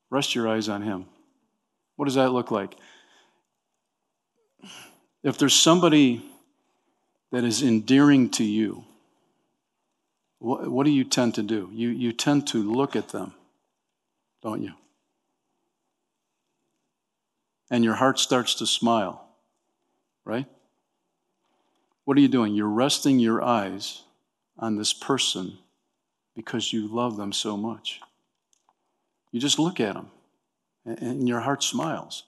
Rest 0.09 0.36
your 0.36 0.46
eyes 0.46 0.68
on 0.68 0.82
Him. 0.82 1.07
What 1.96 2.05
does 2.05 2.14
that 2.14 2.30
look 2.30 2.53
like? 2.53 2.76
If 5.24 5.36
there's 5.36 5.53
somebody 5.53 6.24
that 7.32 7.42
is 7.42 7.61
endearing 7.61 8.30
to 8.30 8.44
you, 8.44 8.84
what, 10.38 10.70
what 10.70 10.84
do 10.84 10.92
you 10.92 11.03
tend 11.03 11.34
to 11.34 11.42
do? 11.42 11.70
You, 11.72 11.88
you 11.88 12.12
tend 12.12 12.46
to 12.48 12.59
look 12.59 12.94
at 12.94 13.09
them, 13.09 13.34
don't 14.44 14.62
you? 14.62 14.74
And 17.68 17.82
your 17.82 17.94
heart 17.94 18.20
starts 18.20 18.55
to 18.55 18.66
smile, 18.68 19.26
right? 20.24 20.46
What 22.05 22.16
are 22.16 22.20
you 22.20 22.28
doing? 22.28 22.55
You're 22.55 22.68
resting 22.68 23.18
your 23.18 23.42
eyes 23.42 24.03
on 24.59 24.76
this 24.76 24.92
person 24.92 25.59
because 26.34 26.72
you 26.72 26.88
love 26.88 27.16
them 27.16 27.32
so 27.32 27.57
much. 27.57 28.00
You 29.30 29.40
just 29.40 29.59
look 29.59 29.80
at 29.80 29.94
them 29.94 30.11
and 30.84 31.28
your 31.28 31.40
heart 31.40 31.62
smiles. 31.62 32.24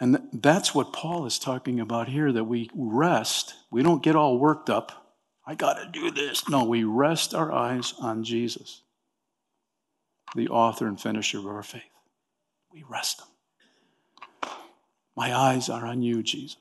And 0.00 0.28
that's 0.32 0.74
what 0.74 0.92
Paul 0.92 1.26
is 1.26 1.38
talking 1.38 1.80
about 1.80 2.08
here 2.08 2.30
that 2.32 2.44
we 2.44 2.70
rest. 2.74 3.54
We 3.70 3.82
don't 3.82 4.02
get 4.02 4.16
all 4.16 4.38
worked 4.38 4.70
up. 4.70 5.14
I 5.46 5.54
got 5.54 5.74
to 5.74 5.88
do 5.90 6.10
this. 6.10 6.48
No, 6.48 6.64
we 6.64 6.84
rest 6.84 7.34
our 7.34 7.50
eyes 7.50 7.94
on 7.98 8.22
Jesus, 8.22 8.82
the 10.36 10.48
author 10.48 10.86
and 10.86 11.00
finisher 11.00 11.38
of 11.38 11.46
our 11.46 11.62
faith. 11.62 11.82
We 12.70 12.84
rest 12.88 13.18
them. 13.18 14.50
My 15.16 15.34
eyes 15.34 15.68
are 15.68 15.86
on 15.86 16.02
you, 16.02 16.22
Jesus. 16.22 16.58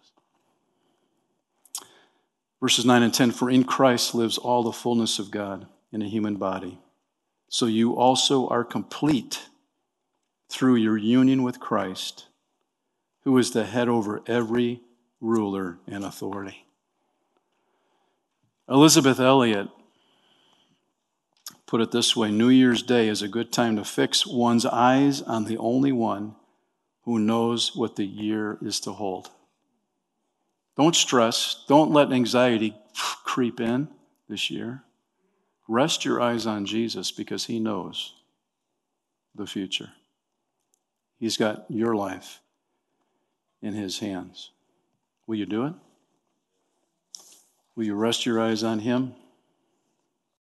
Verses 2.60 2.86
9 2.86 3.04
and 3.04 3.14
10 3.14 3.32
For 3.32 3.50
in 3.50 3.64
Christ 3.64 4.16
lives 4.16 4.38
all 4.38 4.64
the 4.64 4.72
fullness 4.72 5.20
of 5.20 5.32
God 5.32 5.68
in 5.92 6.02
a 6.02 6.10
human 6.10 6.36
body. 6.36 6.80
So 7.50 7.66
you 7.66 7.96
also 7.96 8.48
are 8.48 8.64
complete 8.64 9.48
through 10.50 10.76
your 10.76 10.98
union 10.98 11.44
with 11.44 11.60
Christ, 11.60 12.28
who 13.24 13.38
is 13.38 13.52
the 13.52 13.66
head 13.66 13.88
over 13.88 14.22
every 14.28 14.82
ruler 15.22 15.78
and 15.88 16.04
authority. 16.04 16.66
Elisabeth 18.70 19.20
Elliot 19.20 19.70
put 21.66 21.82
it 21.82 21.92
this 21.92 22.16
way 22.16 22.32
New 22.32 22.50
Year's 22.50 22.82
Day 22.82 23.08
is 23.08 23.22
a 23.22 23.28
good 23.28 23.52
time 23.52 23.76
to 23.76 23.86
fix 23.86 24.26
one's 24.26 24.66
eyes 24.66 25.22
on 25.22 25.46
the 25.46 25.58
only 25.58 25.92
one 25.92 26.36
who 27.04 27.20
knows 27.20 27.76
what 27.76 27.96
the 27.96 28.06
year 28.06 28.58
is 28.62 28.80
to 28.82 28.92
hold. 28.92 29.30
Don't 30.78 30.96
stress. 30.96 31.66
Don't 31.68 31.92
let 31.92 32.12
anxiety 32.12 32.76
creep 33.24 33.60
in 33.60 33.90
this 34.30 34.52
year. 34.52 34.84
Rest 35.68 36.06
your 36.06 36.22
eyes 36.22 36.46
on 36.46 36.66
Jesus 36.66 37.12
because 37.12 37.46
he 37.46 37.60
knows 37.60 38.14
the 39.36 39.48
future. 39.48 39.90
He's 41.20 41.36
got 41.36 41.66
your 41.68 41.96
life 41.96 42.42
in 43.62 43.74
his 43.74 44.00
hands. 44.00 44.52
Will 45.26 45.36
you 45.36 45.46
do 45.46 45.66
it? 45.66 45.74
Will 47.76 47.86
you 47.86 47.96
rest 47.96 48.26
your 48.26 48.40
eyes 48.40 48.64
on 48.64 48.80
him? 48.80 49.14